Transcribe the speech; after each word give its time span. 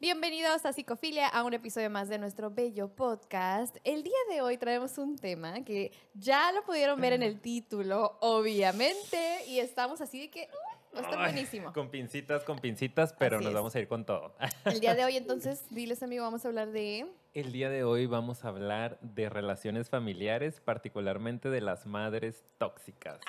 Bienvenidos 0.00 0.64
a 0.64 0.72
Psicofilia, 0.72 1.28
a 1.28 1.44
un 1.44 1.52
episodio 1.52 1.90
más 1.90 2.08
de 2.08 2.16
nuestro 2.16 2.50
bello 2.50 2.88
podcast. 2.88 3.76
El 3.84 4.02
día 4.02 4.16
de 4.30 4.40
hoy 4.40 4.56
traemos 4.56 4.96
un 4.96 5.18
tema 5.18 5.62
que 5.62 5.92
ya 6.14 6.52
lo 6.52 6.62
pudieron 6.64 6.98
ver 6.98 7.12
en 7.12 7.22
el 7.22 7.38
título, 7.38 8.16
obviamente, 8.20 9.44
y 9.46 9.58
estamos 9.58 10.00
así 10.00 10.20
de 10.20 10.30
que 10.30 10.48
uh, 10.50 10.96
va 10.96 11.00
a 11.00 11.02
estar 11.02 11.18
buenísimo. 11.18 11.74
Con 11.74 11.90
pincitas, 11.90 12.44
con 12.44 12.60
pincitas, 12.60 13.12
pero 13.12 13.36
Así 13.36 13.44
nos 13.44 13.50
es. 13.50 13.54
vamos 13.54 13.74
a 13.74 13.78
ir 13.80 13.88
con 13.88 14.06
todo. 14.06 14.34
El 14.64 14.80
día 14.80 14.94
de 14.94 15.04
hoy, 15.04 15.16
entonces, 15.18 15.66
diles, 15.68 16.02
amigo, 16.02 16.24
vamos 16.24 16.46
a 16.46 16.48
hablar 16.48 16.72
de... 16.72 17.06
El 17.34 17.52
día 17.52 17.68
de 17.68 17.84
hoy 17.84 18.06
vamos 18.06 18.46
a 18.46 18.48
hablar 18.48 18.98
de 19.02 19.28
relaciones 19.28 19.90
familiares, 19.90 20.62
particularmente 20.62 21.50
de 21.50 21.60
las 21.60 21.84
madres 21.84 22.42
tóxicas. 22.56 23.20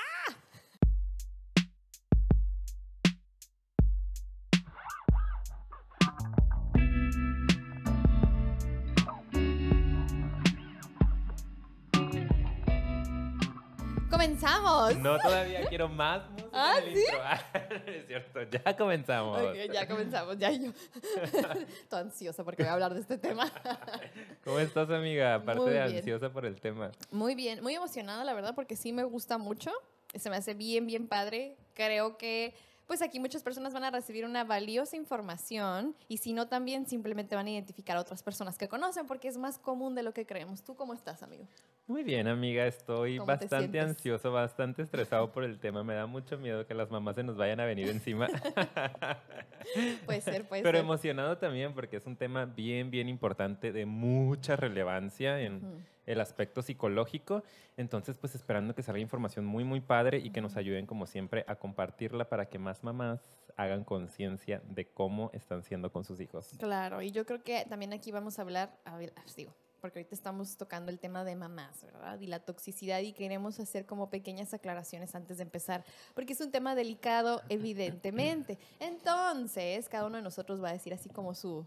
¡Comenzamos! 14.41 14.97
No, 14.97 15.19
todavía 15.19 15.68
quiero 15.68 15.87
más 15.87 16.27
música 16.31 16.49
¿Ah, 16.51 16.79
en 16.79 16.89
el 16.89 16.95
sí? 16.95 17.01
intro. 17.01 17.86
es 17.93 18.07
cierto, 18.07 18.41
ya 18.43 18.75
comenzamos. 18.75 19.39
Ok, 19.39 19.55
ya 19.71 19.87
comenzamos, 19.87 20.37
ya 20.39 20.51
yo. 20.51 20.71
Estoy 21.23 21.99
ansiosa 21.99 22.43
porque 22.43 22.63
voy 22.63 22.69
a 22.69 22.73
hablar 22.73 22.93
de 22.96 23.01
este 23.01 23.19
tema. 23.19 23.51
¿Cómo 24.43 24.57
estás, 24.59 24.89
amiga? 24.89 25.35
Aparte 25.35 25.61
Muy 25.61 25.71
de 25.71 25.83
bien. 25.83 25.97
ansiosa 25.97 26.32
por 26.32 26.46
el 26.47 26.59
tema. 26.59 26.91
Muy 27.11 27.35
bien, 27.35 27.61
muy 27.61 27.75
emocionada, 27.75 28.23
la 28.23 28.33
verdad, 28.33 28.55
porque 28.55 28.75
sí 28.75 28.91
me 28.91 29.04
gusta 29.04 29.37
mucho. 29.37 29.71
Se 30.15 30.29
me 30.32 30.37
hace 30.37 30.55
bien, 30.55 30.87
bien 30.87 31.07
padre. 31.07 31.55
Creo 31.75 32.17
que, 32.17 32.55
pues 32.91 33.02
aquí 33.02 33.22
muchas 33.22 33.41
personas 33.41 33.73
van 33.73 33.86
a 33.86 33.89
recibir 33.89 34.25
una 34.25 34.44
valiosa 34.44 34.97
información 34.97 35.95
y 36.09 36.17
si 36.17 36.33
no, 36.33 36.49
también 36.49 36.86
simplemente 36.86 37.38
van 37.38 37.47
a 37.47 37.49
identificar 37.49 37.95
a 37.95 38.02
otras 38.02 38.22
personas 38.22 38.58
que 38.58 38.67
conocen 38.67 39.08
porque 39.08 39.30
es 39.30 39.38
más 39.38 39.58
común 39.58 39.95
de 39.95 40.03
lo 40.03 40.13
que 40.13 40.25
creemos. 40.25 40.61
¿Tú 40.61 40.75
cómo 40.75 40.93
estás, 40.93 41.23
amigo? 41.23 41.47
Muy 41.88 42.03
bien, 42.03 42.27
amiga. 42.27 42.67
Estoy 42.67 43.17
¿Cómo 43.17 43.27
te 43.27 43.45
bastante 43.45 43.79
ansioso, 43.79 44.33
bastante 44.33 44.81
estresado 44.81 45.31
por 45.31 45.45
el 45.45 45.57
tema. 45.57 45.85
Me 45.85 45.93
da 45.93 46.05
mucho 46.05 46.38
miedo 46.38 46.67
que 46.67 46.73
las 46.73 46.91
mamás 46.91 47.16
se 47.16 47.23
nos 47.23 47.38
vayan 47.38 47.61
a 47.61 47.66
venir 47.66 47.88
encima. 47.88 48.27
Puede 50.05 50.19
ser, 50.19 50.45
puede 50.49 50.61
Pero 50.61 50.77
ser. 50.79 50.83
emocionado 50.83 51.38
también 51.38 51.73
porque 51.73 51.95
es 51.95 52.05
un 52.05 52.17
tema 52.17 52.44
bien, 52.44 52.91
bien 52.91 53.07
importante, 53.07 53.71
de 53.71 53.85
mucha 53.85 54.57
relevancia 54.57 55.39
en. 55.39 55.85
El 56.11 56.21
aspecto 56.21 56.61
psicológico. 56.61 57.43
Entonces, 57.77 58.17
pues 58.17 58.35
esperando 58.35 58.75
que 58.75 58.83
salga 58.83 58.99
información 58.99 59.45
muy, 59.45 59.63
muy 59.63 59.81
padre 59.81 60.19
y 60.19 60.31
que 60.31 60.41
nos 60.41 60.57
ayuden, 60.57 60.85
como 60.85 61.05
siempre, 61.05 61.45
a 61.47 61.55
compartirla 61.55 62.29
para 62.29 62.47
que 62.49 62.59
más 62.59 62.83
mamás 62.83 63.21
hagan 63.57 63.83
conciencia 63.83 64.61
de 64.69 64.87
cómo 64.87 65.29
están 65.33 65.63
siendo 65.63 65.91
con 65.91 66.03
sus 66.03 66.19
hijos. 66.19 66.51
Claro, 66.57 67.01
y 67.01 67.11
yo 67.11 67.25
creo 67.25 67.43
que 67.43 67.65
también 67.69 67.93
aquí 67.93 68.11
vamos 68.11 68.39
a 68.39 68.41
hablar, 68.41 68.77
a 68.85 68.97
ver, 68.97 69.13
ah, 69.15 69.23
digo, 69.35 69.53
porque 69.81 69.99
ahorita 69.99 70.15
estamos 70.15 70.57
tocando 70.57 70.91
el 70.91 70.99
tema 70.99 71.23
de 71.23 71.35
mamás, 71.35 71.83
¿verdad? 71.83 72.19
Y 72.19 72.27
la 72.27 72.39
toxicidad 72.39 72.99
y 72.99 73.13
queremos 73.13 73.59
hacer 73.59 73.85
como 73.85 74.09
pequeñas 74.09 74.53
aclaraciones 74.53 75.15
antes 75.15 75.37
de 75.37 75.43
empezar, 75.43 75.83
porque 76.13 76.33
es 76.33 76.41
un 76.41 76.51
tema 76.51 76.75
delicado, 76.75 77.41
evidentemente. 77.49 78.59
Entonces, 78.79 79.89
cada 79.89 80.05
uno 80.05 80.17
de 80.17 80.23
nosotros 80.23 80.63
va 80.63 80.69
a 80.69 80.73
decir 80.73 80.93
así 80.93 81.09
como 81.09 81.33
su, 81.33 81.65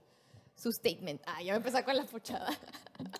su 0.57 0.73
statement. 0.73 1.21
Ah, 1.27 1.43
ya 1.43 1.53
me 1.53 1.59
empecé 1.59 1.85
con 1.85 1.97
la 1.97 2.05
puchada. 2.05 2.49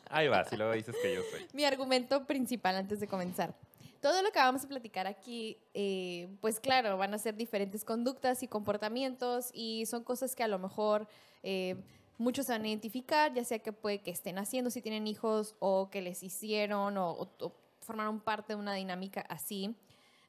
Ahí 0.09 0.29
va, 0.29 0.45
si 0.45 0.57
luego 0.57 0.73
dices 0.73 0.95
que 1.03 1.15
yo 1.15 1.23
soy. 1.31 1.47
Mi 1.53 1.65
argumento 1.65 2.27
principal 2.27 2.77
antes 2.77 3.01
de 3.01 3.07
comenzar. 3.09 3.55
Todo 4.01 4.23
lo 4.23 4.31
que 4.33 4.39
vamos 4.39 4.65
a 4.65 4.69
platicar 4.69 5.07
aquí, 5.07 5.57
eh, 5.73 6.29
pues 6.41 6.61
claro, 6.61 6.97
van 6.99 7.15
a 7.15 7.19
ser 7.19 7.37
diferentes 7.37 7.85
conductas 7.85 8.43
y 8.43 8.49
comportamientos 8.49 9.51
y 9.55 9.87
son 9.87 10.05
cosas 10.05 10.35
que 10.37 10.43
a 10.43 10.49
lo 10.49 10.59
mejor 10.59 11.09
eh, 11.43 11.77
muchos 12.19 12.47
se 12.47 12.53
van 12.53 12.65
a 12.65 12.69
identificar, 12.69 13.33
ya 13.33 13.45
sea 13.45 13.61
que 13.61 13.73
puede 13.73 14.03
que 14.03 14.11
estén 14.11 14.37
haciendo 14.39 14.71
si 14.71 14.83
tienen 14.83 15.07
hijos 15.07 15.57
o 15.59 15.89
que 15.91 16.03
les 16.03 16.23
hicieron 16.23 16.99
o, 16.99 17.13
o- 17.13 17.31
o 17.41 17.57
formaron 17.81 18.21
parte 18.21 18.53
de 18.55 18.59
una 18.59 18.75
dinámica 18.75 19.23
así. 19.23 19.75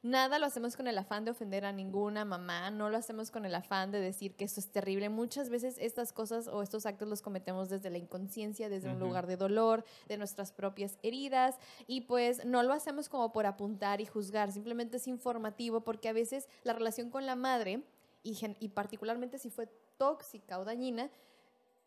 Nada 0.06 0.38
lo 0.38 0.46
hacemos 0.46 0.76
con 0.76 0.86
el 0.86 0.96
afán 0.98 1.24
de 1.24 1.32
ofender 1.32 1.64
a 1.64 1.72
ninguna 1.72 2.24
mamá, 2.24 2.70
no 2.70 2.90
lo 2.90 2.96
hacemos 2.96 3.32
con 3.32 3.44
el 3.44 3.52
afán 3.56 3.90
de 3.90 3.98
decir 3.98 4.36
que 4.36 4.44
esto 4.44 4.60
es 4.60 4.70
terrible. 4.70 5.08
Muchas 5.08 5.50
veces 5.50 5.78
estas 5.80 6.12
cosas 6.12 6.46
o 6.46 6.62
estos 6.62 6.86
actos 6.86 7.08
los 7.08 7.22
cometemos 7.22 7.68
desde 7.70 7.90
la 7.90 7.98
inconsciencia, 7.98 8.68
desde 8.68 8.88
un 8.88 9.00
lugar 9.00 9.26
de 9.26 9.36
dolor, 9.36 9.84
de 10.06 10.16
nuestras 10.16 10.52
propias 10.52 10.96
heridas 11.02 11.56
y 11.88 12.02
pues 12.02 12.44
no 12.44 12.62
lo 12.62 12.72
hacemos 12.72 13.08
como 13.08 13.32
por 13.32 13.46
apuntar 13.46 14.00
y 14.00 14.06
juzgar, 14.06 14.52
simplemente 14.52 14.98
es 14.98 15.08
informativo 15.08 15.80
porque 15.80 16.08
a 16.08 16.12
veces 16.12 16.48
la 16.62 16.72
relación 16.72 17.10
con 17.10 17.26
la 17.26 17.34
madre 17.34 17.82
y 18.22 18.68
particularmente 18.68 19.38
si 19.38 19.50
fue 19.50 19.68
tóxica 19.98 20.60
o 20.60 20.64
dañina, 20.64 21.10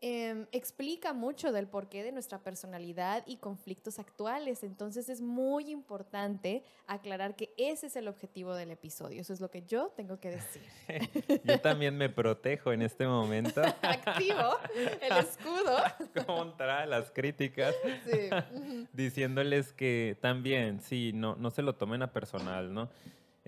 em, 0.02 0.46
explica 0.52 1.14
mucho 1.14 1.52
del 1.52 1.68
porqué 1.68 2.04
de 2.04 2.12
nuestra 2.12 2.40
personalidad 2.40 3.24
y 3.28 3.38
conflictos 3.38 4.00
actuales. 4.00 4.64
Entonces 4.64 5.10
es 5.10 5.22
muy 5.22 5.70
importante 5.70 6.64
aclarar 6.88 7.36
que 7.36 7.54
ese 7.58 7.88
es 7.88 7.96
el 7.96 8.08
objetivo 8.08 8.54
del 8.56 8.72
episodio. 8.72 9.22
Eso 9.22 9.34
es 9.34 9.42
lo 9.42 9.50
que 9.50 9.64
yo 9.64 9.90
tengo 9.96 10.20
que 10.20 10.32
decir. 10.32 10.62
Yo 11.44 11.60
también 11.60 11.98
me 11.98 12.10
protejo 12.10 12.72
en 12.72 12.82
este 12.82 13.06
momento 13.06 13.62
Activo 13.82 14.58
el 15.02 15.18
escudo. 15.18 15.78
contra 16.26 16.86
las 16.86 17.12
críticas. 17.12 17.76
Sí. 18.06 18.30
diciéndoles 18.94 19.74
que 19.74 20.18
también, 20.22 20.82
sí, 20.82 21.12
no, 21.14 21.36
no 21.36 21.52
se 21.52 21.62
lo 21.62 21.76
tomen 21.76 22.02
a 22.02 22.12
personal, 22.12 22.74
¿no? 22.74 22.90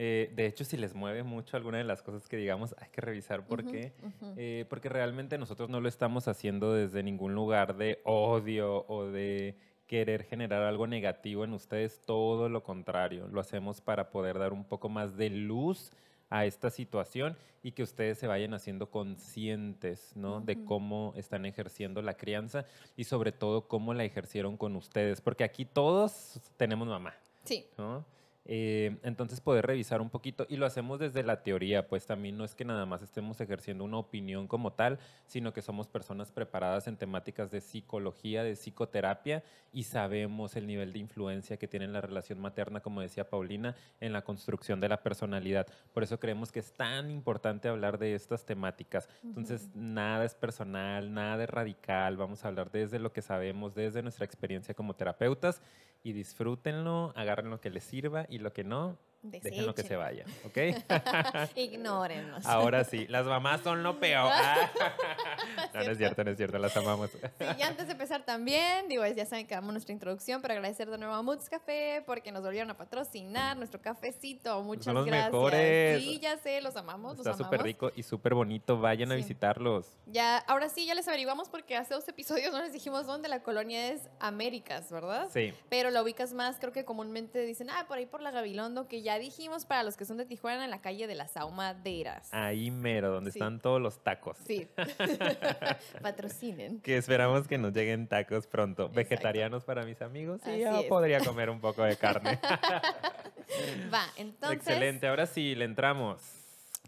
Eh, 0.04 0.32
de 0.36 0.48
hecho, 0.48 0.64
si 0.66 0.78
les 0.78 0.96
mueve 0.96 1.22
mucho 1.22 1.56
alguna 1.58 1.78
de 1.78 1.84
las 1.84 2.02
cosas 2.02 2.28
que 2.28 2.36
digamos, 2.36 2.74
hay 2.80 2.90
que 2.90 3.02
revisar 3.02 3.46
por 3.46 3.64
qué. 3.64 3.94
Eh, 4.36 4.66
porque 4.68 4.90
realmente 4.90 5.38
nosotros 5.38 5.70
no 5.70 5.80
lo 5.80 5.88
estamos 5.88 6.28
haciendo 6.28 6.74
desde 6.74 7.04
ningún 7.04 7.36
lugar 7.36 7.78
de 7.78 8.02
odio 8.04 8.84
o 8.88 9.06
de 9.06 9.56
querer 9.86 10.24
generar 10.24 10.64
algo 10.64 10.88
negativo 10.88 11.44
en 11.44 11.54
ustedes, 11.54 12.02
todo 12.04 12.50
lo 12.50 12.64
contrario, 12.64 13.28
lo 13.28 13.40
hacemos 13.40 13.80
para 13.80 14.10
poder 14.10 14.40
dar 14.40 14.54
un 14.54 14.64
poco 14.64 14.90
más 14.90 15.18
de 15.18 15.30
luz 15.30 15.92
a 16.32 16.46
esta 16.46 16.72
situación 16.72 17.38
y 17.62 17.74
que 17.74 17.84
ustedes 17.84 18.18
se 18.18 18.26
vayan 18.26 18.56
haciendo 18.56 18.90
conscientes, 18.90 20.14
¿no? 20.16 20.42
De 20.42 20.66
cómo 20.66 21.14
están 21.16 21.46
ejerciendo 21.46 22.02
la 22.02 22.16
crianza 22.16 22.66
y 22.98 23.04
sobre 23.04 23.32
todo 23.32 23.68
cómo 23.68 23.94
la 23.94 24.04
ejercieron 24.04 24.58
con 24.58 24.76
ustedes, 24.76 25.22
porque 25.22 25.44
aquí 25.44 25.66
todos 25.66 26.40
tenemos 26.58 26.88
mamá, 26.88 27.14
Sí. 27.44 27.68
¿no? 27.78 28.04
Eh, 28.46 28.98
entonces 29.04 29.40
poder 29.40 29.68
revisar 29.68 30.02
un 30.02 30.10
poquito 30.10 30.48
y 30.50 30.58
lo 30.58 30.66
hacemos 30.66 31.00
desde 31.00 31.24
la 31.24 31.44
teoría, 31.44 31.88
pues 31.88 32.08
también 32.08 32.38
no 32.38 32.44
es 32.44 32.56
que 32.56 32.66
nada 32.66 32.86
más 32.86 33.04
estemos 33.04 33.40
ejerciendo 33.40 33.84
una 33.84 33.98
opinión 33.98 34.48
como 34.48 34.74
tal, 34.74 35.00
sino 35.28 35.54
que 35.54 35.62
somos 35.62 35.88
personas 35.88 36.32
preparadas 36.32 36.88
en 36.88 36.98
temáticas 36.98 37.52
de 37.52 37.62
psicología, 37.62 38.44
de 38.44 38.56
psicoterapia 38.56 39.44
y 39.72 39.84
sabemos 39.84 40.56
el 40.56 40.66
nivel 40.66 40.92
de 40.92 41.00
influencia 41.00 41.58
que 41.58 41.68
tiene 41.68 41.88
la 41.88 42.02
relación 42.02 42.40
materna, 42.40 42.80
como 42.80 43.02
decía 43.02 43.30
Paulina, 43.30 43.76
en 44.00 44.12
la 44.12 44.24
construcción 44.24 44.80
de 44.80 44.90
la 44.90 45.04
personalidad. 45.04 45.68
Por 45.94 46.04
eso 46.04 46.20
creemos 46.20 46.52
que 46.52 46.60
es 46.60 46.74
tan 46.74 47.12
importante 47.12 47.68
hablar 47.68 48.00
de 48.00 48.16
estas 48.16 48.46
temáticas. 48.46 49.08
Entonces, 49.24 49.70
nada 49.76 50.26
es 50.26 50.34
personal, 50.34 51.14
nada 51.14 51.38
de 51.38 51.46
radical, 51.46 52.18
vamos 52.18 52.44
a 52.44 52.48
hablar 52.48 52.72
desde 52.72 53.00
lo 53.00 53.14
que 53.14 53.22
sabemos, 53.22 53.76
desde 53.76 54.02
nuestra 54.02 54.26
experiencia 54.26 54.74
como 54.74 54.96
terapeutas 54.96 55.62
y 56.04 56.14
disfrútenlo, 56.14 57.14
agarren 57.16 57.50
lo 57.50 57.62
que 57.62 57.70
les 57.70 57.84
sirva 57.84 58.26
y 58.30 58.40
lo 58.40 58.54
que 58.54 58.64
no, 58.64 58.98
déjenlo 59.22 59.76
que 59.76 59.84
se 59.84 59.96
vaya, 59.96 60.26
¿ok? 60.46 60.58
Ignórenos. 61.56 62.46
Ahora 62.46 62.84
sí, 62.84 63.08
las 63.08 63.26
mamás 63.26 63.62
son 63.62 63.84
lo 63.84 64.00
peor. 64.00 64.32
no, 65.74 65.84
no 65.84 65.92
es 65.92 65.98
cierto, 65.98 66.24
no 66.24 66.32
es 66.32 66.38
cierto, 66.38 66.58
las 66.58 66.76
amamos. 66.76 67.12
Sí, 67.12 67.46
y 67.58 67.62
antes 67.62 67.88
de 67.88 67.94
empezar 67.94 68.24
también, 68.24 68.88
digo, 68.88 69.06
ya 69.06 69.26
saben 69.26 69.48
que 69.48 69.56
damos 69.56 69.72
nuestra 69.74 69.94
introducción, 69.94 70.42
pero 70.42 70.54
agradecer 70.54 70.90
de 70.90 70.98
nuevo 70.98 71.14
a 71.14 71.22
Moods 71.22 71.50
Café 71.50 72.04
porque 72.06 72.32
nos 72.32 72.44
volvieron 72.44 72.70
a 72.72 72.78
patrocinar 72.78 73.58
nuestro 73.58 73.82
cafecito. 73.82 74.62
Muchas 74.64 74.86
Son 74.86 74.96
los 74.96 75.06
gracias. 75.06 75.32
mejores. 75.32 76.02
Sí, 76.02 76.20
ya 76.20 76.38
sé, 76.38 76.62
los 76.62 76.76
amamos, 76.76 77.18
Está 77.18 77.36
súper 77.36 77.62
rico 77.62 77.92
y 77.96 78.04
súper 78.04 78.34
bonito, 78.34 78.80
vayan 78.80 79.12
a 79.12 79.16
visitarlos. 79.16 79.88
Ya, 80.08 80.38
ahora 80.40 80.70
sí, 80.70 80.86
ya 80.86 80.96
les 80.96 81.08
averiguamos 81.08 81.50
porque 81.50 81.76
hace 81.76 81.94
dos 81.94 82.08
episodios 82.08 82.52
no 82.52 82.62
les 82.62 82.74
dijimos 82.74 83.06
dónde 83.06 83.30
la 83.30 83.44
colonia 83.44 83.90
es 83.90 84.10
Américas, 84.20 84.92
¿verdad? 84.92 85.30
Sí. 85.32 85.54
Pero 85.70 85.90
la 85.92 86.02
ubicas 86.02 86.34
más, 86.34 86.58
creo 86.60 86.72
que 86.72 86.86
comúnmente 86.86 87.40
dicen, 87.46 87.70
ah, 87.70 87.86
por 87.88 87.98
ahí 87.98 88.06
por 88.06 88.22
la 88.22 88.32
Gabilondo, 88.32 88.88
que 88.88 89.02
ya 89.02 89.11
dijimos 89.20 89.66
para 89.66 89.84
los 89.84 89.98
que 89.98 90.06
son 90.06 90.18
de 90.18 90.26
Tijuana, 90.26 90.64
en 90.66 90.70
la 90.72 90.82
calle 90.82 91.08
de 91.08 91.16
las 91.16 91.36
Ahumaderas. 91.38 92.34
Ahí 92.34 92.72
mero, 92.72 93.10
donde 93.12 93.32
Sí. 93.32 93.40
están 93.40 93.60
todos 93.60 93.82
los 93.82 94.04
tacos. 94.04 94.38
Sí. 94.46 94.68
Patrocinen. 96.02 96.82
Que 96.82 96.98
esperamos 96.98 97.48
que 97.48 97.58
nos 97.58 97.74
lleguen 97.74 98.08
tacos 98.08 98.48
pronto. 98.48 98.84
Exacto. 98.84 98.96
Vegetarianos 98.96 99.64
para 99.64 99.84
mis 99.84 100.02
amigos. 100.02 100.42
Sí, 100.44 100.60
yo 100.60 100.88
podría 100.88 101.20
comer 101.20 101.50
un 101.50 101.60
poco 101.62 101.84
de 101.84 101.96
carne. 101.98 102.40
Va, 103.94 104.06
entonces. 104.18 104.58
Excelente, 104.60 105.08
ahora 105.08 105.26
sí, 105.26 105.56
le 105.56 105.66
entramos. 105.66 106.22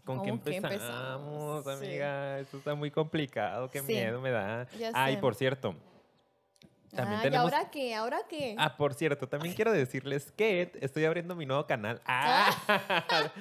¿Con 0.04 0.22
qué 0.22 0.30
¿Con 0.30 0.40
qué 0.40 0.56
empezamos, 0.56 0.72
empezamos? 0.72 1.64
Sí. 1.64 1.70
amiga? 1.86 2.38
Esto 2.40 2.58
está 2.58 2.74
muy 2.74 2.90
complicado, 2.90 3.70
qué 3.70 3.80
miedo 3.82 4.20
me 4.20 4.30
da. 4.30 4.66
ya 4.78 4.90
Ah, 4.94 5.08
por 5.20 5.34
cierto, 5.34 5.74
También 6.94 7.18
Ah, 7.18 7.22
tenemos... 7.22 7.50
¿Y 7.50 7.54
ahora 7.54 7.70
qué? 7.70 7.94
¿Ahora 7.94 8.18
qué? 8.28 8.54
Ah, 8.58 8.76
por 8.76 8.94
cierto, 8.94 9.28
también 9.28 9.54
quiero 9.54 9.72
decirles 9.72 10.32
que 10.36 10.72
estoy 10.80 11.04
abriendo 11.04 11.34
mi 11.34 11.46
nuevo 11.46 11.66
canal. 11.66 12.00
Ah, 12.06 12.50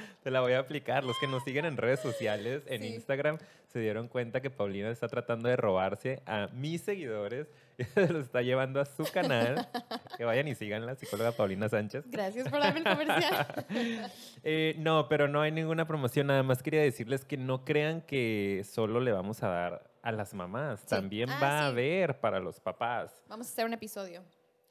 te 0.24 0.32
la 0.32 0.42
voy 0.42 0.54
a 0.54 0.60
aplicar. 0.60 1.04
Los 1.04 1.18
que 1.20 1.28
nos 1.28 1.44
siguen 1.44 1.66
en 1.66 1.78
redes 1.78 2.00
sociales, 2.00 2.64
en 2.68 2.82
Sí. 2.82 2.88
Instagram, 2.96 3.38
se 3.68 3.80
dieron 3.80 4.08
cuenta 4.08 4.42
que 4.42 4.50
Paulina 4.52 4.90
está 4.90 5.08
tratando 5.08 5.50
de 5.50 5.56
robarse 5.56 6.22
a 6.26 6.48
mis 6.54 6.82
seguidores 6.82 7.48
y 7.78 7.84
se 7.86 8.08
los 8.08 8.26
está 8.26 8.42
llevando 8.44 8.80
a 8.80 8.86
su 8.86 9.04
canal. 9.06 9.68
Que 10.18 10.26
vayan 10.26 10.48
y 10.48 10.54
sigan 10.54 10.86
la 10.86 10.94
psicóloga 10.94 11.32
Paulina 11.32 11.68
Sánchez. 11.70 12.04
Gracias 12.06 12.48
por 12.48 12.60
darme 12.60 12.82
el 12.82 12.86
comercial. 12.86 13.66
Eh, 14.44 14.76
no, 14.78 15.08
pero 15.10 15.28
no 15.28 15.42
hay 15.42 15.52
ninguna 15.52 15.88
promoción. 15.88 16.28
Nada 16.28 16.44
más 16.44 16.62
quería 16.62 16.82
decirles 16.82 17.26
que 17.26 17.36
no 17.36 17.66
crean 17.66 18.02
que 18.02 18.64
solo 18.70 19.00
le 19.00 19.12
vamos 19.12 19.42
a 19.42 19.48
dar 19.48 19.93
a 20.04 20.12
las 20.12 20.34
mamás. 20.36 20.82
Sí. 20.82 20.88
También 20.90 21.30
Ah, 21.32 21.40
va 21.42 21.60
a 21.62 21.68
haber 21.68 22.20
para 22.20 22.40
los 22.40 22.60
papás. 22.60 23.24
Vamos 23.28 23.48
a 23.48 23.50
hacer 23.52 23.66
un 23.66 23.74
episodio. 23.74 24.22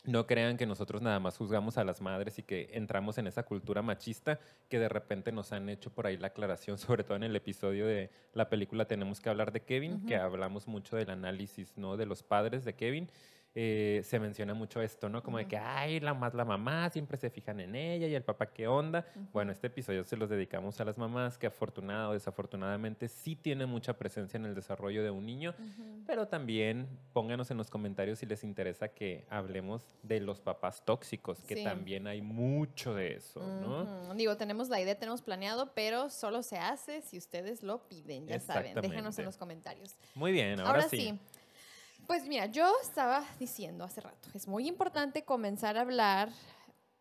No 0.05 0.27
crean 0.27 0.57
que 0.57 0.67
nosotros 0.67 1.01
nada 1.01 1.21
más 1.21 1.37
juzgamos 1.37 1.79
a 1.79 1.85
las 1.85 2.01
madres 2.01 2.37
y 2.39 2.43
que 2.43 2.71
entramos 2.73 3.19
en 3.19 3.29
esa 3.29 3.45
cultura 3.45 3.83
machista 3.83 4.41
que 4.69 4.81
de 4.81 4.89
repente 4.89 5.31
nos 5.31 5.53
han 5.53 5.69
hecho 5.69 5.91
por 5.91 6.07
ahí 6.09 6.17
la 6.17 6.27
aclaración, 6.29 6.77
sobre 6.79 7.05
todo 7.05 7.17
en 7.17 7.23
el 7.25 7.35
episodio 7.37 7.87
de 7.87 8.11
la 8.35 8.49
película 8.49 8.85
Tenemos 8.85 9.21
que 9.21 9.31
hablar 9.31 9.53
de 9.53 9.63
Kevin, 9.63 10.05
que 10.07 10.17
hablamos 10.17 10.67
mucho 10.69 10.97
del 10.97 11.11
análisis 11.11 11.77
¿no? 11.77 11.97
de 11.97 12.07
los 12.07 12.23
padres 12.23 12.65
de 12.65 12.75
Kevin. 12.75 13.09
Eh, 13.55 14.01
se 14.05 14.19
menciona 14.19 14.55
mucho 14.55 14.81
esto, 14.81 15.11
¿no? 15.11 15.23
Como 15.23 15.37
de 15.37 15.43
Ujú. 15.45 15.51
que, 15.51 15.59
ay, 15.59 16.01
la 16.01 16.15
más 16.15 16.33
la 16.33 16.45
mamá, 16.47 16.89
siempre 16.89 17.19
se 17.19 17.29
fijan 17.29 17.61
en 17.61 17.75
ella 17.77 18.07
y 18.07 18.15
el 18.15 18.23
papá, 18.23 18.47
¿qué 18.47 18.67
onda? 18.67 19.07
Bueno, 19.35 19.53
este 19.53 19.67
episodio 19.67 20.05
se 20.05 20.17
los 20.17 20.31
dedicamos 20.31 20.81
a 20.81 20.87
las 20.87 20.97
mamás 20.97 21.37
que 21.37 21.49
afortunada 21.49 22.09
o 22.09 22.15
desafortunadamente 22.15 23.09
sí 23.09 23.37
tienen 23.37 23.69
mucha 23.69 23.93
presencia 23.99 24.39
en 24.39 24.47
el 24.47 24.55
desarrollo 24.55 25.03
de 25.03 25.11
un 25.11 25.27
niño, 25.27 25.55
pero 26.07 26.29
también 26.29 26.89
pónganos 27.13 27.51
en 27.51 27.59
los 27.59 27.69
comentarios 27.69 28.21
si 28.21 28.27
les 28.27 28.43
interesa 28.43 28.89
que 28.89 29.27
hablemos 29.29 29.87
de 30.03 30.21
los 30.21 30.41
papás 30.41 30.83
tóxicos, 30.87 31.43
que 31.43 31.57
Sí. 31.57 31.65
también 31.65 32.07
hay 32.07 32.23
mucho 32.23 32.95
de 32.95 33.17
eso, 33.17 33.41
¿no? 33.61 34.15
Digo, 34.15 34.35
tenemos 34.39 34.71
la 34.71 34.81
idea, 34.81 34.99
tenemos 34.99 35.21
planeado, 35.21 35.73
pero 35.75 36.09
solo 36.09 36.43
se 36.43 36.57
hace 36.57 37.03
si 37.03 37.19
ustedes 37.19 37.63
lo 37.63 37.87
piden, 37.87 38.27
ya 38.27 38.41
saben. 38.41 38.81
Déjenos 38.81 39.19
en 39.19 39.27
los 39.27 39.37
comentarios. 39.37 39.95
Muy 40.15 40.33
bien, 40.33 40.59
ahora, 40.59 40.71
Ahora, 40.71 40.89
sí. 40.89 40.97
sí. 40.97 41.19
Pues 42.07 42.27
mira, 42.27 42.47
yo 42.47 42.71
estaba 42.83 43.25
diciendo 43.39 43.85
hace 43.85 44.01
rato, 44.01 44.29
es 44.35 44.49
muy 44.49 44.69
importante 44.69 45.25
comenzar 45.25 45.77
a 45.77 45.83
hablar 45.83 46.31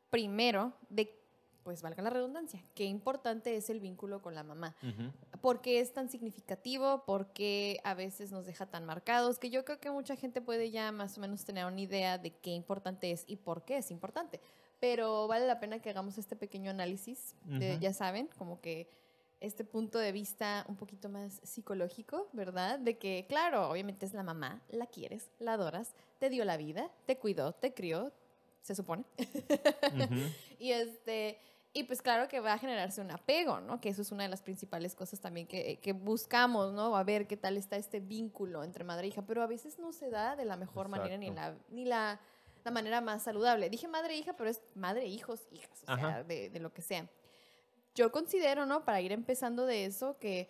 primero 0.10 0.74
de, 0.90 1.18
pues 1.64 1.82
valga 1.82 2.04
la 2.04 2.10
redundancia, 2.10 2.64
qué 2.76 2.86
importante 2.86 3.56
es 3.56 3.70
el 3.70 3.80
vínculo 3.80 4.22
con 4.22 4.36
la 4.36 4.44
mamá. 4.44 4.76
Ujú. 4.84 5.12
¿Por 5.42 5.62
qué 5.62 5.80
es 5.80 5.94
tan 5.94 6.10
significativo? 6.10 7.04
¿Por 7.06 7.34
qué 7.34 7.80
a 7.84 7.94
veces 7.94 8.32
nos 8.32 8.46
deja 8.46 8.68
tan 8.68 8.86
marcados? 8.86 9.40
Que 9.40 9.50
yo 9.50 9.66
creo 9.66 9.80
que 9.80 9.90
mucha 9.90 10.16
gente 10.16 10.42
puede 10.42 10.70
ya 10.72 10.92
más 10.92 11.18
o 11.18 11.22
menos 11.22 11.44
tener 11.46 11.66
una 11.66 11.82
idea 11.82 12.18
de 12.18 12.32
qué 12.32 12.52
importante 12.52 13.12
es 13.12 13.24
y 13.28 13.38
por 13.38 13.64
qué 13.64 13.78
es 13.78 13.90
importante. 13.90 14.40
Pero 14.80 15.28
vale 15.28 15.48
la 15.48 15.60
pena 15.60 15.80
que 15.80 15.90
hagamos 15.90 16.18
este 16.18 16.36
pequeño 16.36 16.72
análisis, 16.72 17.36
de, 17.46 17.78
ya 17.80 17.94
saben, 17.94 18.28
como 18.38 18.62
que 18.62 18.88
este 19.42 19.66
punto 19.66 19.98
de 19.98 20.12
vista 20.12 20.66
un 20.70 20.78
poquito 20.78 21.10
más 21.10 21.42
psicológico, 21.44 22.30
¿verdad? 22.32 22.80
De 22.80 22.98
que, 22.98 23.26
claro, 23.28 23.70
obviamente 23.70 24.06
es 24.06 24.14
la 24.14 24.24
mamá, 24.24 24.62
la 24.70 24.86
quieres, 24.86 25.30
la 25.40 25.54
adoras, 25.54 25.94
te 26.20 26.30
dio 26.30 26.46
la 26.46 26.58
vida, 26.58 26.90
te 27.08 27.18
cuidó, 27.18 27.52
te 27.54 27.74
crió, 27.74 28.12
se 28.62 28.76
supone. 28.76 29.04
Y 30.60 30.72
este, 30.74 31.40
y 31.74 31.86
pues 31.86 32.04
claro 32.04 32.28
que 32.28 32.40
va 32.40 32.54
a 32.54 32.58
generarse 32.60 33.02
un 33.02 33.10
apego, 33.10 33.60
¿no? 33.62 33.82
Que 33.82 33.90
eso 33.90 34.04
es 34.04 34.12
una 34.12 34.24
de 34.24 34.30
las 34.30 34.44
principales 34.44 34.94
cosas 34.94 35.20
también 35.20 35.48
que, 35.48 35.80
que 35.80 35.94
buscamos, 35.94 36.72
¿no? 36.72 36.96
A 36.96 37.04
ver 37.04 37.26
qué 37.26 37.36
tal 37.36 37.58
está 37.58 37.78
este 37.78 38.00
vínculo 38.00 38.64
entre 38.64 38.84
madre 38.84 39.06
e 39.06 39.10
hija, 39.10 39.24
pero 39.24 39.42
a 39.42 39.48
veces 39.48 39.80
no 39.80 39.92
se 39.92 40.12
da 40.12 40.36
de 40.36 40.46
la 40.46 40.56
mejor 40.56 40.88
manera 40.88 41.18
ni 41.18 41.32
la, 41.32 41.56
ni 41.70 41.86
la, 41.86 42.20
la 42.64 42.72
manera 42.72 43.02
más 43.02 43.24
saludable. 43.24 43.72
Dije 43.72 43.88
madre 43.88 44.14
e 44.14 44.18
hija, 44.18 44.34
pero 44.34 44.52
es 44.52 44.62
madre, 44.76 45.08
hijos, 45.08 45.48
hijas, 45.52 45.84
o 45.88 45.96
sea, 45.96 46.24
de, 46.24 46.52
de 46.52 46.60
lo 46.60 46.72
que 46.72 46.84
sea. 46.84 47.10
Yo 47.96 48.12
considero, 48.12 48.66
¿no? 48.66 48.86
Para 48.86 49.02
ir 49.02 49.12
empezando 49.12 49.66
de 49.66 49.86
eso, 49.86 50.18
que 50.20 50.50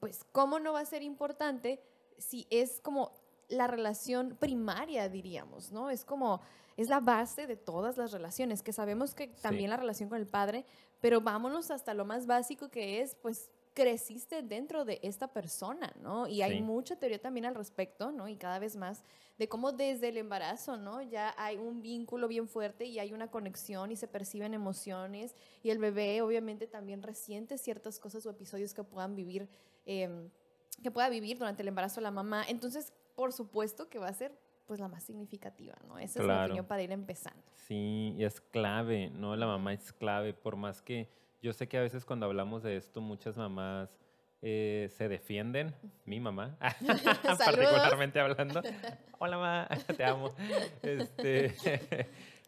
pues 0.00 0.24
cómo 0.32 0.58
no 0.58 0.72
va 0.72 0.80
a 0.80 0.84
ser 0.84 1.02
importante 1.02 1.80
si 2.18 2.46
es 2.50 2.80
como 2.80 3.12
la 3.48 3.66
relación 3.66 4.36
primaria, 4.38 5.08
diríamos, 5.08 5.70
¿no? 5.70 5.90
Es 5.90 6.04
como, 6.04 6.40
es 6.76 6.88
la 6.88 7.00
base 7.00 7.46
de 7.46 7.56
todas 7.56 7.96
las 7.96 8.12
relaciones, 8.12 8.62
que 8.62 8.72
sabemos 8.72 9.14
que 9.14 9.28
también 9.28 9.70
la 9.70 9.76
relación 9.76 10.08
con 10.08 10.18
el 10.18 10.26
padre, 10.26 10.64
pero 11.00 11.20
vámonos 11.20 11.70
hasta 11.70 11.94
lo 11.94 12.04
más 12.04 12.26
básico 12.26 12.68
que 12.68 13.00
es, 13.00 13.14
pues, 13.16 13.50
creciste 13.74 14.42
dentro 14.42 14.84
de 14.84 14.98
esta 15.02 15.28
persona, 15.28 15.92
¿no? 16.00 16.26
Y 16.28 16.42
hay 16.42 16.56
Sí. 16.56 16.62
mucha 16.62 16.96
teoría 16.96 17.20
también 17.20 17.46
al 17.46 17.54
respecto, 17.54 18.12
¿no? 18.12 18.28
Y 18.28 18.36
cada 18.36 18.58
vez 18.58 18.76
más 18.76 19.04
de 19.38 19.48
cómo 19.48 19.72
desde 19.72 20.08
el 20.08 20.18
embarazo, 20.18 20.76
¿no? 20.76 21.00
Ya 21.02 21.34
hay 21.38 21.56
un 21.56 21.80
vínculo 21.82 22.28
bien 22.28 22.48
fuerte 22.48 22.84
y 22.84 22.98
hay 22.98 23.12
una 23.12 23.30
conexión 23.30 23.90
y 23.90 23.96
se 23.96 24.08
perciben 24.08 24.54
emociones 24.54 25.34
y 25.62 25.70
el 25.70 25.78
bebé 25.78 26.20
obviamente 26.22 26.66
también 26.66 27.02
resiente 27.02 27.56
ciertas 27.58 27.98
cosas 27.98 28.26
o 28.26 28.30
episodios 28.30 28.74
que 28.74 28.84
puedan 28.84 29.16
vivir, 29.16 29.48
eh, 29.86 30.28
que 30.82 30.90
pueda 30.90 31.08
vivir 31.08 31.38
durante 31.38 31.62
el 31.62 31.68
embarazo 31.68 32.00
la 32.00 32.10
mamá. 32.10 32.44
Entonces, 32.48 32.92
por 33.14 33.32
supuesto 33.32 33.88
que 33.88 33.98
va 33.98 34.08
a 34.08 34.14
ser 34.14 34.32
pues 34.66 34.78
la 34.80 34.88
más 34.88 35.02
significativa, 35.02 35.74
¿no? 35.86 35.98
Esa 35.98 36.20
es 36.20 36.24
mi 36.24 36.24
Claro. 36.24 36.44
opinión 36.44 36.66
para 36.66 36.82
ir 36.82 36.92
empezando. 36.92 37.42
Sí, 37.66 38.14
y 38.16 38.24
es 38.24 38.40
clave, 38.40 39.10
¿no? 39.10 39.34
La 39.36 39.46
mamá 39.46 39.72
es 39.74 39.92
clave, 39.92 40.34
por 40.34 40.56
más 40.56 40.80
que 40.80 41.08
yo 41.42 41.52
sé 41.52 41.68
que 41.68 41.76
a 41.76 41.82
veces 41.82 42.04
cuando 42.04 42.26
hablamos 42.26 42.62
de 42.62 42.76
esto, 42.76 43.00
muchas 43.00 43.36
mamás 43.36 43.90
eh, 44.40 44.88
se 44.96 45.08
defienden. 45.08 45.74
Mi 46.04 46.20
mamá, 46.20 46.56
particularmente 47.44 48.20
hablando. 48.20 48.62
Hola, 49.18 49.36
mamá, 49.36 49.68
te 49.96 50.04
amo. 50.04 50.34
Este, 50.82 51.54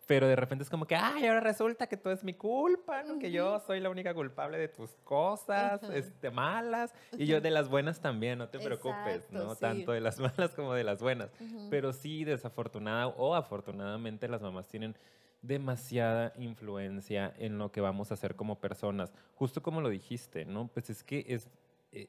pero 0.07 0.29
de 0.29 0.37
repente 0.37 0.63
es 0.63 0.71
como 0.71 0.87
que, 0.87 0.95
ay, 0.95 1.27
ahora 1.27 1.41
resulta 1.41 1.89
que 1.89 1.97
todo 1.97 2.13
es 2.13 2.23
mi 2.23 2.35
culpa, 2.35 3.03
¿no? 3.03 3.19
Que 3.19 3.33
yo 3.33 3.59
soy 3.67 3.81
la 3.81 3.91
única 3.91 4.15
culpable 4.15 4.59
de 4.59 4.69
tus 4.69 4.91
cosas 5.03 5.83
este, 5.93 6.31
malas. 6.31 6.95
Y 7.19 7.27
yo 7.27 7.41
de 7.41 7.51
las 7.51 7.69
buenas 7.69 8.01
también, 8.01 8.39
no 8.39 8.49
te 8.49 8.61
preocupes, 8.61 9.31
¿no? 9.31 9.55
sí. 9.55 9.61
Tanto 9.61 9.91
de 9.91 10.01
las 10.01 10.21
malas 10.21 10.55
como 10.55 10.73
de 10.75 10.85
las 10.85 11.01
buenas. 11.01 11.31
Ujú. 11.41 11.69
Pero 11.69 11.93
sí, 11.93 12.25
desafortunada 12.25 13.09
o 13.09 13.35
afortunadamente, 13.35 14.29
las 14.29 14.41
mamás 14.41 14.69
tienen 14.69 14.97
demasiada 15.47 16.33
influencia 16.37 17.35
en 17.39 17.59
lo 17.59 17.71
que 17.71 17.81
vamos 17.81 18.11
a 18.11 18.15
hacer 18.15 18.35
como 18.35 18.61
personas. 18.61 19.13
Justo 19.35 19.63
como 19.63 19.81
lo 19.81 19.89
dijiste, 19.91 20.45
¿no? 20.45 20.69
Pues 20.69 20.91
es 20.91 21.05
que 21.05 21.25
es, 21.29 21.49
eh, 21.93 22.09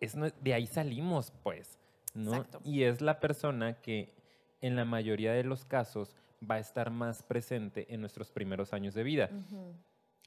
es 0.00 0.16
de 0.42 0.54
ahí 0.54 0.66
salimos, 0.66 1.32
pues, 1.42 1.78
¿no? 2.14 2.32
Exacto. 2.34 2.60
Y 2.64 2.82
es 2.84 3.00
la 3.00 3.20
persona 3.20 3.80
que 3.80 4.14
en 4.60 4.76
la 4.76 4.84
mayoría 4.84 5.32
de 5.32 5.44
los 5.44 5.64
casos 5.64 6.16
va 6.48 6.54
a 6.56 6.58
estar 6.58 6.90
más 6.90 7.22
presente 7.22 7.92
en 7.92 8.00
nuestros 8.00 8.30
primeros 8.30 8.72
años 8.72 8.94
de 8.94 9.02
vida. 9.02 9.30
Ujú. 9.30 9.74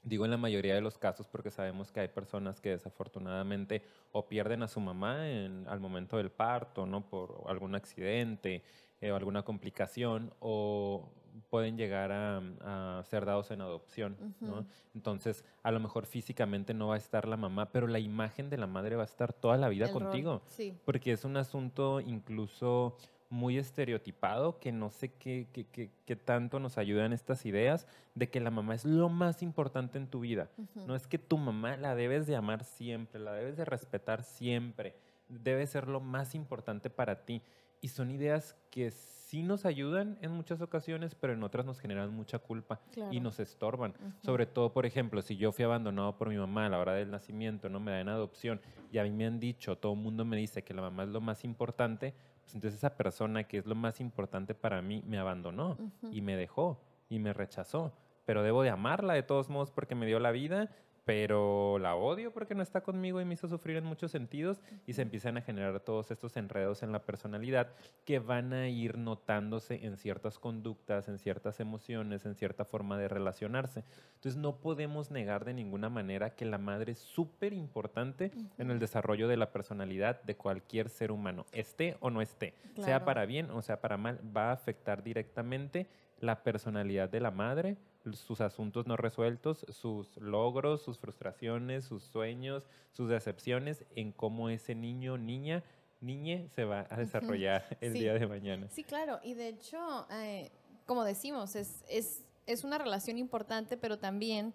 Digo 0.04 0.24
en 0.26 0.30
la 0.30 0.36
mayoría 0.36 0.74
de 0.74 0.80
los 0.80 0.98
casos 0.98 1.26
porque 1.26 1.50
sabemos 1.50 1.90
que 1.90 2.00
hay 2.00 2.08
personas 2.08 2.60
que 2.60 2.70
desafortunadamente 2.70 3.82
o 4.12 4.28
pierden 4.28 4.62
a 4.62 4.68
su 4.68 4.78
mamá 4.78 5.28
en- 5.30 5.66
al 5.66 5.80
momento 5.80 6.18
del 6.18 6.30
parto, 6.30 6.84
¿no? 6.86 7.08
Por 7.08 7.42
algún 7.48 7.74
accidente 7.74 8.62
eh, 9.00 9.10
o 9.10 9.16
alguna 9.16 9.42
complicación, 9.42 10.32
o 10.40 11.10
pueden 11.50 11.76
llegar 11.76 12.12
a, 12.12 12.98
a 12.98 13.02
ser 13.04 13.24
dados 13.24 13.50
en 13.50 13.60
adopción, 13.60 14.16
¿no? 14.40 14.60
Ujú. 14.60 14.66
Entonces, 14.94 15.44
a 15.62 15.70
lo 15.70 15.80
mejor 15.80 16.06
físicamente 16.06 16.74
no 16.74 16.88
va 16.88 16.94
a 16.94 16.98
estar 16.98 17.26
la 17.26 17.36
mamá, 17.36 17.70
pero 17.72 17.86
la 17.86 17.98
imagen 17.98 18.50
de 18.50 18.56
la 18.58 18.66
madre 18.66 18.96
va 18.96 19.02
a 19.02 19.06
estar 19.06 19.32
toda 19.32 19.56
la 19.56 19.68
vida 19.68 19.86
El 19.86 19.92
contigo. 19.92 20.42
Sí. 20.46 20.76
Porque 20.84 21.12
es 21.12 21.24
un 21.24 21.36
asunto 21.36 22.00
incluso 22.00 22.96
muy 23.30 23.58
estereotipado 23.58 24.60
que 24.60 24.70
no 24.70 24.90
sé 24.90 25.12
qué, 25.14 25.48
qué, 25.52 25.66
qué- 25.66 25.90
qué 26.04 26.14
tanto 26.14 26.60
nos 26.60 26.78
ayudan 26.78 27.12
estas 27.12 27.44
ideas 27.46 27.88
de 28.14 28.30
que 28.30 28.38
la 28.38 28.50
mamá 28.52 28.74
es 28.76 28.84
lo 28.84 29.08
más 29.08 29.42
importante 29.42 29.98
en 29.98 30.06
tu 30.06 30.20
vida. 30.20 30.50
Ujú. 30.56 30.86
No 30.86 30.94
es 30.94 31.08
que 31.08 31.18
tu 31.18 31.36
mamá 31.36 31.76
la 31.76 31.96
debes 31.96 32.26
de 32.28 32.36
amar 32.36 32.62
siempre, 32.62 33.18
la 33.20 33.32
debes 33.32 33.56
de 33.56 33.64
respetar 33.64 34.22
siempre, 34.22 34.94
debe 35.28 35.66
ser 35.66 35.88
lo 35.88 35.98
más 36.00 36.34
importante 36.36 36.90
para 36.90 37.24
ti. 37.24 37.42
Y 37.80 37.88
son 37.88 38.10
ideas 38.12 38.56
que 38.70 38.90
sí 39.34 39.42
nos 39.42 39.66
ayudan 39.66 40.16
en 40.22 40.30
muchas 40.30 40.60
ocasiones, 40.60 41.16
pero 41.16 41.32
en 41.32 41.42
otras 41.42 41.66
nos 41.66 41.80
generan 41.80 42.14
mucha 42.14 42.38
culpa 42.38 42.80
y 43.10 43.18
nos 43.18 43.40
estorban. 43.40 43.92
Sobre 44.22 44.46
todo, 44.46 44.72
por 44.72 44.86
ejemplo, 44.86 45.22
si 45.22 45.36
yo 45.36 45.50
fui 45.50 45.64
abandonado 45.64 46.16
por 46.16 46.28
mi 46.28 46.36
mamá 46.36 46.66
a 46.66 46.68
la 46.68 46.78
hora 46.78 46.92
del 46.94 47.10
nacimiento, 47.10 47.68
no 47.68 47.80
me 47.80 47.90
da 47.90 48.00
en 48.00 48.08
adopción, 48.10 48.60
y 48.92 48.98
a 48.98 49.02
mí 49.02 49.10
me 49.10 49.26
han 49.26 49.40
dicho, 49.40 49.76
todo 49.76 49.94
el 49.94 49.98
mundo 49.98 50.24
me 50.24 50.36
dice 50.36 50.62
que 50.62 50.72
la 50.72 50.82
mamá 50.82 51.02
es 51.02 51.08
lo 51.08 51.20
más 51.20 51.42
importante, 51.42 52.14
pues 52.42 52.54
entonces 52.54 52.78
esa 52.78 52.96
persona 52.96 53.42
que 53.42 53.58
es 53.58 53.66
lo 53.66 53.74
más 53.74 54.00
importante 54.00 54.54
para 54.54 54.80
mí 54.82 55.02
me 55.04 55.18
abandonó 55.18 55.78
y 56.12 56.20
me 56.20 56.36
dejó 56.36 56.80
y 57.08 57.18
me 57.18 57.32
rechazó. 57.32 57.92
Pero 58.26 58.44
debo 58.44 58.62
de 58.62 58.70
amarla 58.70 59.14
de 59.14 59.24
todos 59.24 59.48
modos 59.50 59.72
porque 59.72 59.96
me 59.96 60.06
dio 60.06 60.20
la 60.20 60.30
vida, 60.30 60.70
pero 61.04 61.78
la 61.78 61.94
odio 61.94 62.32
porque 62.32 62.54
no 62.54 62.62
está 62.62 62.80
conmigo 62.82 63.20
y 63.20 63.24
me 63.24 63.34
hizo 63.34 63.48
sufrir 63.48 63.76
en 63.76 63.84
muchos 63.84 64.10
sentidos 64.10 64.62
y 64.86 64.94
se 64.94 65.02
empiezan 65.02 65.36
a 65.36 65.42
generar 65.42 65.80
todos 65.80 66.10
estos 66.10 66.36
enredos 66.36 66.82
en 66.82 66.92
la 66.92 67.04
personalidad 67.04 67.72
que 68.04 68.18
van 68.18 68.52
a 68.52 68.68
ir 68.68 68.96
notándose 68.96 69.84
en 69.84 69.96
ciertas 69.96 70.38
conductas, 70.38 71.08
en 71.08 71.18
ciertas 71.18 71.60
emociones, 71.60 72.24
en 72.24 72.34
cierta 72.34 72.64
forma 72.64 72.98
de 72.98 73.08
relacionarse. 73.08 73.84
Entonces 74.14 74.40
no 74.40 74.56
podemos 74.56 75.10
negar 75.10 75.44
de 75.44 75.54
ninguna 75.54 75.90
manera 75.90 76.34
que 76.34 76.46
la 76.46 76.58
madre 76.58 76.92
es 76.92 76.98
súper 76.98 77.52
importante 77.52 78.32
en 78.58 78.70
el 78.70 78.78
desarrollo 78.78 79.28
de 79.28 79.36
la 79.36 79.52
personalidad 79.52 80.22
de 80.22 80.36
cualquier 80.36 80.88
ser 80.88 81.12
humano, 81.12 81.44
esté 81.52 81.96
o 82.00 82.10
no 82.10 82.22
esté, 82.22 82.54
sea 82.76 83.04
para 83.04 83.26
bien 83.26 83.50
o 83.50 83.62
sea 83.62 83.80
para 83.80 83.96
mal, 83.96 84.20
va 84.34 84.50
a 84.50 84.52
afectar 84.52 85.02
directamente 85.02 85.88
la 86.24 86.42
personalidad 86.42 87.08
de 87.08 87.20
la 87.20 87.30
madre 87.30 87.76
sus 88.12 88.40
asuntos 88.40 88.86
no 88.86 88.96
resueltos, 88.96 89.64
sus 89.70 90.16
logros, 90.18 90.82
sus 90.82 90.98
frustraciones, 90.98 91.84
sus 91.84 92.04
sueños, 92.04 92.64
sus 92.92 93.08
decepciones, 93.08 93.84
en 93.96 94.12
cómo 94.12 94.50
ese 94.50 94.74
niño, 94.74 95.16
niña, 95.16 95.62
niñe 96.00 96.48
se 96.50 96.64
va 96.64 96.86
a 96.90 96.96
desarrollar 96.98 97.64
el 97.80 97.94
día 97.94 98.14
de 98.14 98.26
mañana. 98.26 98.68
Sí, 98.68 98.84
claro, 98.84 99.20
y 99.22 99.34
de 99.34 99.48
hecho, 99.48 100.06
eh, 100.10 100.50
como 100.86 101.04
decimos, 101.04 101.56
es, 101.56 101.82
es, 101.88 102.24
es 102.46 102.64
una 102.64 102.76
relación 102.76 103.16
importante, 103.16 103.76
pero 103.76 103.98
también 103.98 104.54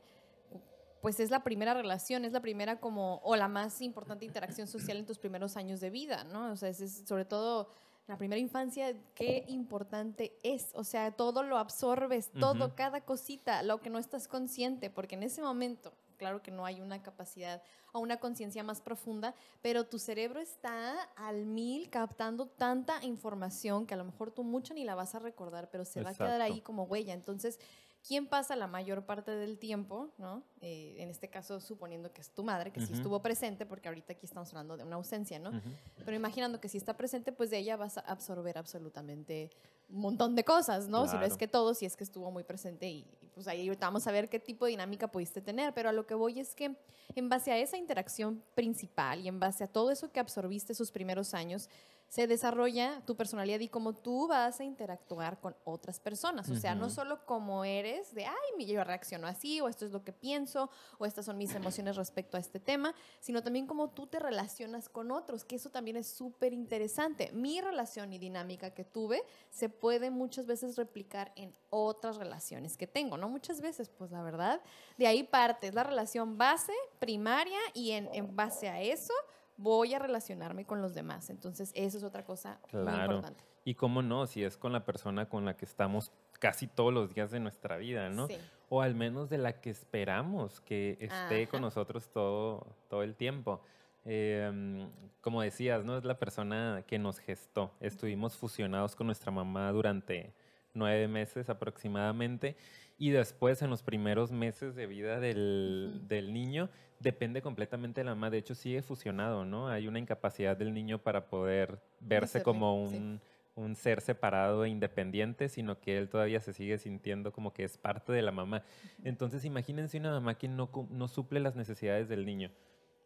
pues 1.01 1.21
es 1.21 1.31
la 1.31 1.43
primera 1.43 1.73
relación, 1.73 2.25
es 2.25 2.33
la 2.33 2.41
primera 2.41 2.79
como, 2.81 3.21
o 3.23 3.35
la 3.37 3.47
más 3.47 3.81
importante 3.81 4.25
interacción 4.25 4.67
social 4.67 4.97
en 4.97 5.05
tus 5.05 5.17
primeros 5.17 5.55
años 5.55 5.79
de 5.79 5.89
vida, 5.89 6.25
¿no? 6.25 6.51
O 6.51 6.57
sea, 6.57 6.67
es 6.67 7.03
sobre 7.07 7.23
todo 7.23 7.69
la 8.09 8.17
primera 8.17 8.39
infancia, 8.39 8.95
qué 9.13 9.45
importante 9.47 10.35
es. 10.41 10.71
O 10.73 10.83
sea, 10.83 11.11
todo 11.11 11.43
lo 11.43 11.59
absorbes, 11.59 12.31
todo, 12.31 12.75
cada 12.75 13.01
cosita, 13.01 13.61
lo 13.61 13.81
que 13.81 13.91
no 13.91 13.99
estás 13.99 14.27
consciente, 14.27 14.89
porque 14.89 15.13
en 15.13 15.21
ese 15.21 15.43
momento, 15.43 15.93
claro 16.17 16.41
que 16.41 16.49
no 16.49 16.65
hay 16.65 16.81
una 16.81 17.03
capacidad 17.03 17.61
o 17.93 17.99
una 17.99 18.17
conciencia 18.17 18.63
más 18.63 18.81
profunda, 18.81 19.35
pero 19.61 19.85
tu 19.85 19.99
cerebro 19.99 20.39
está 20.39 21.03
al 21.15 21.45
mil 21.45 21.91
captando 21.91 22.47
tanta 22.47 23.03
información 23.05 23.85
que 23.85 23.93
a 23.93 23.97
lo 23.97 24.05
mejor 24.05 24.31
tú 24.31 24.43
mucho 24.43 24.73
ni 24.73 24.85
la 24.85 24.95
vas 24.95 25.13
a 25.13 25.19
recordar, 25.19 25.69
pero 25.69 25.85
se 25.85 26.01
va 26.01 26.09
a 26.09 26.15
quedar 26.15 26.41
ahí 26.41 26.61
como 26.61 26.85
huella. 26.85 27.13
Entonces, 27.13 27.59
¿Quién 28.07 28.27
pasa 28.27 28.55
la 28.55 28.67
mayor 28.67 29.05
parte 29.05 29.31
del 29.31 29.59
tiempo, 29.59 30.09
¿no? 30.17 30.41
Eh, 30.61 30.95
en 30.99 31.09
este 31.09 31.29
caso, 31.29 31.59
suponiendo 31.59 32.11
que 32.13 32.21
es 32.21 32.31
tu 32.31 32.43
madre, 32.43 32.71
que 32.71 32.79
sí 32.79 32.93
estuvo 32.93 33.21
presente, 33.21 33.65
porque 33.65 33.89
ahorita 33.89 34.13
aquí 34.13 34.25
estamos 34.25 34.49
hablando 34.49 34.77
de 34.77 34.83
una 34.83 34.95
ausencia, 34.95 35.37
¿no? 35.37 35.51
Pero 35.97 36.15
imaginando 36.15 36.61
que 36.61 36.69
si 36.69 36.77
está 36.77 36.95
presente, 36.95 37.31
pues 37.31 37.49
de 37.49 37.57
ella 37.57 37.75
vas 37.75 37.97
a 37.97 38.01
absorber 38.01 38.57
absolutamente 38.57 39.51
un 39.89 39.99
montón 40.01 40.35
de 40.35 40.43
cosas, 40.43 40.87
¿no? 40.87 41.07
Si 41.07 41.17
no 41.17 41.23
es 41.23 41.35
que 41.35 41.47
todo, 41.47 41.73
si 41.73 41.85
es 41.85 41.95
que 41.97 42.03
estuvo 42.03 42.31
muy 42.31 42.43
presente 42.43 42.87
y, 42.87 43.05
pues 43.33 43.47
ahí 43.47 43.67
ahorita 43.67 43.87
vamos 43.87 44.07
a 44.07 44.11
ver 44.11 44.29
qué 44.29 44.39
tipo 44.39 44.65
de 44.65 44.71
dinámica 44.71 45.09
pudiste 45.09 45.41
tener, 45.41 45.73
pero 45.73 45.89
a 45.89 45.91
lo 45.91 46.05
que 46.05 46.13
voy 46.13 46.39
es 46.39 46.55
que 46.55 46.75
en 47.15 47.29
base 47.29 47.51
a 47.51 47.57
esa 47.57 47.77
interacción 47.77 48.43
principal 48.55 49.21
y 49.21 49.27
en 49.27 49.39
base 49.39 49.63
a 49.63 49.67
todo 49.67 49.91
eso 49.91 50.11
que 50.11 50.19
absorbiste 50.19 50.73
sus 50.73 50.91
primeros 50.91 51.33
años, 51.33 51.69
se 52.09 52.25
desarrolla 52.25 53.01
tu 53.05 53.15
personalidad 53.15 53.59
y 53.59 53.69
cómo 53.69 53.93
tú 53.93 54.27
vas 54.27 54.59
a 54.59 54.63
interactuar 54.63 55.39
con 55.39 55.55
otras 55.63 55.99
personas. 55.99 56.49
O 56.49 56.55
sea, 56.55 56.73
no 56.73 56.89
solo 56.89 57.23
como 57.25 57.63
eres, 57.63 58.13
de, 58.15 58.25
ay, 58.25 58.65
yo 58.65 58.83
reacciono 58.83 59.27
así, 59.27 59.61
o 59.61 59.69
esto 59.69 59.85
es 59.85 59.91
lo 59.91 60.03
que 60.03 60.11
pienso, 60.11 60.69
o 60.97 61.05
estas 61.05 61.25
son 61.25 61.37
mis 61.37 61.53
emociones 61.53 61.95
respecto 61.95 62.35
a 62.35 62.39
este 62.39 62.59
tema, 62.59 62.95
sino 63.19 63.43
también 63.43 63.67
cómo 63.67 63.91
tú 63.91 64.07
te 64.07 64.17
relacionas 64.17 64.89
con 64.89 65.11
otros, 65.11 65.45
que 65.45 65.55
eso 65.55 65.69
también 65.69 65.97
es 65.97 66.07
súper 66.07 66.51
interesante. 66.51 67.31
Mi 67.31 67.61
relación 67.61 68.11
y 68.11 68.17
dinámica 68.17 68.71
que 68.71 68.83
tuve 68.83 69.23
se 69.51 69.69
puede 69.69 70.09
muchas 70.09 70.47
veces 70.47 70.77
replicar 70.77 71.31
en 71.35 71.53
otras 71.69 72.17
relaciones 72.17 72.75
que 72.75 72.87
tengo, 72.87 73.17
¿no? 73.17 73.29
Muchas 73.29 73.61
veces, 73.61 73.87
pues 73.87 74.09
la 74.09 74.23
verdad, 74.23 74.61
de 74.97 75.05
ahí 75.05 75.23
parte, 75.23 75.67
es 75.67 75.75
la 75.75 75.83
relación 75.83 76.39
base, 76.39 76.73
primaria, 76.97 77.59
y 77.75 77.91
en, 77.91 78.09
en 78.13 78.35
base 78.35 78.67
a 78.67 78.81
eso 78.81 79.13
voy 79.59 79.93
a 79.93 79.99
relacionarme 79.99 80.65
con 80.65 80.81
los 80.81 80.93
demás. 80.93 81.29
Entonces, 81.29 81.71
eso 81.75 81.97
es 81.97 82.03
otra 82.03 82.23
cosa 82.23 82.59
muy 82.71 82.93
importante. 82.93 83.43
Y 83.65 83.75
cómo 83.75 84.01
no, 84.01 84.25
si 84.25 84.43
es 84.43 84.57
con 84.57 84.71
la 84.71 84.85
persona 84.85 85.27
con 85.27 85.45
la 85.45 85.55
que 85.57 85.65
estamos 85.65 86.11
casi 86.39 86.67
todos 86.67 86.93
los 86.93 87.13
días 87.13 87.29
de 87.29 87.41
nuestra 87.41 87.77
vida, 87.77 88.09
¿no? 88.09 88.27
O 88.69 88.81
al 88.81 88.95
menos 88.95 89.29
de 89.29 89.37
la 89.37 89.59
que 89.59 89.69
esperamos 89.69 90.61
que 90.61 90.97
esté 91.01 91.47
con 91.47 91.61
nosotros 91.61 92.09
todo, 92.09 92.67
todo 92.87 93.03
el 93.03 93.15
tiempo. 93.15 93.61
Em, 94.05 94.89
como 95.19 95.41
decías, 95.41 95.83
¿no? 95.83 95.97
Es 95.97 96.05
la 96.05 96.17
persona 96.17 96.83
que 96.87 96.97
nos 96.97 97.19
gestó. 97.19 97.73
Estuvimos 97.81 98.37
fusionados 98.37 98.95
con 98.95 99.07
nuestra 99.07 99.29
mamá 99.29 99.71
durante 99.73 100.33
nueve 100.73 101.07
meses 101.09 101.49
aproximadamente 101.49 102.55
y 102.97 103.09
después 103.09 103.61
en 103.61 103.69
los 103.69 103.83
primeros 103.83 104.31
meses 104.31 104.75
de 104.75 104.87
vida 104.87 105.19
del, 105.19 106.01
del, 106.07 106.33
niño 106.33 106.69
depende 106.99 107.41
completamente 107.41 108.01
de 108.01 108.05
la 108.05 108.15
mamá. 108.15 108.29
De 108.29 108.37
hecho, 108.37 108.55
sigue 108.55 108.81
fusionado, 108.81 109.45
¿no? 109.45 109.69
Hay 109.69 109.87
una 109.87 109.99
incapacidad 109.99 110.55
del 110.55 110.73
niño 110.73 110.99
para 110.99 111.29
poder 111.29 111.79
verse 111.99 112.43
como 112.43 112.81
un, 112.81 113.21
un, 113.55 113.75
ser 113.75 114.01
separado 114.01 114.65
e 114.65 114.69
independiente, 114.69 115.49
sino 115.49 115.79
que 115.79 115.97
él 115.97 116.09
todavía 116.09 116.39
se 116.41 116.53
sigue 116.53 116.77
sintiendo 116.77 117.31
como 117.31 117.53
que 117.53 117.63
es 117.63 117.77
parte 117.77 118.11
de 118.11 118.21
la 118.21 118.31
mamá. 118.31 118.63
Entonces, 119.03 119.45
imagínense 119.45 119.97
una 119.97 120.11
mamá 120.11 120.37
que 120.37 120.47
no, 120.47 120.69
no 120.89 121.07
suple 121.07 121.39
las 121.39 121.55
necesidades 121.55 122.09
del 122.09 122.25
niño. 122.25 122.51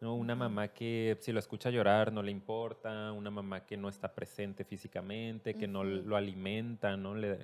¿no? 0.04 0.16
Una 0.16 0.36
mamá 0.36 0.68
que 0.68 1.18
si 1.22 1.32
lo 1.32 1.40
escucha 1.40 1.70
llorar 1.70 2.12
no 2.12 2.22
le 2.22 2.30
importa, 2.30 3.14
una 3.14 3.32
mamá 3.32 3.66
que 3.66 3.78
no 3.78 3.88
está 3.88 4.14
presente 4.14 4.66
físicamente, 4.66 5.54
que 5.54 5.66
no 5.66 5.86
lo 5.86 6.18
alimenta, 6.18 6.98
¿no? 6.98 7.16
Le, 7.16 7.40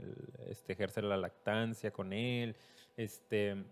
este, 0.50 0.74
ejerce 0.74 1.02
la 1.02 1.16
lactancia 1.16 1.92
con 1.92 2.12
él, 2.12 2.58
este, 2.98 3.64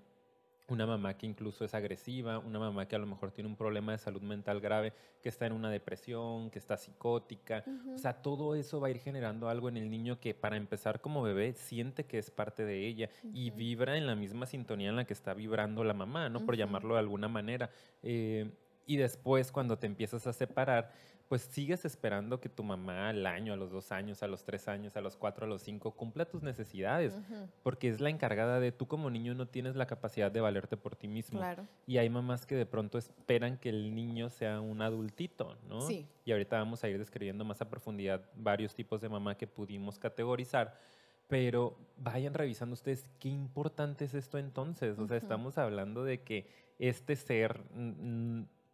una 0.68 0.86
mamá 0.86 1.18
que 1.18 1.26
incluso 1.26 1.64
es 1.64 1.74
agresiva, 1.74 2.40
una 2.40 2.60
mamá 2.60 2.88
que 2.88 2.96
a 2.96 3.00
lo 3.00 3.06
mejor 3.06 3.32
tiene 3.32 3.50
un 3.50 3.56
problema 3.56 3.94
de 3.94 3.98
salud 3.98 4.22
mental 4.22 4.60
grave, 4.60 4.94
que 5.22 5.30
está 5.30 5.46
en 5.46 5.54
una 5.54 5.70
depresión, 5.70 6.50
que 6.50 6.60
está 6.60 6.78
psicótica. 6.78 7.64
O 7.94 7.98
sea, 7.98 8.22
todo 8.22 8.56
eso 8.56 8.80
va 8.80 8.88
a 8.88 8.92
ir 8.92 9.00
generando 9.00 9.50
algo 9.50 9.70
en 9.70 9.78
el 9.78 9.90
niño 9.90 10.20
que 10.20 10.34
para 10.34 10.58
empezar 10.58 11.00
como 11.00 11.22
bebé 11.22 11.54
siente 11.54 12.06
que 12.06 12.18
es 12.18 12.32
parte 12.32 12.66
de 12.66 12.86
ella 12.86 13.10
y 13.34 13.50
vibra 13.52 13.98
en 13.98 14.08
la 14.08 14.16
misma 14.16 14.46
sintonía 14.46 14.90
en 14.90 14.98
la 14.98 15.06
que 15.06 15.14
está 15.14 15.34
vibrando 15.34 15.84
la 15.84 15.94
mamá, 15.94 16.30
¿no? 16.30 16.46
Por 16.46 16.58
llamarlo 16.58 16.96
de 16.96 17.00
alguna 17.00 17.28
manera. 17.28 17.70
Eh, 18.04 18.52
y 18.86 18.96
después, 18.96 19.52
cuando 19.52 19.78
te 19.78 19.86
empiezas 19.86 20.26
a 20.28 20.34
separar, 20.34 20.92
pues 21.28 21.42
sigues 21.42 21.84
esperando 21.84 22.40
que 22.40 22.48
tu 22.48 22.64
mamá 22.64 23.10
al 23.10 23.26
año, 23.26 23.54
a 23.54 23.58
los 23.58 23.72
dos 23.72 23.92
años, 23.92 24.24
a 24.24 24.28
los 24.28 24.44
tres 24.44 24.68
años, 24.68 24.96
a 24.96 25.02
los 25.02 25.18
cuatro, 25.18 25.46
a 25.46 25.50
los 25.50 25.62
cinco, 25.62 25.92
cumpla 25.92 26.26
tus 26.26 26.42
necesidades, 26.42 27.18
porque 27.64 27.90
es 27.90 28.00
la 28.00 28.10
encargada 28.10 28.60
de 28.60 28.72
tú 28.72 28.88
como 28.88 29.10
niño 29.10 29.36
no 29.36 29.48
tienes 29.48 29.76
la 29.76 29.88
capacidad 29.88 30.32
de 30.32 30.40
valerte 30.40 30.78
por 30.78 30.96
ti 30.96 31.08
mismo. 31.08 31.42
Y 31.86 31.98
hay 31.98 32.10
mamás 32.10 32.46
que 32.46 32.56
de 32.56 32.66
pronto 32.66 32.98
esperan 32.98 33.58
que 33.58 33.70
el 33.70 33.94
niño 33.94 34.30
sea 34.30 34.62
un 34.62 34.82
adultito, 34.82 35.58
¿no? 35.68 35.82
Sí. 35.82 36.08
Y 36.24 36.32
ahorita 36.32 36.58
vamos 36.58 36.84
a 36.84 36.90
ir 36.90 36.98
describiendo 36.98 37.44
más 37.44 37.62
a 37.62 37.70
profundidad 37.70 38.22
varios 38.36 38.74
tipos 38.74 39.02
de 39.02 39.10
mamá 39.10 39.36
que 39.36 39.48
pudimos 39.48 40.00
categorizar. 40.00 40.80
Pero 41.28 41.78
vayan 41.98 42.34
revisando 42.34 42.74
ustedes 42.74 43.06
qué 43.20 43.28
importante 43.28 44.06
es 44.06 44.14
esto 44.14 44.38
entonces. 44.38 44.98
O 44.98 45.08
sea, 45.08 45.18
estamos 45.18 45.58
hablando 45.58 46.06
de 46.06 46.22
que 46.22 46.48
este 46.80 47.18
ser 47.18 47.62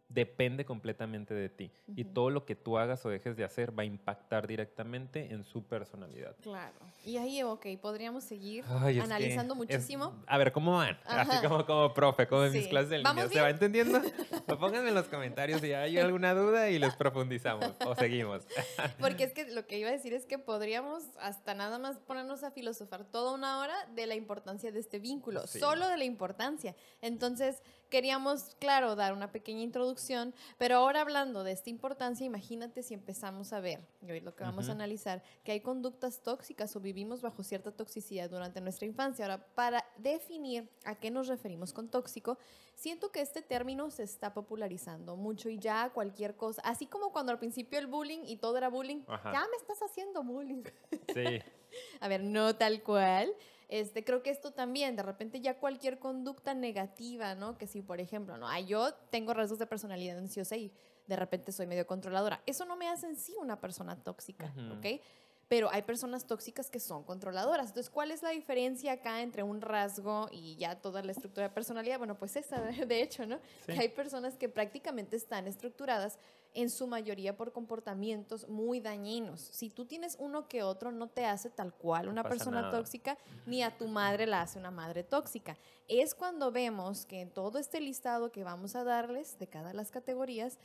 depende 0.08 0.64
completamente 0.64 1.34
de 1.34 1.48
ti. 1.48 1.72
Y 1.96 2.04
todo 2.04 2.30
lo 2.30 2.44
que 2.44 2.54
tú 2.54 2.78
hagas 2.78 3.04
o 3.04 3.08
dejes 3.08 3.36
de 3.36 3.44
hacer 3.44 3.76
va 3.76 3.82
a 3.82 3.86
impactar 3.86 4.46
directamente 4.46 5.32
en 5.32 5.44
su 5.44 5.64
personalidad. 5.64 6.36
Claro. 6.42 6.74
Y 7.04 7.16
ahí, 7.16 7.42
ok, 7.42 7.66
podríamos 7.80 8.24
seguir 8.24 8.64
analizando 8.64 9.54
muchísimo. 9.54 10.22
a 10.26 10.38
ver, 10.38 10.52
¿cómo 10.52 10.76
van? 10.78 10.98
Así 11.04 11.46
como, 11.46 11.66
como 11.66 11.94
profe, 11.94 12.26
como 12.26 12.44
en 12.44 12.52
mis 12.52 12.68
clases 12.68 12.90
de 12.90 12.98
línea. 12.98 13.28
¿Se 13.28 13.40
va 13.40 13.50
entendiendo? 13.50 14.00
Pues 14.46 14.58
pónganme 14.58 14.90
en 14.90 14.94
los 14.94 15.06
comentarios 15.06 15.60
si 15.60 15.72
hay 15.72 15.96
alguna 15.96 16.34
duda 16.34 16.68
y 16.68 16.78
les 16.78 16.94
profundizamos 16.96 17.72
o 17.86 17.94
seguimos. 17.94 18.42
Porque 19.00 19.24
es 19.24 19.32
que 19.32 19.50
lo 19.50 19.66
que 19.66 19.78
iba 19.78 19.88
a 19.88 19.92
decir 19.92 20.12
es 20.12 20.26
que 20.26 20.38
podríamos 20.38 21.04
hasta 21.18 21.54
nada 21.54 21.78
más 21.78 21.98
ponernos 21.98 22.44
a 22.44 22.50
filosofar 22.50 23.04
toda 23.04 23.32
una 23.32 23.58
hora 23.58 23.74
de 23.94 24.06
la 24.06 24.14
importancia 24.14 24.70
de 24.70 24.80
este 24.80 24.98
vínculo, 24.98 25.46
solo 25.46 25.88
de 25.88 25.96
la 25.96 26.04
importancia. 26.04 26.76
Entonces, 27.00 27.62
queríamos, 27.90 28.56
claro, 28.58 28.96
dar 28.96 29.12
una 29.12 29.32
pequeña 29.32 29.62
introducción, 29.62 30.34
pero 30.58 30.76
ahora 30.76 31.00
hablando 31.00 31.44
de 31.44 31.52
esta 31.52 31.70
importancia, 31.70 32.26
imagínate 32.26 32.82
si 32.82 32.94
empezamos 32.94 33.52
a 33.52 33.60
ver, 33.60 33.86
y 34.02 34.10
hoy 34.10 34.20
lo 34.20 34.34
que 34.34 34.44
vamos 34.44 34.68
a 34.68 34.72
analizar, 34.72 35.22
que 35.44 35.52
hay 35.52 35.60
conductas 35.60 36.22
tóxicas 36.22 36.74
o 36.76 36.80
vivimos 36.80 37.22
bajo 37.22 37.42
cierta 37.42 37.70
toxicidad 37.72 38.30
durante 38.30 38.60
nuestra 38.60 38.86
infancia. 38.86 39.24
Ahora, 39.24 39.46
para 39.54 39.84
definir 39.98 40.68
a 40.84 40.94
qué 40.94 41.10
nos 41.10 41.28
referimos 41.28 41.72
con 41.72 41.88
tóxico, 41.88 42.38
siento 42.74 43.10
que 43.10 43.20
este 43.20 43.42
término 43.42 43.90
se 43.90 44.02
está 44.02 44.34
popularizando 44.34 45.16
mucho 45.16 45.48
y 45.48 45.58
ya 45.58 45.90
cualquier 45.90 46.36
cosa, 46.36 46.62
así 46.62 46.86
como 46.86 47.12
cuando 47.12 47.32
al 47.32 47.38
principio 47.38 47.78
el 47.78 47.86
bullying 47.86 48.24
y 48.26 48.36
todo 48.36 48.56
era 48.58 48.68
bullying, 48.68 49.02
ya 49.06 49.46
me 49.50 49.56
estás 49.56 49.82
haciendo 49.82 50.22
bullying. 50.22 50.64
Sí. 51.12 51.40
a 52.00 52.08
ver, 52.08 52.22
no 52.22 52.56
tal 52.56 52.82
cual, 52.82 53.34
este, 53.68 54.04
creo 54.04 54.22
que 54.22 54.30
esto 54.30 54.52
también, 54.52 54.96
de 54.96 55.02
repente 55.02 55.40
ya 55.40 55.58
cualquier 55.58 55.98
conducta 55.98 56.54
negativa, 56.54 57.34
¿no? 57.34 57.56
Que 57.58 57.66
si, 57.66 57.82
por 57.82 58.00
ejemplo, 58.00 58.36
¿no? 58.36 58.46
yo 58.60 58.94
tengo 59.10 59.34
rasgos 59.34 59.58
de 59.58 59.66
personalidad 59.66 60.18
ansiosa 60.18 60.56
y 60.56 60.72
de 61.06 61.16
repente 61.16 61.52
soy 61.52 61.66
medio 61.66 61.86
controladora. 61.86 62.42
Eso 62.46 62.64
no 62.64 62.76
me 62.76 62.88
hace 62.88 63.06
en 63.06 63.16
sí 63.16 63.34
una 63.40 63.60
persona 63.60 63.96
tóxica, 64.02 64.52
¿ok? 64.76 65.00
pero 65.48 65.70
hay 65.70 65.82
personas 65.82 66.26
tóxicas 66.26 66.70
que 66.70 66.80
son 66.80 67.04
controladoras. 67.04 67.68
Entonces, 67.68 67.90
¿cuál 67.90 68.10
es 68.10 68.22
la 68.22 68.30
diferencia 68.30 68.92
acá 68.92 69.20
entre 69.20 69.42
un 69.42 69.60
rasgo 69.60 70.28
y 70.32 70.56
ya 70.56 70.80
toda 70.80 71.02
la 71.02 71.12
estructura 71.12 71.48
de 71.48 71.54
personalidad? 71.54 71.98
Bueno, 71.98 72.16
pues 72.16 72.36
esa, 72.36 72.60
de 72.86 73.02
hecho, 73.02 73.26
¿no? 73.26 73.38
Que 73.66 73.78
hay 73.78 73.88
personas 73.88 74.36
que 74.36 74.48
prácticamente 74.48 75.16
están 75.16 75.46
estructuradas 75.46 76.18
en 76.54 76.70
su 76.70 76.86
mayoría 76.86 77.36
por 77.36 77.52
comportamientos 77.52 78.48
muy 78.48 78.80
dañinos. 78.80 79.40
Si 79.40 79.70
tú 79.70 79.84
tienes 79.84 80.16
uno 80.20 80.48
que 80.48 80.62
otro, 80.62 80.92
no 80.92 81.08
te 81.08 81.26
hace 81.26 81.50
tal 81.50 81.74
cual 81.74 82.08
una 82.08 82.22
persona 82.22 82.70
tóxica, 82.70 83.18
ni 83.46 83.62
a 83.62 83.76
tu 83.76 83.88
madre 83.88 84.26
la 84.26 84.42
hace 84.42 84.58
una 84.58 84.70
madre 84.70 85.02
tóxica. 85.02 85.58
Es 85.88 86.14
cuando 86.14 86.52
vemos 86.52 87.06
que 87.06 87.20
en 87.20 87.30
todo 87.30 87.58
este 87.58 87.80
listado 87.80 88.30
que 88.30 88.44
vamos 88.44 88.76
a 88.76 88.84
darles 88.84 89.38
de 89.38 89.48
cada 89.48 89.74
las 89.74 89.90
categorías, 89.90 90.58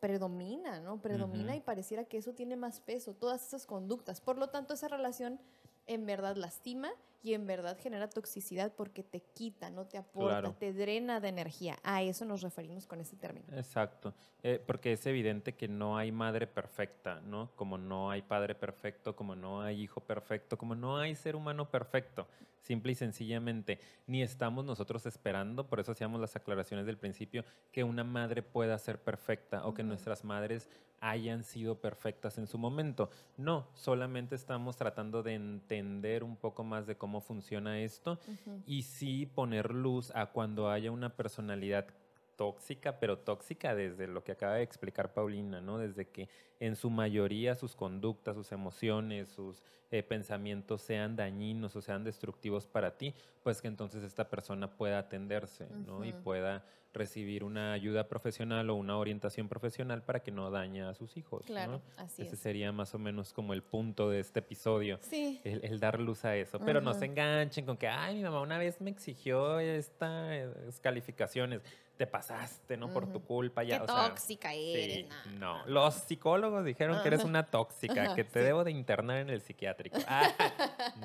predomina, 0.00 0.80
¿no? 0.80 1.00
Predomina 1.00 1.56
y 1.56 1.60
pareciera 1.60 2.04
que 2.04 2.18
eso 2.18 2.32
tiene 2.34 2.56
más 2.56 2.80
peso, 2.80 3.14
todas 3.14 3.46
esas 3.46 3.66
conductas. 3.66 4.20
Por 4.20 4.38
lo 4.38 4.48
tanto, 4.48 4.74
esa 4.74 4.88
relación 4.88 5.40
en 5.86 6.06
verdad 6.06 6.36
lastima 6.36 6.90
y 7.26 7.34
en 7.34 7.44
verdad 7.44 7.76
genera 7.80 8.08
toxicidad 8.08 8.72
porque 8.76 9.02
te 9.02 9.20
quita, 9.20 9.68
no 9.68 9.84
te 9.84 9.98
aporta, 9.98 10.52
te 10.52 10.72
drena 10.72 11.18
de 11.18 11.26
energía. 11.26 11.76
A 11.82 12.02
eso 12.02 12.24
nos 12.24 12.40
referimos 12.40 12.86
con 12.86 13.00
ese 13.00 13.16
término. 13.16 13.46
Exacto, 13.56 14.14
eh, 14.44 14.62
porque 14.64 14.92
es 14.92 15.04
evidente 15.06 15.56
que 15.56 15.66
no 15.66 15.98
hay 15.98 16.12
madre 16.12 16.46
perfecta, 16.46 17.20
¿no? 17.22 17.50
Como 17.56 17.78
no 17.78 18.12
hay 18.12 18.22
padre 18.22 18.54
perfecto, 18.54 19.16
como 19.16 19.34
no 19.34 19.60
hay 19.60 19.82
hijo 19.82 20.00
perfecto, 20.00 20.56
como 20.56 20.76
no 20.76 20.98
hay 20.98 21.16
ser 21.16 21.34
humano 21.34 21.68
perfecto, 21.68 22.28
simple 22.62 22.92
y 22.92 22.94
sencillamente. 22.94 23.80
Ni 24.06 24.22
estamos 24.22 24.64
nosotros 24.64 25.04
esperando, 25.06 25.66
por 25.66 25.80
eso 25.80 25.90
hacíamos 25.90 26.20
las 26.20 26.36
aclaraciones 26.36 26.86
del 26.86 26.96
principio, 26.96 27.44
que 27.72 27.82
una 27.82 28.04
madre 28.04 28.42
pueda 28.42 28.78
ser 28.78 29.00
perfecta 29.00 29.66
o 29.66 29.74
que 29.74 29.82
nuestras 29.82 30.22
madres 30.22 30.68
hayan 31.10 31.44
sido 31.44 31.80
perfectas 31.80 32.36
en 32.38 32.46
su 32.46 32.58
momento. 32.58 33.10
No, 33.36 33.68
solamente 33.74 34.34
estamos 34.34 34.76
tratando 34.76 35.22
de 35.22 35.34
entender 35.34 36.24
un 36.24 36.36
poco 36.36 36.64
más 36.64 36.86
de 36.86 36.96
cómo 36.96 37.20
funciona 37.20 37.80
esto 37.80 38.18
y 38.66 38.82
sí 38.82 39.26
poner 39.26 39.72
luz 39.72 40.10
a 40.14 40.26
cuando 40.26 40.68
haya 40.68 40.90
una 40.90 41.14
personalidad 41.14 41.86
tóxica, 42.34 42.98
pero 42.98 43.18
tóxica 43.18 43.74
desde 43.74 44.06
lo 44.08 44.22
que 44.22 44.32
acaba 44.32 44.54
de 44.54 44.62
explicar 44.62 45.14
Paulina, 45.14 45.60
¿no? 45.60 45.78
Desde 45.78 46.08
que 46.08 46.28
en 46.60 46.76
su 46.76 46.90
mayoría 46.90 47.54
sus 47.54 47.74
conductas, 47.76 48.36
sus 48.36 48.52
emociones, 48.52 49.28
sus 49.28 49.62
eh, 49.90 50.02
pensamientos 50.02 50.82
sean 50.82 51.16
dañinos 51.16 51.76
o 51.76 51.80
sean 51.80 52.04
destructivos 52.04 52.66
para 52.66 52.98
ti, 52.98 53.14
pues 53.42 53.62
que 53.62 53.68
entonces 53.68 54.02
esta 54.02 54.28
persona 54.28 54.76
pueda 54.76 54.98
atenderse, 54.98 55.68
¿no? 55.86 56.04
Y 56.04 56.12
pueda 56.12 56.64
recibir 56.96 57.44
una 57.44 57.72
ayuda 57.72 58.08
profesional 58.08 58.68
o 58.70 58.74
una 58.74 58.98
orientación 58.98 59.48
profesional 59.48 60.02
para 60.02 60.20
que 60.20 60.30
no 60.30 60.50
dañe 60.50 60.82
a 60.82 60.94
sus 60.94 61.16
hijos. 61.16 61.44
Claro, 61.46 61.80
así 61.96 62.22
Ese 62.22 62.36
sería 62.36 62.72
más 62.72 62.94
o 62.94 62.98
menos 62.98 63.32
como 63.32 63.52
el 63.52 63.62
punto 63.62 64.10
de 64.10 64.20
este 64.20 64.40
episodio. 64.40 64.98
Sí. 65.02 65.40
El, 65.44 65.78
dar 65.78 66.00
luz 66.00 66.24
a 66.24 66.36
eso. 66.36 66.58
Pero 66.58 66.80
no 66.80 66.94
se 66.94 67.04
enganchen 67.04 67.66
con 67.66 67.76
que, 67.76 67.88
ay, 67.88 68.16
mi 68.16 68.22
mamá 68.22 68.40
una 68.40 68.58
vez 68.58 68.80
me 68.80 68.90
exigió 68.90 69.60
estas 69.60 70.80
calificaciones. 70.80 71.60
Te 71.96 72.06
pasaste, 72.06 72.76
¿no? 72.76 72.92
Por 72.92 73.10
tu 73.10 73.22
culpa. 73.22 73.62
Ya, 73.62 73.80
Qué 73.80 73.86
tóxica 73.86 74.52
eres. 74.52 75.06
no. 75.38 75.64
los 75.66 75.94
psicólogos 75.94 76.62
dijeron 76.64 77.00
que 77.00 77.08
eres 77.08 77.24
una 77.24 77.46
tóxica, 77.46 78.14
que 78.14 78.24
te 78.24 78.40
debo 78.40 78.64
de 78.64 78.70
internar 78.70 79.18
en 79.18 79.30
el 79.30 79.40
psiquiátrico. 79.40 79.98
Ah, 80.08 80.30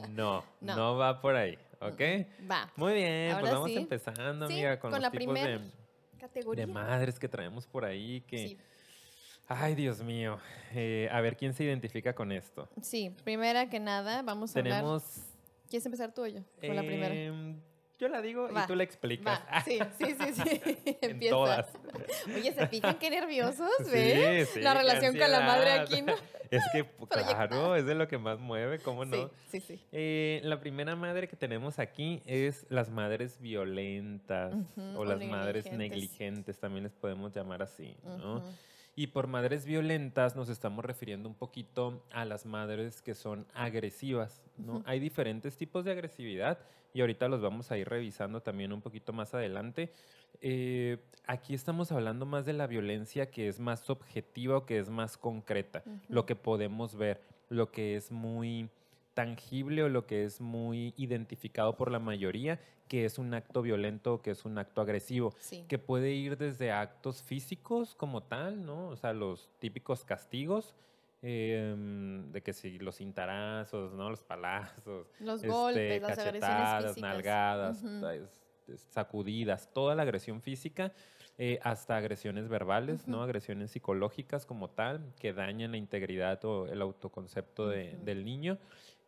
no, 0.10 0.43
no, 0.60 0.98
va 0.98 1.21
por 1.21 1.36
ahí. 1.36 1.57
¿Ok? 1.79 2.00
Va. 2.50 2.69
Muy 2.75 2.93
bien, 2.93 3.36
pues 3.39 3.51
vamos 3.51 3.71
empezando, 3.71 4.45
amiga, 4.45 4.79
con, 4.79 4.91
los 4.91 5.00
la 5.00 5.10
tipos 5.10 5.33
de, 5.33 5.60
de 6.56 6.68
madres 6.68 7.20
que 7.20 7.28
traemos 7.28 7.68
por 7.68 7.86
ahí 7.86 8.22
que... 8.22 8.58
Ay, 9.48 9.75
Dios 9.75 10.01
mío. 10.01 10.40
Eh, 10.74 11.10
a 11.12 11.20
ver, 11.20 11.36
¿quién 11.36 11.54
se 11.54 11.63
identifica 11.63 12.13
con 12.13 12.32
esto? 12.32 12.70
Sí, 12.82 13.13
primera 13.24 13.70
que 13.70 13.80
nada, 13.80 14.22
vamos 14.22 14.51
a 14.51 14.54
Tenemos... 14.54 15.04
¿Quieres 15.70 15.86
empezar 15.86 16.13
tú 16.13 16.24
o 16.24 16.28
yo? 16.28 16.42
Con 16.60 16.75
la 16.75 16.84
primera. 16.84 17.60
Yo 18.01 18.08
la 18.08 18.20
digo 18.20 18.50
y 18.50 18.65
tú 18.65 18.74
la 18.74 18.81
explicas. 18.81 19.39
Sí, 19.63 19.77
sí, 20.00 20.15
sí, 20.20 20.34
sí. 20.34 20.62
Empieza. 21.01 21.36
Todas. 21.36 21.67
Oye, 22.36 22.51
¿se 22.51 22.65
fijan 22.65 22.98
qué 22.98 23.12
nerviosos? 23.12 23.70
¿Ves? 23.91 24.50
Sí, 24.50 24.55
sí, 24.55 24.62
la 24.62 24.74
relación 24.74 25.15
con 25.15 25.29
la 25.31 25.41
madre 25.41 25.72
aquí, 25.74 26.01
¿no? 26.01 26.15
Es 26.50 26.63
que, 26.74 26.84
claro, 27.10 27.77
es 27.77 27.86
de 27.86 27.96
lo 27.96 28.10
que 28.10 28.17
más 28.17 28.38
mueve, 28.38 28.79
¿cómo 28.79 29.05
no? 29.05 29.29
Sí, 29.50 29.60
sí, 29.60 29.60
sí. 29.62 29.86
Eh, 29.93 30.41
la 30.43 30.60
primera 30.60 30.98
madre 30.98 31.29
que 31.29 31.38
tenemos 31.38 31.79
aquí 31.79 32.22
es 32.25 32.65
las 32.70 32.89
madres 32.89 33.39
violentas 33.39 34.53
o 34.98 35.05
las 35.05 35.24
madres 35.24 35.72
negligentes, 35.72 36.60
también 36.60 36.84
les 36.84 36.93
podemos 36.93 37.34
llamar 37.34 37.62
así, 37.62 37.96
¿no? 38.03 38.43
Y 38.98 39.08
por 39.08 39.27
madres 39.27 39.63
violentas 39.63 40.36
nos 40.36 40.50
estamos 40.50 40.84
refiriendo 40.84 41.29
un 41.29 41.36
poquito 41.36 42.03
a 42.12 42.25
las 42.25 42.46
madres 42.46 43.01
que 43.01 43.15
son 43.15 43.48
agresivas, 43.53 44.41
¿no? 44.58 44.84
Hay 44.86 45.00
diferentes 45.00 45.55
tipos 45.55 45.86
de 45.86 45.91
agresividad 45.91 46.60
y 46.93 47.01
ahorita 47.01 47.27
los 47.27 47.41
vamos 47.41 47.71
a 47.71 47.77
ir 47.77 47.88
revisando 47.88 48.41
también 48.41 48.74
un 48.74 48.81
poquito 48.81 49.13
más 49.13 49.33
adelante. 49.33 49.91
Eh, 50.41 50.98
aquí 51.25 51.53
estamos 51.53 51.91
hablando 51.91 52.25
más 52.25 52.45
de 52.45 52.53
la 52.53 52.67
violencia 52.67 53.29
que 53.29 53.48
es 53.48 53.60
más 53.60 53.89
objetiva 53.89 54.57
o 54.57 54.65
que 54.65 54.79
es 54.79 54.89
más 54.89 55.17
concreta, 55.17 55.83
lo 56.07 56.25
que 56.25 56.36
podemos 56.36 56.95
ver, 56.95 57.21
lo 57.50 57.71
que 57.71 57.95
es 57.95 58.12
muy 58.12 58.69
tangible 59.13 59.83
o 59.83 59.89
lo 59.89 60.05
que 60.05 60.24
es 60.24 60.39
muy 60.39 60.93
identificado 60.98 61.75
por 61.75 61.91
la 61.91 61.99
mayoría, 61.99 62.60
que 62.88 63.06
es 63.06 63.17
un 63.17 63.34
acto 63.34 63.62
violento 63.62 64.15
o 64.15 64.21
que 64.21 64.32
es 64.32 64.45
un 64.45 64.58
acto 64.58 64.82
agresivo, 64.82 65.34
que 65.67 65.77
puede 65.77 66.12
ir 66.12 66.38
desde 66.38 66.71
actos 66.71 67.21
físicos 67.21 67.95
como 67.95 68.23
tal, 68.23 68.65
¿no? 68.65 68.88
O 68.88 68.95
sea, 68.95 69.13
los 69.13 69.49
típicos 69.60 70.04
castigos, 70.04 70.73
em, 71.21 72.31
de 72.31 72.41
que 72.41 72.53
si 72.53 72.79
los 72.79 72.97
cintarazos, 72.97 73.93
¿no? 73.93 74.10
Los 74.10 74.23
palazos, 74.23 75.07
los 75.19 75.36
este, 75.36 75.47
golpes, 75.47 76.01
las 76.01 76.17
cachetadas, 76.17 76.97
nalgadas, 76.97 77.84
sacudidas, 78.89 79.71
toda 79.73 79.95
la 79.95 80.03
agresión 80.03 80.41
física, 80.41 80.93
eh, 81.38 81.60
hasta 81.63 81.97
agresiones 81.97 82.47
verbales, 82.47 83.07
¿no? 83.07 83.23
Agresiones 83.23 83.71
psicológicas 83.71 84.45
como 84.45 84.69
tal, 84.69 85.13
que 85.19 85.34
dañan 85.34 85.71
la 85.71 85.77
integridad 85.77 86.43
o 86.45 86.67
el 86.67 86.81
autoconcepto 86.81 87.67
del 87.67 88.25
niño. 88.25 88.57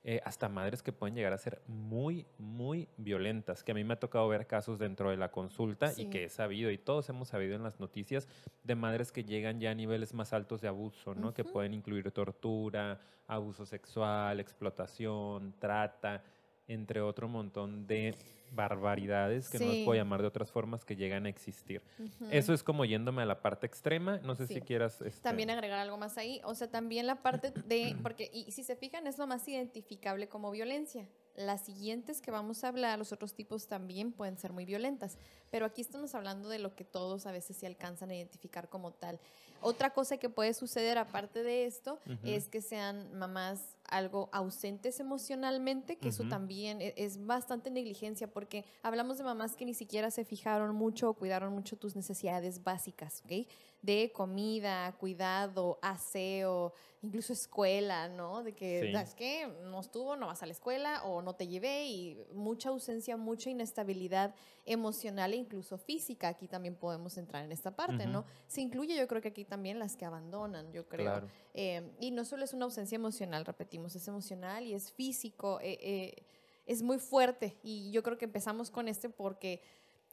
Eh, 0.06 0.20
hasta 0.26 0.50
madres 0.50 0.84
que 0.84 0.92
pueden 0.92 1.16
llegar 1.16 1.32
a 1.32 1.38
ser 1.38 1.62
muy, 1.66 2.26
muy 2.38 2.90
violentas, 2.98 3.64
que 3.64 3.72
a 3.72 3.76
mí 3.76 3.86
me 3.86 3.94
ha 3.94 4.00
tocado 4.00 4.28
ver 4.28 4.48
casos 4.48 4.78
dentro 4.78 5.10
de 5.10 5.16
la 5.16 5.32
consulta 5.32 5.94
y 5.96 6.08
que 6.08 6.26
he 6.26 6.30
sabido, 6.30 6.70
y 6.72 6.78
todos 6.78 7.08
hemos 7.08 7.30
sabido 7.30 7.56
en 7.56 7.64
las 7.64 7.80
noticias, 7.80 8.28
de 8.64 8.76
madres 8.76 9.14
que 9.14 9.24
llegan 9.24 9.62
ya 9.62 9.72
a 9.72 9.76
niveles 9.76 10.14
más 10.14 10.34
altos 10.34 10.60
de 10.60 10.68
abuso, 10.68 11.16
¿no? 11.16 11.34
Que 11.34 11.46
pueden 11.46 11.74
incluir 11.74 12.12
tortura, 12.12 13.00
abuso 13.28 13.66
sexual, 13.66 14.42
explotación, 14.42 15.54
trata, 15.58 16.22
entre 16.68 17.02
otro 17.02 17.28
montón 17.28 17.88
de 17.88 18.16
barbaridades, 18.52 19.50
que 19.50 19.60
no 19.60 19.66
los 19.66 19.78
puedo 19.78 19.96
llamar 19.96 20.22
de 20.22 20.28
otras 20.28 20.52
formas, 20.52 20.86
que 20.86 20.96
llegan 20.96 21.26
a 21.26 21.30
existir. 21.30 21.82
Eso 22.30 22.54
es 22.54 22.64
como 22.64 22.86
yéndome 22.86 23.24
a 23.24 23.26
la 23.26 23.42
parte 23.42 23.66
extrema. 23.66 24.20
No 24.20 24.36
sé 24.36 24.48
si 24.48 24.62
quieras... 24.62 25.02
Este 25.02 25.22
también 25.22 25.50
agregar 25.50 25.80
algo 25.80 25.98
más 25.98 26.18
ahí. 26.18 26.40
O 26.44 26.54
sea, 26.54 26.70
también 26.70 27.08
la 27.08 27.22
parte 27.22 27.52
de... 27.66 27.98
Porque, 28.02 28.30
y 28.32 28.52
si 28.52 28.64
se 28.64 28.76
fijan, 28.76 29.08
es 29.08 29.18
lo 29.18 29.28
más 29.28 29.48
identificable 29.48 30.30
como 30.30 30.52
violencia. 30.52 31.08
Las 31.36 31.66
siguientes 31.66 32.22
que 32.22 32.30
vamos 32.30 32.64
a 32.64 32.68
hablar, 32.68 33.00
los 33.00 33.12
otros 33.12 33.34
tipos 33.34 33.68
también 33.68 34.12
pueden 34.12 34.38
ser 34.38 34.54
muy 34.54 34.66
violentas, 34.66 35.18
pero 35.50 35.66
aquí 35.66 35.82
estamos 35.82 36.14
hablando 36.14 36.48
de 36.48 36.60
lo 36.60 36.76
que 36.76 36.84
todos 36.84 37.26
a 37.26 37.32
veces 37.32 37.58
sí 37.58 37.66
alcanzan 37.66 38.12
a 38.12 38.16
identificar 38.16 38.70
como 38.70 38.92
tal. 38.92 39.20
Otra 39.60 39.92
cosa 39.92 40.18
que 40.18 40.30
puede 40.30 40.54
suceder 40.54 41.00
aparte 41.00 41.42
de 41.42 41.66
esto 41.66 42.00
es 42.24 42.50
que 42.50 42.62
sean 42.62 43.18
mamás 43.18 43.78
algo 43.94 44.30
ausentes 44.34 45.00
emocionalmente, 45.00 45.98
que 45.98 46.10
eso 46.10 46.24
también 46.24 46.82
e, 46.82 46.94
es, 46.98 47.24
bastante 47.26 47.70
negligencia 47.70 48.28
porque 48.28 48.66
hablamos 48.82 49.18
de 49.18 49.24
mamás 49.24 49.56
que 49.56 49.66
ni 49.66 49.74
siquiera 49.74 50.12
se 50.12 50.26
fijaron 50.26 50.76
mucho 50.76 51.10
o 51.10 51.14
cuidaron 51.14 51.54
mucho 51.54 51.78
tus 51.78 51.96
necesidades 51.96 52.64
básicas, 52.64 53.22
¿ok? 53.26 53.48
De 53.84 54.12
comida, 54.14 54.96
cuidado, 54.98 55.78
aseo, 55.82 56.74
incluso 57.04 57.34
escuela, 57.34 58.08
¿no? 58.08 58.42
De 58.42 58.54
que, 58.54 58.92
es 58.92 59.14
que 59.14 59.46
no 59.66 59.82
estuvo, 59.82 60.16
no 60.16 60.28
vas 60.28 60.42
a 60.42 60.46
la 60.46 60.54
escuela 60.54 61.04
o 61.04 61.22
no 61.22 61.36
te 61.36 61.48
llevé 61.48 61.86
y 61.86 62.18
mucha 62.34 62.70
ausencia, 62.70 63.18
mucha 63.18 63.50
inestabilidad 63.50 64.34
emocional 64.66 65.34
e 65.34 65.36
incluso 65.36 65.78
física. 65.78 66.30
Aquí 66.30 66.48
también 66.48 66.76
podemos 66.76 67.18
entrar 67.18 67.44
en 67.44 67.52
esta 67.52 67.76
parte, 67.76 68.08
¿no? 68.08 68.24
Se 68.48 68.62
incluye 68.62 68.96
yo 68.96 69.06
creo 69.06 69.22
que 69.22 69.28
aquí 69.28 69.44
también 69.44 69.80
las 69.80 69.98
que 69.98 70.06
abandonan, 70.06 70.72
yo 70.72 70.88
creo. 70.88 71.28
Eh, 71.54 71.92
y 72.00 72.12
no 72.12 72.24
solo 72.24 72.46
es 72.46 72.54
una 72.54 72.64
ausencia 72.64 72.96
emocional, 72.96 73.46
repetimos, 73.46 73.98
es 73.98 74.08
emocional 74.08 74.66
y 74.66 74.74
es 74.74 74.90
físico, 74.94 75.60
eh, 75.62 75.78
eh, 75.82 76.26
es 76.66 76.82
muy 76.82 77.00
fuerte. 77.00 77.58
Y 77.64 77.92
yo 77.92 78.02
creo 78.02 78.18
que 78.18 78.26
empezamos 78.26 78.72
con 78.72 78.88
este 78.88 79.10
porque 79.10 79.62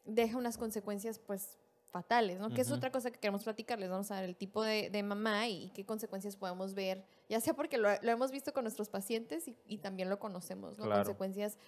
deja 0.04 0.36
unas 0.36 0.58
consecuencias, 0.58 1.20
pues, 1.20 1.56
fatales, 1.90 2.38
¿no? 2.38 2.50
Que 2.50 2.60
es 2.60 2.70
otra 2.70 2.90
cosa 2.90 3.10
que 3.10 3.18
queremos 3.18 3.44
platicarles. 3.44 3.90
Vamos 3.90 4.10
a 4.10 4.20
ver 4.20 4.28
el 4.30 4.36
tipo 4.36 4.62
de, 4.62 5.02
mamá 5.02 5.48
y, 5.48 5.70
qué 5.70 5.84
consecuencias 5.84 6.36
podemos 6.36 6.74
ver, 6.74 7.04
ya 7.28 7.40
sea 7.40 7.54
porque 7.54 7.78
lo, 7.78 7.90
hemos 7.90 8.30
visto 8.30 8.52
con 8.52 8.64
nuestros 8.64 8.88
pacientes 8.88 9.44
y, 9.66 9.78
también 9.78 10.08
lo 10.08 10.18
conocemos, 10.18 10.78
¿no? 10.78 10.88
Consecuencias 10.88 11.58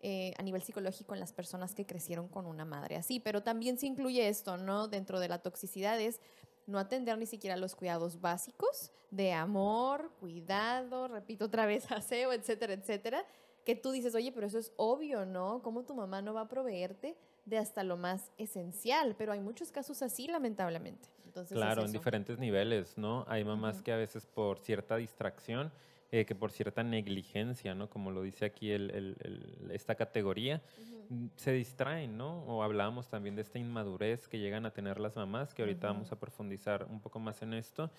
eh, 0.00 0.34
a 0.38 0.42
nivel 0.42 0.62
psicológico 0.62 1.14
en 1.14 1.20
las 1.20 1.32
personas 1.32 1.74
que 1.74 1.86
crecieron 1.86 2.28
con 2.28 2.46
una 2.46 2.64
madre 2.64 2.96
así. 2.96 3.20
Pero 3.20 3.42
también 3.42 3.78
se 3.78 3.86
incluye 3.86 4.28
esto, 4.28 4.56
¿no? 4.56 4.88
Dentro 4.88 5.20
de 5.20 5.28
la 5.28 5.38
toxicidad 5.38 6.00
es 6.00 6.20
no 6.66 6.78
atender 6.78 7.18
ni 7.18 7.26
siquiera 7.26 7.56
los 7.56 7.74
cuidados 7.74 8.20
básicos 8.20 8.92
de 9.10 9.32
amor, 9.32 10.10
cuidado, 10.20 11.08
repito 11.08 11.46
otra 11.46 11.66
vez, 11.66 11.84
aseo, 11.92 12.32
etcétera, 12.32 12.72
etcétera, 12.72 13.24
que 13.64 13.76
tú 13.76 13.90
dices, 13.90 14.14
oye, 14.14 14.32
pero 14.32 14.46
eso 14.46 14.58
es 14.58 14.72
obvio, 14.76 15.26
¿no? 15.26 15.62
¿Cómo 15.62 15.84
tu 15.84 15.94
mamá 15.94 16.22
no 16.22 16.34
va 16.34 16.42
a 16.42 16.48
proveerte 16.48 17.16
de 17.44 17.58
hasta 17.58 17.82
lo 17.84 17.96
más 17.96 18.30
esencial? 18.38 19.14
Pero 19.18 19.32
hay 19.32 19.40
muchos 19.40 19.72
casos 19.72 20.02
así, 20.02 20.26
lamentablemente. 20.26 21.08
Entonces, 21.26 21.56
claro, 21.56 21.82
es 21.82 21.86
en 21.88 21.92
diferentes 22.00 22.38
niveles, 22.38 22.98
¿no? 22.98 23.24
Hay 23.28 23.44
mamás 23.44 23.82
que 23.82 23.92
a 23.92 23.96
veces 23.96 24.26
por 24.26 24.58
cierta 24.58 24.96
distracción, 24.96 25.72
eh, 26.10 26.26
que 26.26 26.34
por 26.34 26.52
cierta 26.52 26.82
negligencia, 26.82 27.74
¿no? 27.74 27.88
Como 27.88 28.10
lo 28.10 28.22
dice 28.22 28.44
aquí 28.44 28.70
el- 28.70 28.90
el- 28.90 29.16
el- 29.20 29.70
esta 29.70 29.94
categoría, 29.94 30.60
mm, 31.08 31.26
se 31.36 31.52
distraen, 31.52 32.18
¿no? 32.18 32.42
O 32.44 32.62
hablábamos 32.62 33.08
también 33.08 33.34
de 33.34 33.40
esta 33.42 33.58
inmadurez 33.58 34.28
que 34.28 34.38
llegan 34.38 34.66
a 34.66 34.72
tener 34.72 35.00
las 35.00 35.16
mamás, 35.16 35.54
que 35.54 35.62
ahorita 35.62 35.86
vamos 35.86 36.12
a 36.12 36.18
profundizar 36.20 36.86
un 36.90 37.00
poco 37.00 37.18
más 37.18 37.40
en 37.40 37.54
esto. 37.54 37.90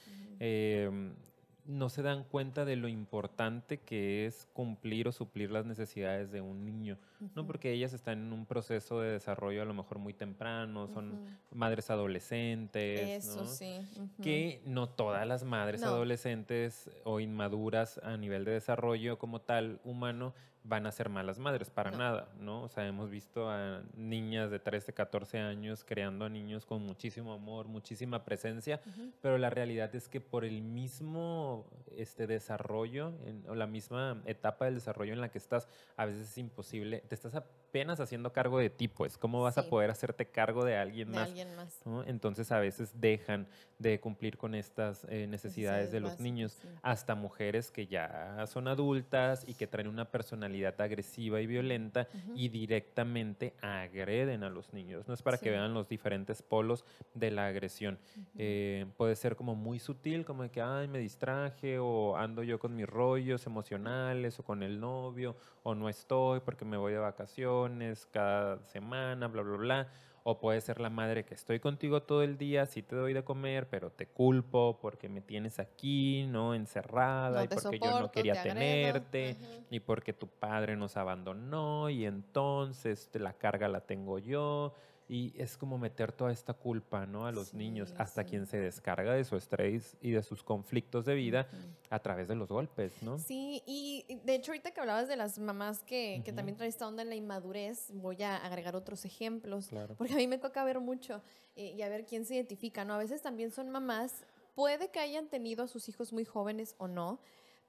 No 1.65 1.87
se 1.89 2.01
dan 2.01 2.23
cuenta 2.25 2.65
de 2.65 2.75
lo 2.75 2.87
importante 2.87 3.79
que 3.79 4.25
es 4.25 4.47
cumplir 4.53 5.07
o 5.07 5.11
suplir 5.11 5.49
las 5.51 5.65
necesidades 5.65 6.31
de 6.31 6.41
un 6.41 6.65
niño, 6.65 6.97
¿no? 7.35 7.45
Porque 7.47 7.71
ellas 7.71 7.93
están 7.93 8.19
en 8.19 8.33
un 8.33 8.45
proceso 8.45 8.99
de 8.99 9.11
desarrollo 9.11 9.61
a 9.61 9.65
lo 9.65 9.73
mejor 9.73 9.97
muy 9.99 10.13
temprano, 10.13 10.87
son 10.87 11.25
madres 11.51 11.89
adolescentes, 11.89 13.25
Eso 13.25 13.43
¿no? 13.43 13.47
sí. 13.47 13.79
que 14.21 14.61
no 14.65 14.89
todas 14.89 15.25
las 15.27 15.43
madres 15.43 15.81
No. 15.81 15.87
adolescentes 15.87 16.89
o 17.05 17.19
inmaduras 17.19 17.97
a 18.03 18.17
nivel 18.17 18.43
de 18.45 18.51
desarrollo 18.51 19.17
como 19.17 19.39
tal 19.41 19.79
humano 19.83 20.33
van 20.65 20.85
a 20.87 20.91
ser 20.93 21.09
malas 21.09 21.39
madres, 21.39 21.69
para 21.69 21.91
No. 21.91 21.97
nada, 21.97 22.29
¿no? 22.39 22.63
O 22.63 22.69
sea, 22.69 22.87
hemos 22.87 23.09
visto 23.09 23.49
a 23.49 23.81
niñas 23.95 24.49
de 24.49 24.59
13, 24.59 24.93
14 24.93 25.39
años 25.39 25.83
creando 25.83 26.23
a 26.25 26.29
niños 26.29 26.65
con 26.65 26.81
muchísimo 26.85 27.33
amor, 27.33 27.67
muchísima 27.67 28.23
presencia, 28.23 28.79
pero 29.21 29.37
la 29.37 29.49
realidad 29.49 29.93
es 29.93 30.07
que 30.07 30.21
por 30.21 30.45
el 30.45 30.61
mismo 30.61 31.65
este, 31.97 32.27
desarrollo 32.27 33.13
en- 33.25 33.43
o 33.49 33.55
la 33.55 33.67
misma 33.67 34.21
etapa 34.25 34.65
del 34.65 34.75
desarrollo 34.75 35.11
en 35.13 35.21
la 35.21 35.29
que 35.29 35.37
estás, 35.37 35.67
a 35.97 36.05
veces 36.05 36.29
es 36.29 36.37
imposible, 36.37 37.01
te 37.09 37.15
estás 37.15 37.35
apenas 37.73 37.99
haciendo 37.99 38.31
cargo 38.31 38.59
de 38.59 38.69
ti, 38.69 38.87
pues, 38.87 39.17
¿cómo 39.17 39.41
vas 39.41 39.55
Sí. 39.55 39.61
a 39.61 39.63
poder 39.67 39.89
hacerte 39.89 40.27
cargo 40.27 40.63
de 40.63 40.77
alguien 40.77 41.11
De 41.11 41.15
más? 41.17 41.27
alguien 41.29 41.55
más. 41.55 41.81
¿no? 41.85 42.03
Entonces 42.03 42.51
a 42.51 42.59
veces 42.59 42.91
dejan 43.01 43.47
de 43.79 43.99
cumplir 43.99 44.37
con 44.37 44.53
estas 44.53 45.05
eh, 45.09 45.25
necesidades 45.25 45.91
de 45.91 45.99
los 45.99 46.19
niños, 46.19 46.51
sí. 46.61 46.67
hasta 46.83 47.15
mujeres 47.15 47.71
que 47.71 47.87
ya 47.87 48.45
son 48.45 48.67
adultas 48.67 49.43
y 49.47 49.55
que 49.55 49.65
traen 49.65 49.87
una 49.87 50.05
personalidad 50.05 50.79
agresiva 50.79 51.41
y 51.41 51.47
violenta 51.47 52.07
y 52.35 52.49
directamente 52.49 53.55
agreden 53.59 54.43
a 54.43 54.49
los 54.51 54.71
niños. 54.71 55.07
No 55.07 55.15
es 55.15 55.23
para 55.23 55.39
que 55.39 55.49
vean 55.49 55.73
los 55.73 55.89
diferentes 55.89 56.43
polos 56.43 56.85
de 57.15 57.31
la 57.31 57.47
agresión. 57.47 57.97
Eh, 58.37 58.85
puede 58.97 59.15
ser 59.15 59.35
como 59.35 59.55
muy 59.55 59.79
sutil, 59.79 60.25
como 60.25 60.43
de 60.43 60.51
que, 60.51 60.61
ay, 60.61 60.87
me 60.87 60.99
distraje, 60.99 61.79
o 61.79 62.15
ando 62.17 62.43
yo 62.43 62.59
con 62.59 62.75
mis 62.75 62.87
rollos 62.87 63.47
emocionales, 63.47 64.39
o 64.39 64.43
con 64.43 64.61
el 64.61 64.79
novio, 64.79 65.35
o 65.63 65.73
no 65.73 65.89
estoy 65.89 66.39
porque 66.41 66.65
me 66.65 66.77
voy 66.77 66.93
de 66.93 66.99
vacaciones 66.99 67.62
cada 68.11 68.59
semana, 68.65 69.27
bla, 69.27 69.41
bla, 69.41 69.57
bla. 69.57 69.87
O 70.25 70.39
puede 70.39 70.61
ser 70.61 70.79
la 70.79 70.89
madre 70.89 71.25
que 71.25 71.33
estoy 71.33 71.59
contigo 71.59 72.03
todo 72.03 72.23
el 72.23 72.37
día, 72.37 72.65
sí 72.65 72.81
te 72.81 72.95
doy 72.95 73.13
de 73.13 73.25
comer, 73.25 73.67
pero 73.67 73.91
te 73.91 74.07
culpo 74.07 74.79
porque 74.81 75.09
me 75.09 75.19
tienes 75.19 75.59
aquí, 75.59 76.25
¿no? 76.27 76.55
Encerrada, 76.55 77.39
No 77.39 77.43
y 77.43 77.47
porque 77.49 77.79
yo 77.79 77.99
no 77.99 78.09
quería 78.09 78.41
te 78.41 78.49
tenerte, 78.49 79.35
Ujú. 79.37 79.65
y 79.69 79.79
porque 79.81 80.13
tu 80.13 80.27
padre 80.27 80.77
nos 80.77 80.95
abandonó, 80.95 81.89
y 81.89 82.05
entonces 82.05 83.09
la 83.13 83.33
carga 83.33 83.67
la 83.67 83.81
tengo 83.81 84.17
yo. 84.17 84.73
Y 85.13 85.31
es 85.37 85.57
como 85.57 85.77
meter 85.77 86.11
toda 86.11 86.31
esta 86.31 86.55
culpa, 86.55 87.05
¿no? 87.05 87.27
A 87.27 87.31
los 87.31 87.53
niños, 87.53 87.93
hasta 87.99 88.23
sí. 88.23 88.29
quien 88.31 88.47
se 88.47 88.57
descarga 88.57 89.13
de 89.13 89.23
su 89.23 89.35
estrés 89.35 89.95
y 90.01 90.09
de 90.09 90.23
sus 90.23 90.41
conflictos 90.41 91.05
de 91.05 91.13
vida 91.13 91.47
a 91.91 91.99
través 91.99 92.27
de 92.27 92.33
los 92.33 92.49
golpes, 92.49 92.91
¿no? 93.03 93.19
Sí, 93.19 93.61
y 93.67 94.05
de 94.23 94.33
hecho 94.33 94.53
ahorita 94.53 94.71
que 94.71 94.79
hablabas 94.79 95.07
de 95.07 95.15
las 95.15 95.37
mamás 95.37 95.83
que, 95.83 96.23
también 96.35 96.57
traen 96.57 96.69
esta 96.69 96.87
onda 96.87 97.03
en 97.03 97.09
la 97.09 97.15
inmadurez, 97.15 97.91
voy 97.93 98.23
a 98.23 98.37
agregar 98.37 98.75
otros 98.75 99.05
ejemplos, 99.05 99.67
Claro. 99.67 99.93
porque 99.99 100.13
a 100.13 100.17
mí 100.17 100.25
me 100.25 100.39
toca 100.39 100.63
ver 100.63 100.79
mucho 100.79 101.21
eh, 101.55 101.75
y 101.77 101.83
a 101.83 101.89
ver 101.89 102.07
quién 102.07 102.25
se 102.25 102.33
identifica, 102.33 102.83
¿no? 102.83 102.95
A 102.95 102.97
veces 102.97 103.21
también 103.21 103.51
son 103.51 103.69
mamás, 103.69 104.25
puede 104.55 104.89
que 104.89 104.99
hayan 104.99 105.27
tenido 105.27 105.63
a 105.63 105.67
sus 105.67 105.89
hijos 105.89 106.11
muy 106.11 106.25
jóvenes 106.25 106.73
o 106.79 106.87
no, 106.87 107.19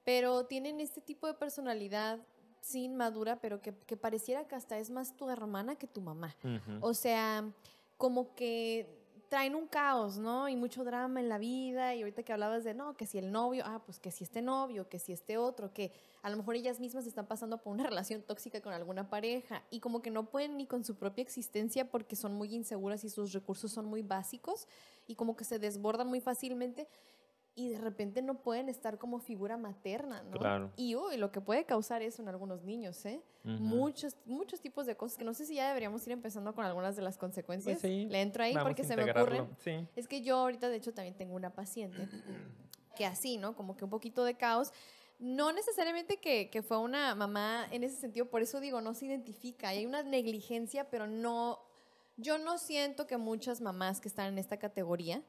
pero 0.03 0.47
tienen 0.47 0.79
este 0.79 0.99
tipo 0.99 1.27
de 1.27 1.35
personalidad 1.35 2.17
sin 2.65 2.95
madura, 2.95 3.39
pero 3.39 3.61
que, 3.61 3.75
que 3.85 3.95
pareciera 3.95 4.47
que 4.47 4.55
hasta 4.55 4.79
es 4.79 4.89
más 4.89 5.15
tu 5.15 5.29
hermana 5.29 5.75
que 5.75 5.85
tu 5.85 6.01
mamá. 6.01 6.35
O 6.81 6.95
sea, 6.95 7.45
como 7.97 8.33
que 8.33 9.05
traen 9.29 9.53
un 9.53 9.67
caos, 9.67 10.17
¿no? 10.17 10.49
Y 10.49 10.55
mucho 10.55 10.83
drama 10.83 11.19
en 11.19 11.29
la 11.29 11.37
vida. 11.37 11.93
Y 11.93 12.01
ahorita 12.01 12.23
que 12.23 12.33
hablabas 12.33 12.63
de, 12.63 12.73
no, 12.73 12.97
que 12.97 13.05
si 13.05 13.19
el 13.19 13.31
novio, 13.31 13.63
ah, 13.67 13.83
pues 13.85 13.99
que 13.99 14.09
si 14.09 14.23
este 14.23 14.41
novio, 14.41 14.89
que 14.89 14.97
si 14.97 15.13
este 15.13 15.37
otro, 15.37 15.73
que 15.73 15.91
a 16.23 16.29
lo 16.31 16.37
mejor 16.37 16.55
ellas 16.55 16.79
mismas 16.79 17.05
están 17.05 17.27
pasando 17.27 17.59
por 17.61 17.71
una 17.71 17.83
relación 17.89 18.23
tóxica 18.23 18.59
con 18.61 18.73
alguna 18.73 19.11
pareja 19.11 19.61
y 19.69 19.79
como 19.79 20.01
que 20.01 20.09
no 20.09 20.31
pueden 20.31 20.57
ni 20.57 20.65
con 20.65 20.83
su 20.83 20.95
propia 20.95 21.21
existencia 21.21 21.91
porque 21.91 22.15
son 22.15 22.33
muy 22.33 22.55
inseguras 22.55 23.03
y 23.03 23.09
sus 23.09 23.31
recursos 23.31 23.71
son 23.71 23.85
muy 23.85 24.01
básicos 24.01 24.67
y 25.05 25.13
como 25.13 25.35
que 25.35 25.43
se 25.43 25.59
desbordan 25.59 26.07
muy 26.07 26.19
fácilmente 26.19 26.87
y 27.57 27.69
de 27.69 27.77
repente 27.77 28.21
no 28.21 28.41
pueden 28.41 28.67
estar 28.67 28.97
como 28.97 29.19
figura 29.19 29.55
materna, 29.55 30.21
¿no? 30.23 30.37
Claro. 30.37 30.71
Y 30.75 30.95
uy, 30.95 31.15
lo 31.15 31.31
que 31.31 31.39
puede 31.39 31.63
causar 31.63 32.01
eso 32.01 32.21
en 32.21 32.27
algunos 32.27 32.63
niños, 32.63 33.03
¿eh? 33.05 33.21
Ujú. 33.45 33.53
muchos, 33.53 34.17
muchos 34.25 34.59
tipos 34.59 34.85
de 34.85 34.97
cosas 34.97 35.17
que 35.17 35.23
no 35.23 35.33
sé 35.33 35.45
si 35.45 35.55
ya 35.55 35.67
deberíamos 35.69 36.05
ir 36.05 36.11
empezando 36.11 36.53
con 36.53 36.65
algunas 36.65 36.97
de 36.97 37.01
las 37.01 37.17
consecuencias. 37.17 37.79
Pues 37.79 37.93
sí, 37.93 38.07
Le 38.09 38.21
entro 38.21 38.43
ahí 38.43 38.53
Vamos 38.53 38.69
porque 38.69 38.81
a 38.81 38.85
se 38.85 38.97
me 38.97 39.09
ocurren. 39.09 39.47
Sí. 39.63 39.87
Es 39.95 40.07
que 40.07 40.21
yo 40.21 40.35
ahorita, 40.37 40.67
de 40.67 40.75
hecho, 40.75 40.93
también 40.93 41.15
tengo 41.15 41.33
una 41.33 41.53
paciente 41.53 42.09
que 42.95 43.05
así, 43.05 43.37
¿no? 43.37 43.55
Como 43.55 43.77
que 43.77 43.85
un 43.85 43.89
poquito 43.89 44.25
de 44.25 44.35
caos. 44.35 44.73
No 45.17 45.53
necesariamente 45.53 46.17
que, 46.17 46.49
que 46.49 46.61
fue 46.61 46.77
una 46.77 47.15
mamá 47.15 47.67
en 47.71 47.85
ese 47.85 47.95
sentido, 47.95 48.25
por 48.25 48.41
eso 48.41 48.59
digo, 48.59 48.81
no 48.81 48.93
se 48.93 49.05
identifica. 49.05 49.69
Hay 49.69 49.85
una 49.85 50.03
negligencia, 50.03 50.89
pero 50.89 51.07
no. 51.07 51.59
Yo 52.17 52.37
no 52.37 52.57
siento 52.57 53.07
que 53.07 53.15
muchas 53.15 53.61
mamás 53.61 54.01
que 54.01 54.09
están 54.09 54.27
en 54.27 54.39
esta 54.39 54.57
categoría 54.57 55.21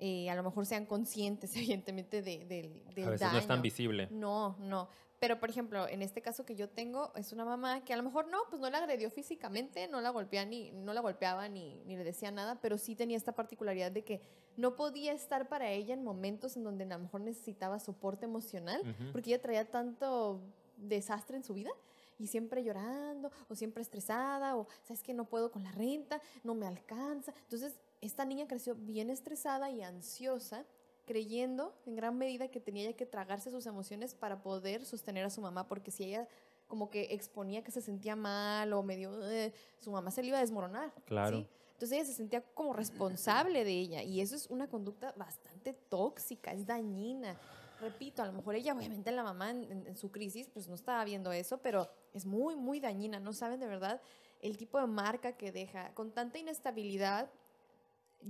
eh, 0.00 0.28
a 0.30 0.34
lo 0.34 0.42
mejor 0.42 0.66
sean 0.66 0.86
conscientes, 0.86 1.54
evidentemente, 1.56 2.22
de, 2.22 2.44
del, 2.46 2.82
del 2.94 3.04
A 3.06 3.10
veces 3.10 3.32
no 3.32 3.38
es 3.38 3.46
tan 3.46 3.56
daño. 3.58 3.62
visible. 3.62 4.08
No, 4.10 4.56
no. 4.58 4.88
Pero, 5.20 5.38
por 5.38 5.50
ejemplo, 5.50 5.86
en 5.86 6.00
este 6.00 6.22
caso 6.22 6.46
que 6.46 6.56
yo 6.56 6.70
tengo, 6.70 7.12
es 7.14 7.30
una 7.32 7.44
mamá 7.44 7.84
que 7.84 7.92
a 7.92 7.96
lo 7.98 8.02
mejor 8.02 8.28
no, 8.28 8.38
pues 8.48 8.58
no 8.62 8.70
la 8.70 8.78
agredió 8.78 9.10
físicamente, 9.10 9.86
no 9.86 10.00
la 10.00 10.08
golpeaba 10.08 10.46
ni, 10.48 10.70
no 10.72 10.94
la 10.94 11.02
golpeaba 11.02 11.46
ni, 11.46 11.82
ni 11.84 11.94
le 11.94 12.04
decía 12.04 12.30
nada, 12.30 12.58
pero 12.62 12.78
sí 12.78 12.96
tenía 12.96 13.18
esta 13.18 13.32
particularidad 13.32 13.92
de 13.92 14.02
que 14.02 14.22
no 14.56 14.76
podía 14.76 15.12
estar 15.12 15.46
para 15.48 15.70
ella 15.70 15.92
en 15.92 16.02
momentos 16.02 16.56
en 16.56 16.64
donde 16.64 16.84
a 16.84 16.96
lo 16.96 17.00
mejor 17.00 17.20
necesitaba 17.20 17.78
soporte 17.78 18.24
emocional, 18.24 18.80
Ujú. 18.80 19.12
porque 19.12 19.28
ella 19.28 19.42
traía 19.42 19.70
tanto 19.70 20.40
desastre 20.78 21.36
en 21.36 21.44
su 21.44 21.52
vida 21.52 21.70
y 22.18 22.26
siempre 22.28 22.64
llorando 22.64 23.30
o 23.50 23.54
siempre 23.54 23.82
estresada 23.82 24.56
o 24.56 24.66
sabes 24.84 25.02
que 25.02 25.12
no 25.12 25.26
puedo 25.26 25.50
con 25.52 25.62
la 25.64 25.72
renta, 25.72 26.22
no 26.44 26.54
me 26.54 26.66
alcanza. 26.66 27.34
Entonces, 27.42 27.78
esta 28.00 28.24
niña 28.24 28.46
creció 28.46 28.74
bien 28.74 29.10
estresada 29.10 29.70
y 29.70 29.82
ansiosa, 29.82 30.64
creyendo 31.06 31.74
en 31.86 31.96
gran 31.96 32.16
medida 32.16 32.48
que 32.48 32.60
tenía 32.60 32.84
ella 32.84 32.96
que 32.96 33.06
tragarse 33.06 33.50
sus 33.50 33.66
emociones 33.66 34.14
para 34.14 34.42
poder 34.42 34.84
sostener 34.84 35.24
a 35.24 35.30
su 35.30 35.40
mamá, 35.40 35.66
porque 35.66 35.90
si 35.90 36.04
ella 36.04 36.28
como 36.68 36.88
que 36.88 37.08
exponía 37.12 37.64
que 37.64 37.72
se 37.72 37.80
sentía 37.82 38.14
mal 38.14 38.72
o 38.72 38.82
medio, 38.84 39.28
"Eh", 39.28 39.52
su 39.80 39.90
mamá 39.90 40.10
se 40.12 40.22
le 40.22 40.28
iba 40.28 40.38
a 40.38 40.40
desmoronar. 40.40 40.92
Claro. 41.04 41.38
¿sí? 41.38 41.48
Entonces 41.72 41.92
ella 41.98 42.04
se 42.06 42.12
sentía 42.14 42.42
como 42.54 42.72
responsable 42.74 43.64
de 43.64 43.72
ella 43.72 44.02
y 44.02 44.20
eso 44.20 44.36
es 44.36 44.46
una 44.50 44.68
conducta 44.68 45.12
bastante 45.16 45.72
tóxica, 45.72 46.52
es 46.52 46.64
dañina. 46.66 47.36
Repito, 47.80 48.22
a 48.22 48.26
lo 48.26 48.32
mejor 48.32 48.54
ella, 48.54 48.74
obviamente 48.74 49.10
la 49.10 49.24
mamá 49.24 49.50
en, 49.50 49.64
en- 49.64 49.86
en 49.88 49.96
su 49.96 50.12
crisis, 50.12 50.48
pues 50.52 50.68
no 50.68 50.74
estaba 50.74 51.02
viendo 51.04 51.32
eso, 51.32 51.58
pero 51.58 51.88
es 52.12 52.24
muy, 52.26 52.54
muy 52.54 52.78
dañina. 52.78 53.18
No 53.18 53.32
saben 53.32 53.58
de 53.58 53.66
verdad 53.66 54.00
el 54.42 54.56
tipo 54.58 54.78
de 54.78 54.86
marca 54.86 55.32
que 55.32 55.50
deja. 55.50 55.92
Con 55.94 56.12
tanta 56.12 56.38
inestabilidad 56.38 57.30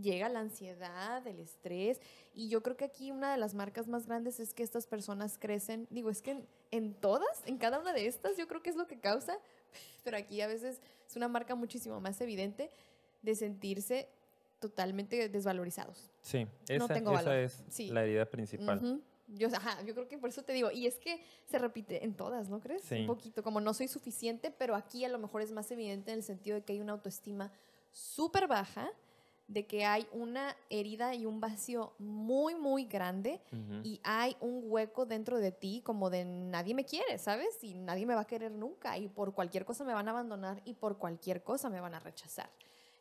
llega 0.01 0.29
la 0.29 0.41
ansiedad, 0.41 1.27
el 1.27 1.41
estrés 1.41 2.01
y 2.35 2.49
yo 2.49 2.63
creo 2.63 2.77
que 2.77 2.85
aquí 2.85 3.11
una 3.11 3.33
de 3.33 3.39
las 3.39 3.55
marcas 3.55 3.89
más 3.89 4.07
grandes 4.07 4.39
es 4.41 4.55
que 4.55 4.63
estas 4.63 4.87
personas 4.87 5.37
crecen, 5.39 5.87
digo, 5.91 6.11
es 6.11 6.23
que 6.23 6.31
en, 6.33 6.47
en 6.71 6.95
todas, 6.95 7.43
en 7.47 7.59
cada 7.59 7.81
una 7.81 7.93
de 7.93 8.07
estas, 8.07 8.37
yo 8.37 8.47
creo 8.47 8.63
que 8.63 8.71
es 8.71 8.77
lo 8.77 8.87
que 8.87 8.99
causa, 9.01 9.39
pero 10.05 10.17
aquí 10.17 10.41
a 10.41 10.47
veces 10.47 10.81
es 11.09 11.17
una 11.17 11.29
marca 11.29 11.55
muchísimo 11.55 12.01
más 12.01 12.21
evidente 12.21 12.71
de 13.23 13.35
sentirse 13.35 14.09
totalmente 14.61 15.29
desvalorizados. 15.29 16.11
Sí, 16.23 16.47
No 16.69 16.85
esa, 16.85 16.95
tengo 16.95 17.13
esa 17.15 17.23
valor. 17.31 17.35
es 17.45 17.65
Sí. 17.69 17.89
la 17.89 18.05
herida 18.05 18.27
principal. 18.27 19.01
Yo, 19.29 19.47
ajá, 19.49 19.81
yo 19.85 19.95
creo 19.95 20.09
que 20.09 20.19
por 20.19 20.29
eso 20.29 20.43
te 20.43 20.53
digo, 20.53 20.71
y 20.73 20.87
es 20.87 20.99
que 20.99 21.23
se 21.47 21.59
repite 21.59 22.05
en 22.05 22.15
todas, 22.15 22.49
¿no 22.49 22.61
crees? 22.61 22.83
Sí. 22.83 22.97
Un 23.01 23.07
poquito, 23.07 23.43
como 23.45 23.61
no 23.61 23.73
soy 23.75 23.87
suficiente, 23.89 24.51
pero 24.51 24.75
aquí 24.75 25.05
a 25.05 25.09
lo 25.09 25.19
mejor 25.19 25.41
es 25.43 25.53
más 25.53 25.71
evidente 25.71 26.11
en 26.11 26.19
el 26.19 26.25
sentido 26.25 26.57
de 26.57 26.63
que 26.65 26.73
hay 26.73 26.81
una 26.81 26.93
autoestima 26.93 27.53
súper 27.93 28.49
baja, 28.49 28.91
de 29.51 29.67
que 29.67 29.85
hay 29.85 30.07
una 30.13 30.57
herida 30.71 31.13
y 31.17 31.27
un 31.27 31.41
vacío 31.41 31.93
muy, 31.99 32.55
muy 32.55 32.85
grande 32.85 33.41
y 33.83 34.01
hay 34.05 34.37
un 34.41 34.63
hueco 34.65 35.07
dentro 35.07 35.41
de 35.41 35.51
ti 35.51 35.83
como 35.85 36.09
de 36.09 36.25
nadie 36.25 36.73
me 36.73 36.85
quiere, 36.85 37.19
¿sabes? 37.19 37.63
Y 37.63 37.75
nadie 37.75 38.07
me 38.07 38.15
va 38.15 38.21
a 38.21 38.27
querer 38.27 38.53
nunca 38.53 38.97
y 38.97 39.09
por 39.09 39.35
cualquier 39.35 39.65
cosa 39.65 39.83
me 39.83 39.93
van 39.93 40.07
a 40.07 40.13
abandonar 40.13 40.63
y 40.65 40.75
por 40.75 40.99
cualquier 40.99 41.43
cosa 41.43 41.69
me 41.69 41.81
van 41.81 41.95
a 41.95 41.99
rechazar. 41.99 42.49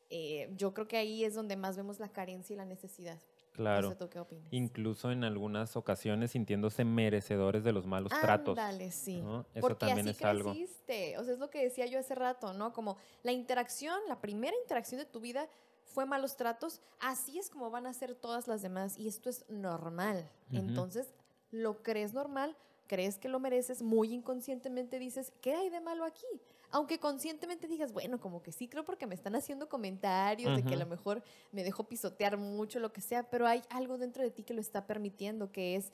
Eh, 0.10 0.52
yo 0.58 0.74
creo 0.74 0.88
que 0.88 0.98
ahí 0.98 1.24
es 1.24 1.36
donde 1.36 1.56
más 1.56 1.78
vemos 1.78 2.00
la 2.00 2.10
carencia 2.10 2.56
y 2.56 2.58
la 2.58 2.66
necesidad. 2.66 3.20
Claro. 3.52 3.84
No 3.84 3.90
sé 3.90 3.96
tú 3.96 4.10
qué 4.10 4.20
opinas. 4.20 4.48
Incluso 4.50 5.12
en 5.12 5.24
algunas 5.24 5.76
ocasiones 5.76 6.32
sintiéndose 6.32 6.84
merecedores 6.84 7.64
de 7.64 7.74
los 7.74 7.86
malos 7.86 8.12
tratos. 8.20 8.58
Ándale, 8.58 8.90
sí. 8.90 9.22
¿no? 9.22 9.46
Eso 9.54 9.62
Porque 9.62 9.86
también 9.86 10.08
así 10.08 10.18
es 10.18 10.26
algo. 10.26 10.52
creciste. 10.52 11.16
O 11.20 11.24
sea, 11.24 11.34
es 11.34 11.40
lo 11.40 11.52
que 11.52 11.64
decía 11.64 11.86
yo 11.86 12.00
hace 12.00 12.16
rato, 12.16 12.54
¿no? 12.54 12.74
Como 12.74 12.98
la 13.22 13.34
interacción, 13.34 14.00
la 14.08 14.20
primera 14.20 14.56
interacción 14.64 14.98
de 14.98 15.06
tu 15.06 15.20
vida 15.20 15.48
fue 15.90 16.06
malos 16.06 16.38
tratos, 16.38 16.82
así 17.00 17.40
es 17.40 17.50
como 17.50 17.70
van 17.70 17.88
a 17.88 17.94
ser 17.94 18.16
todas 18.16 18.48
las 18.48 18.62
demás 18.62 18.98
y 18.98 19.08
esto 19.08 19.30
es 19.30 19.46
normal. 19.50 20.30
Entonces, 20.52 21.14
lo 21.52 21.82
crees 21.82 22.14
normal, 22.14 22.56
crees 22.88 23.18
que 23.18 23.30
lo 23.30 23.40
mereces, 23.40 23.82
muy 23.82 24.14
inconscientemente 24.14 25.00
dices, 25.00 25.34
¿qué 25.42 25.54
hay 25.54 25.70
de 25.70 25.82
malo 25.82 26.06
aquí? 26.06 26.26
Aunque 26.72 27.00
conscientemente 27.00 27.68
digas, 27.68 27.92
bueno, 27.92 28.20
como 28.20 28.44
que 28.44 28.52
sí 28.52 28.68
creo 28.68 28.86
porque 28.86 29.08
me 29.08 29.16
están 29.16 29.36
haciendo 29.36 29.68
comentarios 29.68 30.56
de 30.56 30.64
que 30.64 30.76
a 30.76 30.78
lo 30.78 30.86
mejor 30.86 31.24
me 31.52 31.64
dejo 31.64 31.86
pisotear 31.86 32.38
mucho, 32.38 32.80
lo 32.80 32.94
que 32.94 33.02
sea, 33.02 33.24
pero 33.24 33.48
hay 33.48 33.64
algo 33.70 33.98
dentro 33.98 34.22
de 34.22 34.30
ti 34.30 34.44
que 34.44 34.54
lo 34.54 34.62
está 34.62 34.86
permitiendo, 34.86 35.52
que 35.52 35.76
es 35.76 35.92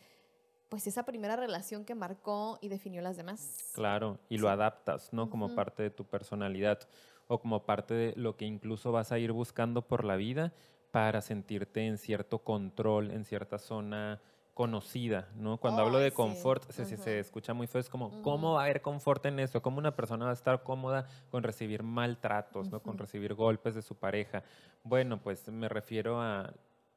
pues 0.67 0.87
esa 0.87 1.03
primera 1.03 1.37
relación 1.37 1.85
que 1.85 1.95
marcó 1.95 2.57
y 2.59 2.67
definió 2.67 3.01
las 3.01 3.15
demás. 3.15 3.69
Claro, 3.73 4.19
y 4.27 4.37
lo 4.37 4.49
adaptas, 4.49 5.13
¿no? 5.13 5.29
Como 5.29 5.55
parte 5.55 5.83
de 5.83 5.89
tu 5.89 6.03
personalidad 6.05 6.79
o 7.27 7.39
como 7.39 7.65
parte 7.65 7.93
de 7.93 8.13
lo 8.15 8.35
que 8.37 8.45
incluso 8.45 8.91
vas 8.91 9.11
a 9.11 9.19
ir 9.19 9.31
buscando 9.31 9.81
por 9.87 10.03
la 10.05 10.15
vida 10.15 10.53
para 10.91 11.21
sentirte 11.21 11.85
en 11.85 11.97
cierto 11.97 12.39
control, 12.39 13.11
en 13.11 13.25
cierta 13.25 13.57
zona 13.57 14.21
conocida, 14.53 15.27
¿no? 15.35 15.57
Cuando 15.57 15.81
hablo 15.81 15.99
de 15.99 16.11
sí. 16.11 16.15
confort, 16.15 16.63
se, 16.71 16.85
se- 16.85 16.95
se 16.95 17.19
escucha 17.19 17.53
muy 17.53 17.67
feo, 17.67 17.81
es 17.81 17.89
como. 17.89 18.21
¿cómo 18.21 18.53
va 18.53 18.61
a 18.61 18.63
haber 18.65 18.81
confort 18.81 19.25
en 19.25 19.39
eso? 19.39 19.61
¿Cómo 19.61 19.79
una 19.79 19.95
persona 19.95 20.23
va 20.25 20.31
a 20.31 20.33
estar 20.33 20.63
cómoda 20.63 21.07
con 21.29 21.43
recibir 21.43 21.83
maltratos, 21.83 22.71
¿no? 22.71 22.79
Con 22.81 22.97
recibir 22.97 23.33
golpes 23.33 23.75
de 23.75 23.81
su 23.81 23.95
pareja? 23.95 24.43
Bueno, 24.83 25.19
pues 25.21 25.49
me 25.49 25.67
refiero 25.67 26.21
a, 26.21 26.53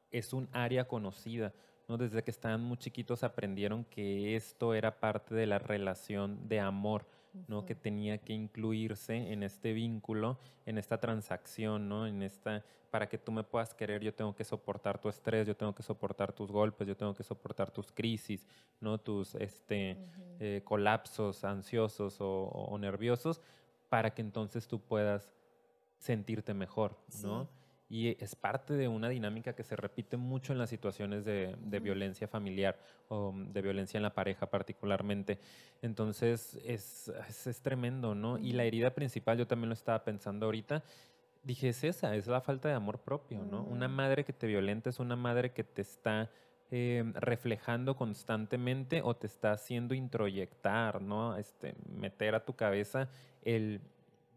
es 0.09 0.31
un 0.31 0.47
área 0.53 0.87
conocida, 0.87 1.51
¿no? 1.89 1.97
Desde 1.97 2.23
que 2.23 2.31
estaban 2.31 2.61
muy 2.63 2.77
chiquitos 2.77 3.23
aprendieron 3.25 3.83
que 3.83 4.37
esto 4.37 4.73
era 4.73 4.97
parte 5.01 5.35
de 5.35 5.45
la 5.45 5.59
relación 5.59 6.47
de 6.47 6.61
amor, 6.61 7.05
¿no? 7.47 7.65
Que 7.65 7.75
tenía 7.75 8.17
que 8.17 8.33
incluirse 8.33 9.31
en 9.31 9.43
este 9.43 9.73
vínculo, 9.73 10.39
en 10.65 10.77
esta 10.77 10.99
transacción, 10.99 11.89
¿no? 11.89 12.07
En 12.07 12.23
esta, 12.23 12.63
para 12.91 13.07
que 13.07 13.17
tú 13.17 13.31
me 13.31 13.43
puedas 13.43 13.73
querer, 13.73 14.01
yo 14.03 14.13
tengo 14.13 14.35
que 14.35 14.43
soportar 14.43 14.99
tu 14.99 15.09
estrés, 15.09 15.47
yo 15.47 15.55
tengo 15.55 15.73
que 15.73 15.83
soportar 15.83 16.33
tus 16.33 16.51
golpes, 16.51 16.87
yo 16.87 16.97
tengo 16.97 17.13
que 17.13 17.23
soportar 17.23 17.71
tus 17.71 17.91
crisis, 17.91 18.47
¿no? 18.79 18.97
Tus, 18.97 19.35
este, 19.35 19.97
eh, 20.39 20.61
colapsos 20.63 21.43
ansiosos 21.43 22.19
o, 22.21 22.45
o 22.45 22.77
nerviosos, 22.77 23.41
para 23.89 24.13
que 24.13 24.21
entonces 24.21 24.67
tú 24.67 24.79
puedas 24.79 25.33
sentirte 25.97 26.53
mejor, 26.53 26.97
¿no? 27.23 27.49
Y 27.89 28.21
es 28.23 28.35
parte 28.35 28.75
de 28.75 28.87
una 28.87 29.09
dinámica 29.09 29.53
que 29.53 29.63
se 29.63 29.75
repite 29.75 30.15
mucho 30.15 30.53
en 30.53 30.59
las 30.59 30.69
situaciones 30.69 31.25
de, 31.25 31.55
violencia 31.81 32.27
familiar 32.27 32.77
o 33.07 33.33
de 33.35 33.61
violencia 33.63 33.97
en 33.97 34.03
la 34.03 34.13
pareja 34.13 34.45
particularmente. 34.45 35.39
Entonces 35.81 36.59
es, 36.63 37.07
es, 37.07 37.47
es 37.47 37.61
tremendo, 37.61 38.13
¿no? 38.13 38.37
Y 38.37 38.51
la 38.51 38.63
herida 38.63 38.93
principal, 38.93 39.39
yo 39.39 39.47
también 39.47 39.69
lo 39.69 39.73
estaba 39.73 40.03
pensando 40.03 40.45
ahorita, 40.45 40.83
dije, 41.43 41.69
es 41.69 41.83
esa, 41.83 42.15
es 42.15 42.27
la 42.27 42.41
falta 42.41 42.69
de 42.69 42.75
amor 42.75 42.99
propio, 42.99 43.43
¿no? 43.43 43.63
Una 43.63 43.87
madre 43.87 44.23
que 44.23 44.33
te 44.33 44.47
violenta 44.47 44.89
es 44.89 44.99
una 44.99 45.15
madre 45.15 45.51
que 45.51 45.63
te 45.63 45.81
está 45.81 46.29
eh, 46.71 47.03
reflejando 47.15 47.95
constantemente 47.95 49.01
o 49.01 49.15
te 49.15 49.25
está 49.25 49.53
haciendo 49.53 49.95
introyectar, 49.95 51.01
¿no? 51.01 51.35
Este, 51.37 51.73
meter 51.87 52.35
a 52.35 52.45
tu 52.45 52.55
cabeza 52.55 53.09
el 53.41 53.81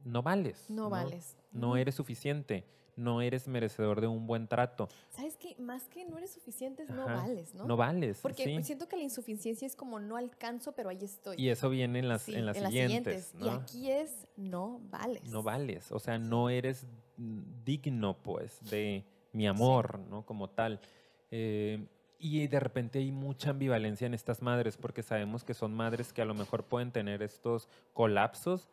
no 0.05 0.23
vales. 0.23 0.69
No 0.71 0.88
vales. 0.88 1.37
No 1.53 1.77
eres 1.77 1.95
suficiente, 1.95 2.65
no 2.97 3.23
eres 3.23 3.49
merecedor 3.49 4.01
de 4.01 4.07
un 4.07 4.27
buen 4.27 4.49
trato, 4.49 4.89
¿Sabes 5.11 5.37
qué? 5.37 5.57
Más 5.59 5.89
que 5.89 6.05
no 6.05 6.19
eres 6.19 6.33
suficiente, 6.33 6.85
no 6.87 7.07
vales, 7.07 7.55
¿no? 7.55 7.65
no 7.67 7.77
vales. 7.77 8.19
Porque 8.21 8.45
sí. 8.45 8.63
siento 8.63 8.89
que 8.89 8.97
la 8.97 9.03
insuficiencia 9.03 9.67
es 9.67 9.77
como 9.77 9.99
no 10.01 10.17
alcanzo, 10.17 10.73
pero 10.73 10.91
ahí 10.91 10.99
estoy. 11.03 11.37
Y 11.39 11.49
eso 11.49 11.71
viene 11.71 11.99
en 11.99 12.09
las, 12.09 12.23
Sí, 12.23 12.35
en 12.35 12.47
las 12.47 12.57
siguientes, 12.57 13.35
Y 13.39 13.45
¿no? 13.45 13.51
aquí 13.53 13.91
es 13.91 14.27
no 14.37 14.81
vales. 14.91 15.25
no 15.25 15.43
vales, 15.43 15.91
o 15.93 15.99
sea, 15.99 16.19
no 16.19 16.49
eres 16.51 16.87
mm, 17.17 17.65
digno, 17.65 18.17
pues, 18.23 18.59
de 18.71 19.05
mi 19.33 19.47
amor, 19.47 19.99
¿no? 19.99 20.25
Como 20.25 20.51
tal. 20.51 20.81
Eh, 21.31 21.87
y 22.19 22.47
de 22.47 22.61
repente 22.61 23.01
hay 23.01 23.11
mucha 23.11 23.51
ambivalencia 23.51 24.07
en 24.07 24.15
estas 24.15 24.43
madres, 24.43 24.77
porque 24.77 25.03
sabemos 25.03 25.43
que 25.43 25.55
son 25.55 25.75
madres 25.75 26.13
que 26.13 26.23
a 26.23 26.25
lo 26.25 26.35
mejor 26.35 26.65
pueden 26.65 26.93
tener 26.93 27.21
estos 27.23 27.69
colapsos, 27.95 28.69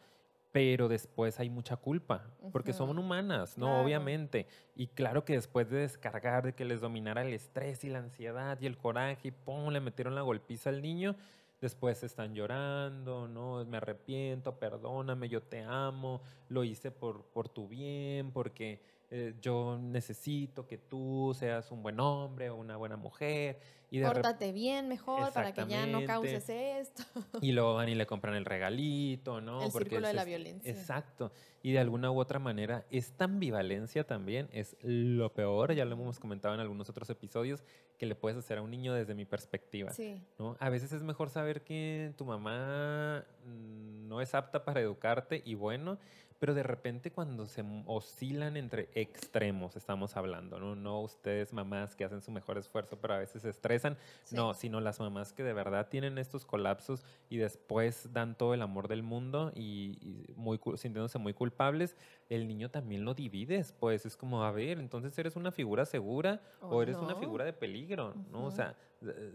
pero 0.51 0.87
después 0.87 1.39
hay 1.39 1.49
mucha 1.49 1.77
culpa, 1.77 2.25
porque 2.51 2.73
son 2.73 2.97
humanas, 2.97 3.57
¿no? 3.57 3.67
Claro. 3.67 3.83
Obviamente. 3.83 4.47
Y 4.75 4.87
claro 4.87 5.23
que 5.23 5.33
después 5.33 5.69
de 5.69 5.77
descargar, 5.79 6.43
de 6.43 6.53
que 6.53 6.65
les 6.65 6.81
dominara 6.81 7.21
el 7.21 7.33
estrés 7.33 7.83
y 7.83 7.89
la 7.89 7.99
ansiedad 7.99 8.57
y 8.59 8.65
el 8.65 8.77
coraje, 8.77 9.27
y 9.27 9.31
pum, 9.31 9.69
le 9.71 9.79
metieron 9.79 10.15
la 10.15 10.21
golpiza 10.21 10.69
al 10.69 10.81
niño, 10.81 11.15
después 11.61 12.03
están 12.03 12.33
llorando, 12.33 13.27
¿no? 13.27 13.63
Me 13.65 13.77
arrepiento, 13.77 14.57
perdóname, 14.57 15.29
yo 15.29 15.41
te 15.43 15.61
amo, 15.61 16.21
lo 16.47 16.63
hice 16.63 16.89
por, 16.89 17.25
por 17.25 17.47
tu 17.49 17.67
bien, 17.67 18.31
porque 18.31 18.81
eh, 19.11 19.33
yo 19.41 19.79
necesito 19.81 20.67
que 20.67 20.77
tú 20.77 21.35
seas 21.37 21.71
un 21.71 21.81
buen 21.81 21.99
hombre 21.99 22.51
o 22.51 22.55
una 22.55 22.77
buena 22.77 22.95
mujer. 22.95 23.59
Y 23.91 23.97
de 23.97 24.05
Pórtate 24.05 24.51
bien 24.51 24.87
mejor 24.87 25.33
para 25.33 25.51
que 25.51 25.65
ya 25.65 25.87
no 25.87 26.05
causes 26.05 26.47
esto. 26.47 27.01
y 27.41 27.51
luego 27.53 27.73
van 27.73 27.89
y 27.89 27.95
le 27.95 28.05
compran 28.05 28.35
el 28.35 28.45
regalito, 28.45 29.41
¿no? 29.41 29.63
El 29.63 29.71
Porque 29.71 29.89
círculo 29.89 30.07
de 30.07 30.11
es 30.11 30.15
la 30.15 30.21
este- 30.21 30.29
violencia. 30.29 30.71
Exacto. 30.71 31.31
Y 31.63 31.71
de 31.71 31.79
alguna 31.79 32.11
u 32.11 32.19
otra 32.19 32.37
manera, 32.37 32.85
esta 32.91 33.25
ambivalencia 33.25 34.05
también 34.05 34.47
es 34.51 34.77
lo 34.83 35.33
peor, 35.33 35.73
ya 35.73 35.85
lo 35.85 35.93
hemos 35.93 36.19
comentado 36.19 36.53
en 36.53 36.61
algunos 36.61 36.87
otros 36.87 37.09
episodios, 37.09 37.63
que 37.97 38.05
le 38.05 38.13
puedes 38.13 38.37
hacer 38.37 38.59
a 38.59 38.61
un 38.61 38.69
niño 38.69 38.93
desde 38.93 39.15
mi 39.15 39.25
perspectiva. 39.25 39.91
Sí. 39.91 40.21
¿no? 40.37 40.55
A 40.59 40.69
veces 40.69 40.93
es 40.93 41.01
mejor 41.01 41.31
saber 41.31 41.63
que 41.63 42.13
tu 42.15 42.25
mamá 42.25 43.25
mm, 43.43 44.07
no 44.07 44.21
es 44.21 44.35
apta 44.35 44.63
para 44.63 44.81
educarte 44.81 45.41
y 45.43 45.55
bueno, 45.55 45.97
pero 46.39 46.53
de 46.53 46.63
repente 46.63 47.11
cuando 47.11 47.45
se 47.45 47.63
oscilan 47.85 48.57
entre 48.57 48.89
extremos, 48.95 49.75
estamos 49.75 50.15
hablando, 50.15 50.59
¿no? 50.59 50.75
No 50.75 51.01
ustedes 51.01 51.53
mamás 51.53 51.95
que 51.95 52.05
hacen 52.05 52.21
su 52.21 52.31
mejor 52.31 52.57
esfuerzo, 52.57 52.97
pero 52.99 53.13
a 53.13 53.17
veces 53.19 53.41
se 53.41 53.49
estresan, 53.49 53.97
sí. 54.23 54.35
no, 54.35 54.53
sino 54.53 54.79
las 54.79 54.99
mamás 54.99 55.33
que 55.33 55.43
de 55.43 55.53
verdad 55.53 55.89
tienen 55.89 56.17
estos 56.17 56.45
colapsos 56.45 57.03
y 57.29 57.37
después 57.37 58.11
dan 58.13 58.35
todo 58.37 58.53
el 58.53 58.61
amor 58.61 58.87
del 58.87 59.03
mundo 59.03 59.51
y, 59.53 59.97
y 60.01 60.33
muy, 60.35 60.59
sintiéndose 60.75 61.17
muy 61.19 61.33
culpables, 61.33 61.97
el 62.29 62.47
niño 62.47 62.69
también 62.71 63.03
lo 63.05 63.13
divides, 63.13 63.73
pues 63.73 64.05
es 64.05 64.15
como, 64.15 64.43
a 64.43 64.51
ver, 64.51 64.79
entonces 64.79 65.17
eres 65.17 65.35
una 65.35 65.51
figura 65.51 65.85
segura 65.85 66.41
o, 66.61 66.77
O 66.77 66.81
eres 66.81 67.01
una 67.01 67.13
no. 67.15 67.19
figura 67.19 67.43
de 67.45 67.53
peligro, 67.53 68.15
¿no? 68.31 68.45
O 68.45 68.47
Ujú. 68.47 68.55
sea, 68.55 68.69
eh, 68.69 68.73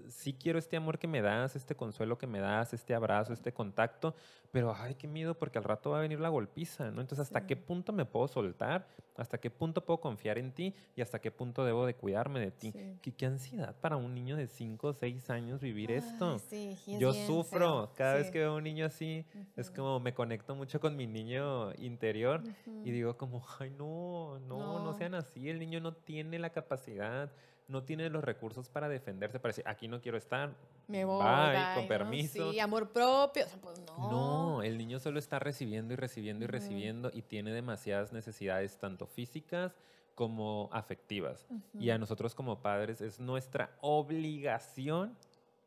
sí 0.09 0.35
quiero 0.35 0.59
este 0.59 0.77
amor 0.77 0.99
que 0.99 1.07
me 1.07 1.23
das, 1.23 1.57
este 1.57 1.75
consuelo 1.75 2.19
que 2.19 2.27
me 2.27 2.39
das, 2.41 2.73
este 2.75 2.95
abrazo, 2.95 3.33
este 3.33 3.53
contacto, 3.53 4.15
pero 4.51 4.75
ay, 4.77 4.95
qué 4.95 5.09
miedo 5.09 5.35
porque 5.39 5.59
al 5.59 5.65
rato 5.65 5.91
va 5.91 5.99
a 5.99 6.01
venir 6.03 6.21
la 6.21 6.29
golpiza, 6.29 6.91
¿no? 6.91 7.01
Entonces, 7.01 7.21
¿hasta 7.21 7.47
qué 7.47 7.57
punto 7.57 7.93
me 7.93 8.05
puedo 8.05 8.29
soltar? 8.29 8.87
¿Hasta 9.17 9.39
qué 9.39 9.51
punto 9.51 9.85
puedo 9.85 10.01
confiar 10.01 10.39
en 10.39 10.53
ti? 10.53 10.75
¿Y 10.97 11.01
hasta 11.01 11.21
qué 11.21 11.31
punto 11.31 11.65
debo 11.65 11.87
de 11.87 11.95
cuidarme 11.95 12.41
de 12.41 12.51
ti? 12.51 12.73
Sí. 12.73 12.99
¿Qué, 13.01 13.13
qué 13.15 13.27
ansiedad 13.27 13.75
para 13.81 13.97
un 13.97 14.15
niño 14.15 14.37
de 14.37 14.47
5 14.47 14.89
o 14.89 14.93
6 14.93 15.31
años 15.31 15.61
vivir 15.61 15.91
esto. 15.93 16.39
Sí, 16.41 16.77
es 16.87 16.99
Yo 16.99 17.13
sufro 17.13 17.87
feo. 17.87 17.93
cada 17.97 18.15
vez 18.15 18.31
que 18.31 18.39
veo 18.41 18.53
a 18.53 18.57
un 18.57 18.65
niño 18.65 18.87
así, 18.87 19.25
es 19.57 19.71
como 19.71 19.99
me 20.01 20.13
conecto 20.15 20.55
mucho 20.55 20.81
con 20.81 20.97
mi 20.97 21.07
niño 21.07 21.73
interior 21.79 22.43
y 22.85 22.91
digo 22.91 23.17
como, 23.17 23.45
ay 23.59 23.71
no, 23.71 24.39
no, 24.41 24.79
no, 24.79 24.85
No. 24.85 24.95
sean 24.95 25.15
así, 25.15 25.49
el 25.49 25.59
niño 25.59 25.81
no 25.81 25.95
tiene 25.95 26.39
la 26.39 26.51
capacidad, 26.51 27.31
no 27.69 27.83
tiene 27.85 28.11
los 28.11 28.23
recursos 28.23 28.69
para 28.69 28.89
defenderse, 28.89 29.41
para 29.41 29.51
decir, 29.51 29.65
aquí 29.67 29.89
no 29.89 30.01
quiero 30.01 30.19
estar, 30.19 30.55
Me 30.87 31.05
voy, 31.05 31.25
bye, 31.25 31.53
bye, 31.53 31.75
con 31.75 31.83
¿no? 31.85 31.89
permiso. 31.89 32.53
Sí, 32.53 32.61
amor 32.61 32.93
propio. 32.93 33.45
O 33.45 33.49
sea, 33.49 33.61
pues 33.61 33.79
no. 33.81 34.09
No, 34.09 34.63
el 34.63 34.77
niño 34.77 34.99
solo 34.99 35.19
está 35.19 35.39
recibiendo 35.39 35.95
y 35.95 35.97
recibiendo 35.97 36.45
y 36.45 36.49
recibiendo 36.49 37.11
y 37.13 37.23
tiene 37.23 37.53
demasiadas 37.53 38.13
necesidades, 38.13 38.79
tanto 38.79 39.07
físicas 39.07 39.77
como 40.15 40.69
afectivas. 40.73 41.47
Y 41.79 41.91
a 41.91 41.99
nosotros 41.99 42.35
como 42.35 42.61
padres 42.63 43.01
es 43.01 43.19
nuestra 43.19 43.77
obligación, 43.81 45.17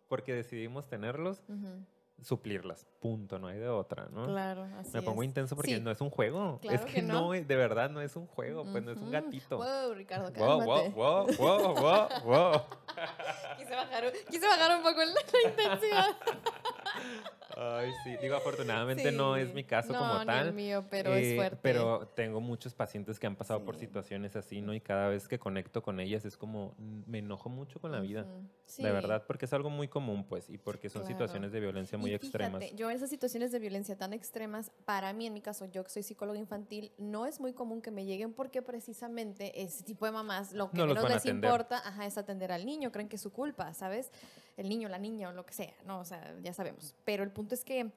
porque 0.07 0.33
decidimos 0.33 0.87
tenerlos, 0.87 1.43
Ujú. 1.49 1.83
Suplirlas. 2.21 2.85
Punto, 2.99 3.37
no 3.39 3.47
hay 3.47 3.57
de 3.59 3.69
otra, 3.69 4.07
¿no? 4.11 4.25
Claro, 4.25 4.67
así 4.79 4.91
Me 4.93 5.01
pongo 5.01 5.21
es. 5.21 5.27
intenso 5.27 5.55
porque 5.55 5.75
Sí. 5.75 5.81
no 5.81 5.91
es 5.91 6.01
un 6.01 6.09
juego. 6.09 6.59
Claro 6.61 6.75
es 6.79 6.85
que, 6.85 6.93
que 6.95 7.01
no. 7.01 7.13
no. 7.13 7.33
es- 7.33 7.47
de 7.47 7.55
verdad 7.55 7.89
no 7.89 8.01
es 8.01 8.15
un 8.15 8.25
juego, 8.27 8.63
pues 8.71 8.83
no 8.83 8.91
es 8.91 8.97
un 8.97 9.11
gatito. 9.11 9.57
Wow, 9.57 9.93
Ricardo, 9.93 10.33
cálmate. 10.33 10.89
wow, 10.89 10.91
wow, 10.91 11.27
wow, 11.37 11.75
wow, 11.75 12.07
wow. 12.25 12.61
Quise 13.57 13.75
bajar, 13.75 14.05
un- 14.05 14.11
quise 14.31 14.47
bajar 14.47 14.77
un 14.77 14.83
poco 14.83 14.99
la 15.03 15.21
intensidad. 15.49 16.05
Ay, 17.59 17.91
sí. 18.03 18.15
Digo, 18.21 18.35
afortunadamente 18.35 19.11
no 19.11 19.35
es 19.35 19.51
mi 19.53 19.63
caso 19.63 19.91
No, 19.91 19.99
como 19.99 20.25
tal. 20.25 20.47
el 20.49 20.53
mío, 20.53 20.85
pero 20.91 21.15
es 21.15 21.25
eh, 21.25 21.35
fuerte. 21.35 21.57
Pero 21.63 22.07
tengo 22.15 22.39
muchos 22.39 22.75
pacientes 22.75 23.19
que 23.19 23.25
han 23.25 23.35
pasado 23.35 23.63
por 23.65 23.75
situaciones 23.77 24.35
así, 24.35 24.61
¿no? 24.61 24.75
Y 24.75 24.79
cada 24.81 25.09
vez 25.09 25.27
que 25.27 25.39
conecto 25.39 25.81
con 25.81 25.99
ellas 25.99 26.23
es 26.25 26.37
como, 26.37 26.75
me 26.77 27.17
enojo 27.19 27.49
mucho 27.49 27.79
con 27.81 27.91
la 27.91 27.99
vida. 27.99 28.27
Sí. 28.65 28.83
De 28.83 28.91
verdad, 28.91 29.23
porque 29.25 29.45
es 29.45 29.53
algo 29.53 29.69
muy 29.71 29.87
común, 29.87 30.23
pues, 30.25 30.49
y 30.49 30.57
porque 30.59 30.89
son 30.89 31.01
Claro. 31.01 31.13
situaciones 31.15 31.51
de 31.51 31.59
violencia 31.59 31.97
muy 31.97 32.11
Y 32.11 32.13
extremas. 32.13 32.63
yo 32.75 32.89
esas 32.91 33.09
situaciones 33.09 33.51
de 33.51 33.57
violencia 33.59 33.97
tan 33.97 34.13
extremas, 34.13 34.71
para 34.85 35.11
mí, 35.13 35.25
en 35.25 35.33
mi 35.33 35.41
caso, 35.41 35.65
yo 35.65 35.83
que 35.83 35.89
soy 35.89 36.03
psicóloga 36.03 36.37
infantil, 36.37 36.91
no 36.99 37.25
es 37.25 37.39
muy 37.39 37.53
común 37.53 37.81
que 37.81 37.89
me 37.89 38.05
lleguen 38.05 38.33
porque 38.33 38.61
precisamente 38.61 39.63
ese 39.63 39.83
tipo 39.83 40.05
de 40.05 40.11
mamás 40.11 40.53
lo 40.53 40.69
que 40.69 40.77
No 40.77 40.85
menos 40.87 41.03
les 41.09 41.17
atender. 41.17 41.49
importa 41.49 41.77
ajá, 41.85 42.05
es 42.05 42.17
atender 42.17 42.51
al 42.51 42.65
niño, 42.65 42.91
creen 42.91 43.09
que 43.09 43.15
es 43.15 43.21
su 43.21 43.31
culpa, 43.31 43.73
¿sabes? 43.73 44.11
El 44.57 44.69
niño, 44.69 44.89
la 44.89 44.97
niña 44.97 45.29
o 45.29 45.33
lo 45.33 45.45
que 45.45 45.53
sea, 45.53 45.73
¿no? 45.85 45.99
O 45.99 46.05
sea, 46.05 46.33
ya 46.41 46.51
sabemos. 46.51 46.95
Pero 47.05 47.23
el 47.23 47.31
punto 47.31 47.46
es 47.55 47.63
que... 47.63 47.91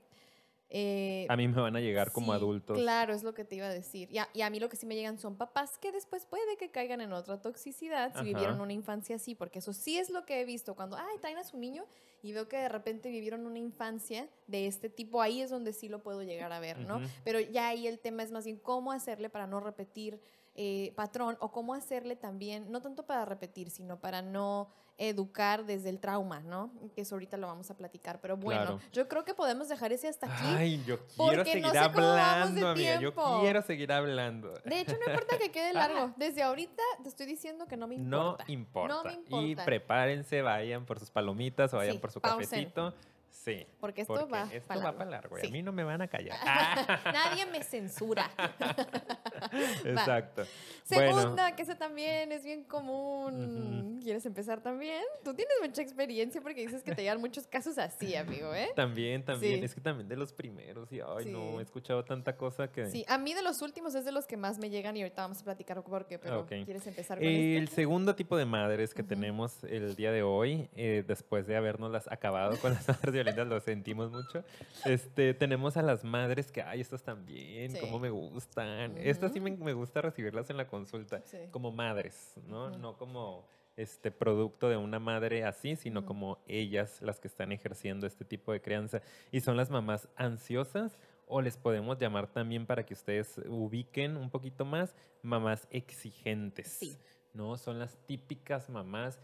eh, 0.68 1.26
A 1.28 1.36
mí 1.36 1.48
me 1.48 1.60
van 1.60 1.74
a 1.76 1.80
llegar 1.80 2.12
como 2.12 2.32
adultos. 2.32 2.78
Claro, 2.78 3.12
es 3.12 3.22
lo 3.24 3.34
que 3.34 3.44
te 3.44 3.56
iba 3.56 3.66
a 3.66 3.72
decir. 3.74 4.08
Y 4.12 4.18
a, 4.18 4.28
y 4.32 4.42
a 4.42 4.50
mí 4.50 4.60
lo 4.60 4.68
que 4.68 4.76
sí 4.76 4.86
me 4.86 4.94
llegan 4.94 5.18
son 5.18 5.36
papás 5.36 5.78
que 5.78 5.90
después 5.92 6.26
puede 6.26 6.56
que 6.56 6.70
caigan 6.70 7.00
en 7.00 7.12
otra 7.12 7.40
toxicidad 7.42 8.10
si 8.12 8.14
Ajá. 8.18 8.22
vivieron 8.22 8.60
una 8.60 8.72
infancia 8.72 9.16
así, 9.16 9.34
porque 9.34 9.58
eso 9.58 9.72
sí 9.72 9.98
es 9.98 10.10
lo 10.10 10.24
que 10.24 10.40
he 10.40 10.44
visto 10.44 10.74
cuando, 10.76 10.96
ay, 10.96 11.18
traen 11.20 11.38
a 11.38 11.44
su 11.44 11.58
niño 11.58 11.84
y 12.22 12.32
veo 12.32 12.48
que 12.48 12.56
de 12.58 12.68
repente 12.68 13.10
vivieron 13.10 13.46
una 13.46 13.58
infancia 13.58 14.28
de 14.46 14.66
este 14.66 14.90
tipo, 14.90 15.22
ahí 15.22 15.40
es 15.40 15.50
donde 15.50 15.72
sí 15.72 15.88
lo 15.88 16.02
puedo 16.02 16.22
llegar 16.22 16.52
a 16.52 16.60
ver, 16.60 16.78
¿no? 16.78 17.00
Pero 17.24 17.40
ya 17.40 17.68
ahí 17.68 17.86
el 17.88 17.98
tema 17.98 18.22
es 18.22 18.30
más 18.30 18.44
bien 18.44 18.58
cómo 18.58 18.92
hacerle 18.92 19.28
para 19.30 19.46
no 19.46 19.58
repetir 19.58 20.20
eh, 20.54 20.92
patrón 20.96 21.38
o 21.40 21.50
cómo 21.50 21.72
hacerle 21.74 22.16
también, 22.16 22.70
no 22.70 22.82
tanto 22.82 23.06
para 23.06 23.24
repetir, 23.24 23.70
sino 23.70 23.98
para 24.00 24.20
no 24.20 24.68
educar 25.02 25.64
desde 25.64 25.88
el 25.88 25.98
trauma, 25.98 26.40
¿no? 26.40 26.70
Que 26.94 27.00
eso 27.00 27.14
ahorita 27.14 27.38
lo 27.38 27.46
vamos 27.46 27.70
a 27.70 27.76
platicar. 27.76 28.20
Pero 28.20 28.36
bueno, 28.36 28.60
Claro. 28.60 28.80
yo 28.92 29.08
creo 29.08 29.24
que 29.24 29.32
podemos 29.32 29.68
dejar 29.68 29.92
ese 29.92 30.08
hasta 30.08 30.26
aquí. 30.26 30.44
Ay, 30.46 30.84
yo 30.86 30.98
porque 31.16 31.42
quiero 31.42 31.60
no 31.62 31.70
seguir 31.70 31.72
sé 31.72 31.78
vamos 31.80 31.96
de 31.96 32.20
hablando, 32.20 32.68
amiga. 32.68 32.94
Yo 32.94 33.12
tiempo. 33.12 33.40
quiero 33.40 33.62
seguir 33.62 33.92
hablando. 33.92 34.52
De 34.64 34.80
hecho, 34.80 34.92
no 35.04 35.10
importa 35.12 35.38
que 35.38 35.50
quede 35.50 35.72
largo. 35.72 36.12
Desde 36.18 36.42
ahorita 36.42 36.82
te 37.02 37.08
estoy 37.08 37.24
diciendo 37.26 37.66
que 37.66 37.76
no 37.78 37.86
me 37.88 37.96
No 37.96 38.36
importa. 38.36 38.44
importa. 38.52 38.94
No 38.94 39.04
me 39.04 39.12
Y 39.12 39.50
importa. 39.50 39.64
prepárense, 39.64 40.42
vayan 40.42 40.84
por 40.84 40.98
sus 41.00 41.10
palomitas 41.10 41.72
o 41.72 41.78
vayan 41.78 41.94
Sí, 41.94 41.98
por 41.98 42.12
su 42.12 42.20
pausen. 42.20 42.46
cafecito. 42.46 42.94
Sí. 43.30 43.66
Porque 43.80 44.02
esto 44.02 44.14
porque 44.14 44.32
va 44.32 44.48
esto 44.52 44.82
va 44.82 44.92
para 44.92 45.10
largo. 45.10 45.38
y 45.38 45.40
Sí. 45.42 45.46
A 45.46 45.50
mí 45.50 45.62
no 45.62 45.72
me 45.72 45.82
van 45.84 46.02
a 46.02 46.08
callar. 46.08 46.36
Nadie 47.12 47.46
me 47.46 47.62
censura. 47.62 48.30
Exacto. 49.84 50.44
Segunda, 50.84 51.24
Bueno, 51.44 51.56
que 51.56 51.62
esa 51.62 51.76
también 51.76 52.32
es 52.32 52.44
bien 52.44 52.64
común. 52.64 54.00
¿Quieres 54.02 54.26
empezar 54.26 54.60
también? 54.62 55.02
Tú 55.24 55.34
tienes 55.34 55.54
mucha 55.62 55.82
experiencia 55.82 56.40
porque 56.40 56.62
dices 56.62 56.82
que 56.82 56.94
te 56.94 57.02
llegan 57.02 57.20
muchos 57.20 57.46
casos 57.46 57.78
así, 57.78 58.16
amigo, 58.16 58.54
¿eh? 58.54 58.70
también, 58.74 59.24
también. 59.24 59.58
Sí. 59.60 59.64
Es 59.64 59.74
que 59.74 59.80
también 59.80 60.08
de 60.08 60.16
los 60.16 60.32
primeros. 60.32 60.90
Y 60.92 61.00
ay, 61.00 61.24
Sí. 61.24 61.30
no, 61.30 61.60
he 61.60 61.62
escuchado 61.62 62.04
tanta 62.04 62.36
cosa 62.36 62.70
que. 62.70 62.86
Sí, 62.86 63.04
a 63.08 63.18
mí 63.18 63.34
de 63.34 63.42
los 63.42 63.62
últimos 63.62 63.94
es 63.94 64.04
de 64.04 64.12
los 64.12 64.26
que 64.26 64.36
más 64.36 64.58
me 64.58 64.70
llegan 64.70 64.96
y 64.96 65.02
ahorita 65.02 65.22
vamos 65.22 65.40
a 65.40 65.44
platicar 65.44 65.82
por 65.82 66.06
qué, 66.06 66.18
pero. 66.18 66.46
¿quieres 66.46 66.86
empezar 66.86 67.18
con 67.18 67.26
El 67.26 67.64
este? 67.64 67.76
segundo 67.76 68.14
tipo 68.16 68.36
de 68.36 68.44
madres 68.44 68.94
que 68.94 69.02
tenemos 69.02 69.62
el 69.64 69.94
día 69.96 70.12
de 70.12 70.22
hoy, 70.22 70.68
eh, 70.74 71.04
después 71.06 71.46
de 71.46 71.56
habernos 71.56 71.90
las 71.92 72.10
acabado 72.10 72.56
con 72.58 72.72
las 72.74 72.86
madres 72.88 73.12
violentas, 73.22 73.46
lo 73.46 73.60
sentimos 73.60 74.10
mucho. 74.10 74.44
Este, 74.84 75.34
tenemos 75.34 75.76
a 75.76 75.82
las 75.82 76.04
madres 76.04 76.50
que, 76.50 76.62
ay, 76.62 76.80
estas 76.80 77.02
también, 77.02 77.70
Sí. 77.72 77.78
cómo 77.80 77.98
me 77.98 78.10
gustan. 78.10 78.96
Estas 78.98 79.32
sí 79.32 79.40
me, 79.40 79.50
me 79.56 79.72
gusta 79.72 80.00
recibirlas 80.02 80.50
en 80.50 80.56
la 80.56 80.66
consulta, 80.66 81.22
Sí. 81.24 81.38
como 81.50 81.72
madres, 81.72 82.34
¿no? 82.46 82.66
Ujú. 82.68 82.78
No 82.78 82.96
como 82.96 83.46
este 83.76 84.10
producto 84.10 84.68
de 84.68 84.76
una 84.76 84.98
madre 84.98 85.44
así, 85.44 85.76
sino 85.76 86.00
Ujú. 86.00 86.08
como 86.08 86.38
ellas 86.46 87.00
las 87.02 87.20
que 87.20 87.28
están 87.28 87.52
ejerciendo 87.52 88.06
este 88.06 88.24
tipo 88.24 88.52
de 88.52 88.60
crianza. 88.60 89.00
Y 89.30 89.40
son 89.40 89.56
las 89.56 89.70
mamás 89.70 90.08
ansiosas 90.16 90.98
o 91.26 91.40
les 91.40 91.56
podemos 91.56 91.96
llamar 91.98 92.26
también 92.26 92.66
para 92.66 92.84
que 92.84 92.92
ustedes 92.94 93.40
ubiquen 93.48 94.16
un 94.16 94.30
poquito 94.30 94.64
más, 94.64 94.94
mamás 95.22 95.66
exigentes. 95.70 96.68
Sí. 96.68 96.96
¿no? 97.32 97.56
Son 97.56 97.78
las 97.78 97.96
típicas 98.06 98.68
mamás 98.68 99.20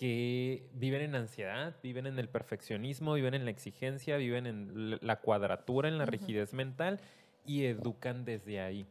que 0.00 0.66
viven 0.72 1.02
en 1.02 1.14
ansiedad, 1.14 1.76
viven 1.82 2.06
en 2.06 2.18
el 2.18 2.26
perfeccionismo, 2.26 3.12
viven 3.12 3.34
en 3.34 3.44
la 3.44 3.50
exigencia, 3.50 4.16
viven 4.16 4.46
en 4.46 4.98
la 5.02 5.16
cuadratura, 5.16 5.90
en 5.90 5.98
la 5.98 6.06
rigidez 6.06 6.54
mental 6.54 7.00
y 7.44 7.66
educan 7.66 8.24
desde 8.24 8.62
ahí. 8.62 8.86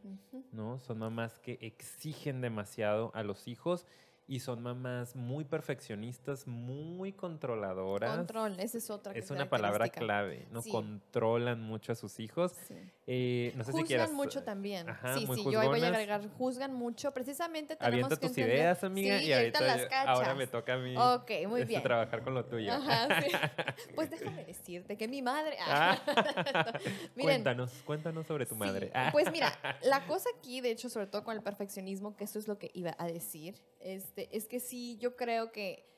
¿no? 0.52 0.78
Son 0.78 1.00
mamás 1.00 1.40
que 1.40 1.58
exigen 1.62 2.40
demasiado 2.40 3.10
a 3.12 3.24
los 3.24 3.48
hijos 3.48 3.88
y 4.30 4.38
son 4.38 4.62
mamás 4.62 5.16
muy 5.16 5.44
perfeccionistas, 5.44 6.46
muy 6.46 7.12
controladoras. 7.12 8.16
Control, 8.16 8.60
esa 8.60 8.78
es 8.78 8.88
otra 8.88 9.12
Es 9.12 9.28
una 9.32 9.50
palabra 9.50 9.88
clave, 9.88 10.46
¿no? 10.52 10.62
Sí. 10.62 10.70
Controlan 10.70 11.60
mucho 11.60 11.90
a 11.90 11.94
sus 11.96 12.20
hijos. 12.20 12.52
Sí. 12.68 12.74
Eh, 13.08 13.52
no 13.56 13.64
sé 13.64 13.72
juzgan 13.72 13.86
si 13.86 13.88
quieras... 13.88 14.12
mucho 14.12 14.44
también. 14.44 14.88
Ajá, 14.88 15.14
sí, 15.18 15.26
sí, 15.34 15.44
yo 15.50 15.58
ahí 15.58 15.66
voy 15.66 15.82
a 15.82 15.88
agregar, 15.88 16.28
juzgan 16.38 16.72
mucho. 16.72 17.10
Precisamente 17.12 17.74
tenemos 17.74 17.92
Avienta 18.04 18.16
que 18.20 18.28
tus 18.28 18.36
entender- 18.38 18.54
ideas, 18.56 18.84
amiga, 18.84 19.18
Sí, 19.18 19.24
y 19.26 19.32
ahorita 19.32 19.60
las 19.62 19.80
yo- 19.80 19.88
cachas. 19.88 20.06
ahora 20.08 20.34
me 20.36 20.46
toca 20.46 20.74
a 20.74 20.78
mí 20.78 20.94
Ok, 20.96 21.30
muy 21.48 21.60
este, 21.62 21.64
bien. 21.70 21.82
trabajar 21.82 22.22
con 22.22 22.34
lo 22.34 22.44
tuyo. 22.44 22.72
Ajá, 22.72 23.20
sí. 23.22 23.30
Pues 23.96 24.10
déjame 24.10 24.44
decirte 24.44 24.96
que 24.96 25.08
mi 25.08 25.22
madre... 25.22 25.56
Ah. 25.66 25.98
Miren, 27.16 27.42
cuéntanos, 27.42 27.72
cuéntanos 27.84 28.26
sobre 28.26 28.46
tu 28.46 28.54
madre. 28.54 28.90
Ah. 28.94 29.08
Pues 29.12 29.30
mira, 29.32 29.52
la 29.82 30.06
cosa 30.06 30.28
aquí, 30.38 30.60
de 30.60 30.70
hecho, 30.70 30.88
sobre 30.88 31.06
todo 31.08 31.24
con 31.24 31.36
el 31.36 31.42
perfeccionismo, 31.42 32.16
que 32.16 32.24
esto 32.24 32.38
es 32.38 32.46
lo 32.46 32.58
que 32.58 32.70
iba 32.74 32.94
a 32.98 33.06
decir, 33.06 33.56
este, 33.80 34.19
es 34.32 34.48
que 34.48 34.60
sí, 34.60 34.96
yo 34.98 35.16
creo 35.16 35.52
que 35.52 35.90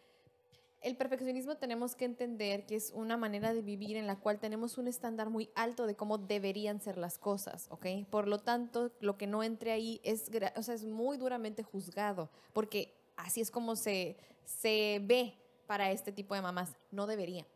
el 0.83 0.97
perfeccionismo 0.97 1.57
tenemos 1.57 1.95
que 1.95 2.05
entender 2.05 2.67
que 2.67 2.75
es 2.75 2.91
una 2.95 3.17
manera 3.17 3.55
de 3.55 3.63
vivir 3.63 3.97
en 3.97 4.07
la 4.07 4.19
cual 4.19 4.41
tenemos 4.41 4.79
un 4.79 4.89
estándar 4.89 5.31
muy 5.31 5.49
alto 5.55 5.87
de 5.87 5.95
cómo 5.95 6.19
deberían 6.19 6.81
ser 6.81 6.99
las 6.99 7.19
cosas. 7.19 7.69
Por 8.11 8.27
lo 8.27 8.41
tanto, 8.41 8.91
lo 9.01 9.17
que 9.17 9.27
no 9.27 9.43
entre 9.43 9.73
ahí 9.73 10.01
es, 10.03 10.31
o 10.57 10.63
sea, 10.63 10.75
es 10.75 10.85
muy 10.85 11.19
duramente 11.19 11.63
juzgado, 11.63 12.31
porque 12.53 12.95
así 13.17 13.41
es 13.41 13.51
como 13.51 13.77
se, 13.77 14.17
se 14.45 15.01
ve 15.05 15.35
para 15.67 15.93
este 15.93 16.11
tipo 16.13 16.35
de 16.35 16.43
mamás. 16.43 16.75
No 16.91 17.07
debería. 17.07 17.47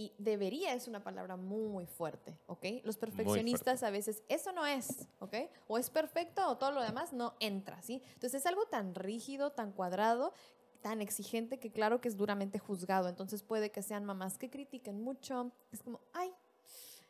Y 0.00 0.14
debería 0.16 0.72
es 0.72 0.88
una 0.88 1.04
palabra 1.04 1.36
muy 1.36 1.84
fuerte, 1.84 2.38
¿ok? 2.46 2.64
Los 2.84 2.96
perfeccionistas 2.96 3.82
a 3.82 3.90
veces, 3.90 4.22
eso 4.30 4.50
no 4.50 4.64
es, 4.64 5.06
¿ok? 5.18 5.34
O 5.68 5.76
es 5.76 5.90
perfecto 5.90 6.48
o 6.48 6.56
todo 6.56 6.72
lo 6.72 6.80
demás 6.80 7.12
no 7.12 7.34
entra, 7.38 7.82
¿sí? 7.82 8.02
Entonces 8.14 8.40
es 8.40 8.46
algo 8.46 8.64
tan 8.64 8.94
rígido, 8.94 9.52
tan 9.52 9.72
cuadrado, 9.72 10.32
tan 10.80 11.02
exigente 11.02 11.58
que 11.58 11.70
claro 11.70 12.00
que 12.00 12.08
es 12.08 12.16
duramente 12.16 12.58
juzgado. 12.58 13.10
Entonces 13.10 13.42
puede 13.42 13.70
que 13.70 13.82
sean 13.82 14.06
mamás 14.06 14.38
que 14.38 14.48
critiquen 14.48 15.02
mucho. 15.02 15.52
Es 15.70 15.82
como, 15.82 16.00
ay, 16.14 16.32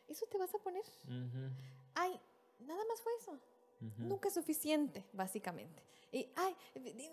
¿eso 0.09 0.25
te 0.25 0.37
vas 0.37 0.53
a 0.53 0.57
poner? 0.57 0.83
Ujú, 1.05 1.49
Ay, 1.95 2.19
nada 2.59 2.83
más 2.89 2.99
fue 2.99 3.13
eso. 3.21 3.39
Nunca 3.99 4.27
es 4.27 4.33
suficiente, 4.33 5.05
básicamente. 5.13 5.81
Y, 6.11 6.27
ay, 6.35 6.53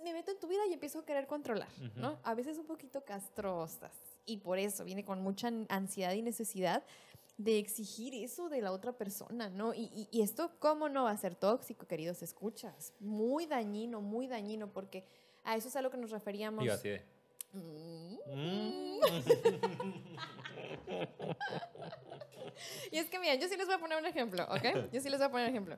me 0.03 0.13
meto 0.13 0.33
en 0.33 0.41
tu 0.41 0.49
vida 0.49 0.67
y 0.67 0.73
empiezo 0.73 0.99
a 0.99 1.05
querer 1.05 1.29
controlar. 1.29 1.69
¿no? 1.95 2.19
A 2.25 2.35
veces 2.35 2.59
un 2.59 2.67
poquito 2.67 3.05
castrosas. 3.05 3.93
Y 4.29 4.37
por 4.37 4.59
eso 4.59 4.85
viene 4.85 5.05
con 5.05 5.23
mucha 5.23 5.51
ansiedad 5.69 6.13
y 6.13 6.23
necesidad 6.23 6.83
de 7.39 7.59
exigir 7.59 8.15
eso 8.15 8.49
de 8.49 8.61
la 8.61 8.73
otra 8.73 8.93
persona, 8.93 9.49
¿no? 9.49 9.73
Y, 9.73 9.85
y- 9.95 10.09
y 10.11 10.23
esto, 10.23 10.51
¿cómo 10.59 10.89
no 10.89 11.05
va 11.05 11.13
a 11.13 11.17
ser 11.17 11.35
tóxico, 11.35 11.87
queridos 11.87 12.23
escuchas? 12.23 12.93
Muy 13.01 13.47
dañino, 13.47 14.01
muy 14.03 14.27
dañino, 14.27 14.69
porque 14.73 15.05
a 15.45 15.57
eso 15.57 15.69
es 15.69 15.77
a 15.77 15.83
lo 15.83 15.91
que 15.91 15.97
nos 15.97 16.11
referíamos. 16.11 16.63
Digo 16.63 16.75
así 16.75 16.89
de... 16.91 17.03
Mm. 17.55 18.19
mm. 18.27 19.01
Y 22.91 22.99
es 22.99 23.09
que, 23.09 23.19
mira, 23.19 23.35
yo 23.37 23.49
sí 23.49 23.57
les 23.57 23.67
voy 23.67 23.77
a 23.77 23.79
poner 23.79 23.99
un 23.99 24.07
ejemplo, 24.07 24.45
¿ok? 24.51 24.91
Yo 24.93 25.01
sí 25.01 25.09
les 25.09 25.19
voy 25.19 25.27
a 25.27 25.31
poner 25.31 25.47
un 25.47 25.51
ejemplo. 25.55 25.77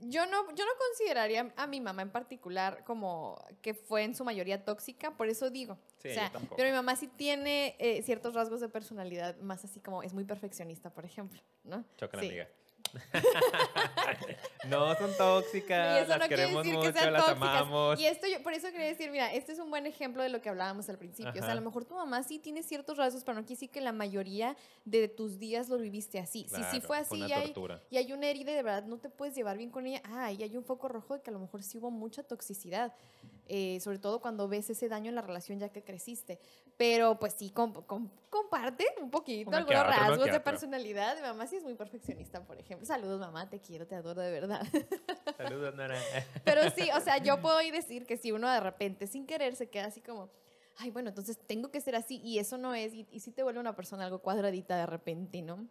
Yo 0.00 0.26
no, 0.26 0.54
yo 0.54 0.64
no 0.64 0.70
consideraría 0.78 1.52
a 1.56 1.66
mi 1.66 1.80
mamá 1.80 2.02
en 2.02 2.10
particular 2.10 2.84
como 2.84 3.36
que 3.62 3.74
fue 3.74 4.04
en 4.04 4.14
su 4.14 4.24
mayoría 4.24 4.64
tóxica, 4.64 5.10
por 5.16 5.28
eso 5.28 5.50
digo. 5.50 5.76
Sí, 5.96 6.10
o 6.10 6.14
sea, 6.14 6.26
yo 6.26 6.32
tampoco. 6.32 6.56
pero 6.56 6.68
mi 6.68 6.74
mamá 6.76 6.94
sí 6.94 7.08
tiene 7.08 7.74
eh, 7.80 8.02
ciertos 8.02 8.34
rasgos 8.34 8.60
de 8.60 8.68
personalidad, 8.68 9.36
más 9.38 9.64
así 9.64 9.80
como 9.80 10.02
es 10.04 10.14
muy 10.14 10.24
perfeccionista, 10.24 10.90
por 10.90 11.04
ejemplo, 11.04 11.40
¿no? 11.64 11.84
Chócala, 11.96 12.22
Sí. 12.22 12.28
amiga. 12.28 12.48
no, 14.68 14.94
son 14.96 15.16
tóxicas, 15.16 16.08
las 16.08 16.20
no 16.20 16.28
queremos 16.28 16.62
decir 16.62 16.78
mucho, 16.78 16.92
que 16.92 16.98
sean 16.98 17.12
las 17.12 17.26
tóxicas. 17.26 17.60
amamos. 17.60 18.00
Y 18.00 18.06
esto 18.06 18.26
yo, 18.26 18.42
por 18.42 18.52
eso 18.52 18.70
quería 18.70 18.86
decir, 18.86 19.10
mira, 19.10 19.32
este 19.32 19.52
es 19.52 19.58
un 19.58 19.70
buen 19.70 19.86
ejemplo 19.86 20.22
de 20.22 20.28
lo 20.28 20.40
que 20.40 20.48
hablábamos 20.48 20.88
al 20.88 20.98
principio. 20.98 21.32
O 21.32 21.44
sea, 21.44 21.52
a 21.52 21.54
lo 21.54 21.60
mejor 21.60 21.84
tu 21.84 21.94
mamá 21.94 22.22
sí 22.22 22.38
tiene 22.38 22.62
ciertos 22.62 22.96
rasgos, 22.96 23.24
pero 23.24 23.36
no 23.36 23.42
quiere 23.42 23.54
decir 23.54 23.70
que 23.70 23.80
la 23.80 23.92
mayoría 23.92 24.56
de 24.84 25.08
tus 25.08 25.38
días 25.38 25.68
lo 25.68 25.78
viviste 25.78 26.18
así. 26.18 26.46
si 26.48 26.62
sí 26.64 26.80
fue 26.80 26.98
así 26.98 27.16
y 27.16 27.32
hay, 27.32 27.54
y 27.90 27.96
hay 27.96 28.12
una 28.12 28.28
herida 28.28 28.52
de 28.52 28.62
verdad 28.62 28.84
no 28.84 28.98
te 28.98 29.08
puedes 29.08 29.34
llevar 29.34 29.56
bien 29.56 29.70
con 29.70 29.86
ella, 29.86 30.00
ah, 30.04 30.32
y 30.32 30.42
hay 30.42 30.56
un 30.56 30.64
foco 30.64 30.88
rojo 30.88 31.14
de 31.14 31.22
que 31.22 31.30
a 31.30 31.32
lo 31.32 31.38
mejor 31.38 31.62
sí 31.62 31.78
hubo 31.78 31.90
mucha 31.90 32.22
toxicidad. 32.22 32.94
Eh, 33.48 33.80
sobre 33.80 33.98
todo 33.98 34.20
cuando 34.20 34.46
ves 34.48 34.70
ese 34.70 34.88
daño 34.88 35.08
en 35.08 35.14
la 35.14 35.22
relación 35.22 35.58
ya 35.58 35.70
que 35.70 35.82
creciste. 35.82 36.38
Pero 36.76 37.18
pues 37.18 37.32
sí, 37.34 37.50
com- 37.50 37.72
com- 37.72 38.08
comparte 38.30 38.86
un 39.02 39.10
poquito 39.10 39.50
que 39.50 39.56
algunos 39.56 39.96
rasgos 40.00 40.18
de 40.26 40.40
personalidad. 40.40 41.16
Mi 41.16 41.22
mamá 41.22 41.46
sí 41.46 41.56
es 41.56 41.64
muy 41.64 41.74
perfeccionista, 41.74 42.44
por 42.44 42.58
ejemplo. 42.60 42.86
Saludos, 42.86 43.18
mamá, 43.18 43.48
te 43.50 43.60
quiero, 43.60 43.86
te 43.86 43.94
adoro 43.96 44.20
de 44.22 44.30
verdad. 44.30 44.64
Saludos, 45.36 45.74
Nora. 45.74 45.98
Pero 46.44 46.70
sí, 46.70 46.88
o 46.96 47.00
sea, 47.00 47.18
yo 47.18 47.40
puedo 47.40 47.60
ir 47.62 47.72
decir 47.74 48.06
que 48.06 48.16
si 48.16 48.30
uno 48.32 48.48
de 48.50 48.60
repente, 48.60 49.06
sin 49.06 49.26
querer, 49.26 49.56
se 49.56 49.68
queda 49.68 49.86
así 49.86 50.00
como, 50.00 50.30
ay, 50.76 50.90
bueno, 50.90 51.08
entonces 51.08 51.38
tengo 51.46 51.70
que 51.70 51.80
ser 51.80 51.96
así 51.96 52.20
y 52.22 52.38
eso 52.38 52.58
no 52.58 52.74
es, 52.74 52.92
y, 52.94 53.06
y 53.10 53.20
sí 53.20 53.32
te 53.32 53.42
vuelve 53.42 53.58
una 53.60 53.74
persona 53.74 54.04
algo 54.04 54.20
cuadradita 54.20 54.76
de 54.76 54.86
repente, 54.86 55.42
¿no? 55.42 55.66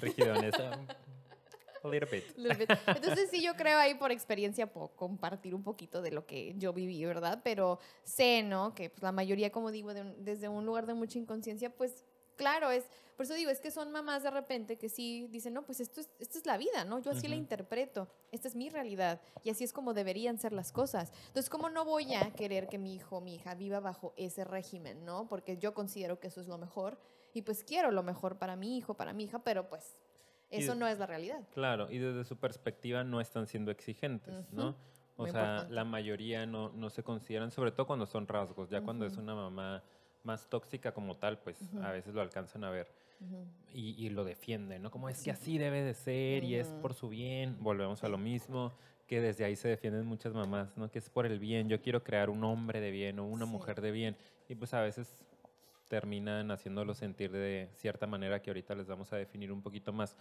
Rigidonesa. 0.00 0.78
A 1.82 1.88
little 1.88 2.08
bit. 2.10 2.24
Little 2.36 2.58
bit. 2.58 2.70
Entonces 2.88 3.30
sí, 3.30 3.42
yo 3.42 3.54
creo 3.54 3.78
ahí 3.78 3.94
por 3.94 4.10
experiencia 4.12 4.66
puedo 4.72 4.88
compartir 4.96 5.54
un 5.54 5.62
poquito 5.62 6.02
de 6.02 6.10
lo 6.10 6.26
que 6.26 6.54
yo 6.58 6.72
viví, 6.72 7.04
¿verdad? 7.04 7.40
Pero 7.44 7.78
sé, 8.04 8.42
¿no? 8.42 8.74
Que 8.74 8.90
pues, 8.90 9.02
la 9.02 9.12
mayoría, 9.12 9.50
como 9.52 9.70
digo, 9.70 9.94
de 9.94 10.02
un- 10.02 10.24
desde 10.24 10.48
un 10.48 10.66
lugar 10.66 10.86
de 10.86 10.94
mucha 10.94 11.18
inconsciencia, 11.18 11.70
pues 11.70 12.04
claro, 12.36 12.70
es, 12.70 12.84
por 13.16 13.24
eso 13.24 13.34
digo, 13.34 13.50
es 13.50 13.58
que 13.60 13.72
son 13.72 13.90
mamás 13.90 14.22
de 14.22 14.30
repente 14.30 14.76
que 14.78 14.88
sí 14.88 15.26
dicen, 15.30 15.52
no, 15.54 15.62
pues 15.66 15.80
esto 15.80 16.00
es, 16.00 16.08
esto 16.20 16.38
es 16.38 16.46
la 16.46 16.56
vida, 16.56 16.84
¿no? 16.84 17.00
Yo 17.00 17.10
así 17.10 17.26
la 17.26 17.34
Ujú. 17.34 17.42
interpreto, 17.42 18.08
esta 18.30 18.46
es 18.46 18.54
mi 18.54 18.70
realidad 18.70 19.20
y 19.42 19.50
así 19.50 19.64
es 19.64 19.72
como 19.72 19.92
deberían 19.92 20.38
ser 20.38 20.52
las 20.52 20.70
cosas. 20.70 21.10
Entonces, 21.26 21.50
¿cómo 21.50 21.68
no 21.68 21.84
voy 21.84 22.14
a 22.14 22.30
querer 22.32 22.68
que 22.68 22.78
mi 22.78 22.94
hijo 22.94 23.20
mi 23.20 23.34
hija 23.34 23.54
viva 23.56 23.80
bajo 23.80 24.14
ese 24.16 24.44
régimen, 24.44 25.04
¿no? 25.04 25.28
Porque 25.28 25.58
yo 25.58 25.74
considero 25.74 26.20
que 26.20 26.28
eso 26.28 26.40
es 26.40 26.46
lo 26.46 26.58
mejor 26.58 26.98
y 27.34 27.42
pues 27.42 27.64
quiero 27.64 27.90
lo 27.90 28.04
mejor 28.04 28.38
para 28.38 28.54
mi 28.54 28.76
hijo, 28.78 28.94
para 28.94 29.12
mi 29.12 29.24
hija, 29.24 29.40
pero 29.40 29.68
pues 29.68 29.96
eso 30.50 30.72
de- 30.74 30.78
no 30.80 30.86
es 30.86 30.98
la 30.98 31.06
realidad. 31.06 31.40
Claro, 31.54 31.90
y 31.90 31.98
desde 31.98 32.24
su 32.24 32.36
perspectiva 32.36 33.04
no 33.04 33.20
están 33.20 33.46
siendo 33.46 33.70
exigentes, 33.70 34.50
¿no? 34.52 34.76
O 35.16 35.22
Muy 35.22 35.30
sea, 35.32 35.40
importante. 35.42 35.74
la 35.74 35.84
mayoría 35.84 36.46
no, 36.46 36.70
no 36.70 36.90
se 36.90 37.02
consideran, 37.02 37.50
sobre 37.50 37.72
todo 37.72 37.86
cuando 37.86 38.06
son 38.06 38.26
rasgos. 38.28 38.70
Ya 38.70 38.80
cuando 38.82 39.04
es 39.06 39.16
una 39.16 39.34
mamá 39.34 39.82
más 40.22 40.48
tóxica 40.48 40.92
como 40.92 41.16
tal, 41.16 41.38
pues 41.38 41.58
a 41.82 41.90
veces 41.90 42.14
lo 42.14 42.20
alcanzan 42.20 42.62
a 42.64 42.70
ver 42.70 42.88
y, 43.72 44.04
y 44.06 44.10
lo 44.10 44.24
defienden, 44.24 44.82
¿no? 44.82 44.90
Como 44.92 45.08
es 45.08 45.22
que 45.22 45.30
así 45.32 45.58
debe 45.58 45.82
de 45.82 45.94
ser 45.94 46.44
y 46.44 46.54
es 46.54 46.68
por 46.82 46.94
su 46.94 47.08
bien. 47.08 47.56
Volvemos 47.60 48.04
a 48.04 48.08
lo 48.08 48.16
mismo, 48.18 48.72
que 49.08 49.20
desde 49.20 49.44
ahí 49.44 49.56
se 49.56 49.66
defienden 49.68 50.06
muchas 50.06 50.34
mamás, 50.34 50.76
¿no? 50.76 50.88
Que 50.90 50.98
es 51.00 51.10
por 51.10 51.26
el 51.26 51.38
bien. 51.40 51.68
Yo 51.68 51.80
quiero 51.82 52.04
crear 52.04 52.30
un 52.30 52.44
hombre 52.44 52.80
de 52.80 52.90
bien 52.92 53.18
o 53.18 53.26
una 53.26 53.44
Sí. 53.46 53.50
mujer 53.50 53.80
de 53.80 53.90
bien. 53.90 54.16
Y 54.48 54.54
pues 54.54 54.72
a 54.72 54.82
veces 54.82 55.24
terminan 55.88 56.50
haciéndolo 56.50 56.94
sentir 56.94 57.32
de 57.32 57.68
cierta 57.74 58.06
manera 58.06 58.40
que 58.40 58.50
ahorita 58.50 58.74
les 58.74 58.86
vamos 58.86 59.12
a 59.12 59.16
definir 59.16 59.50
un 59.50 59.62
poquito 59.62 59.92
más. 59.92 60.16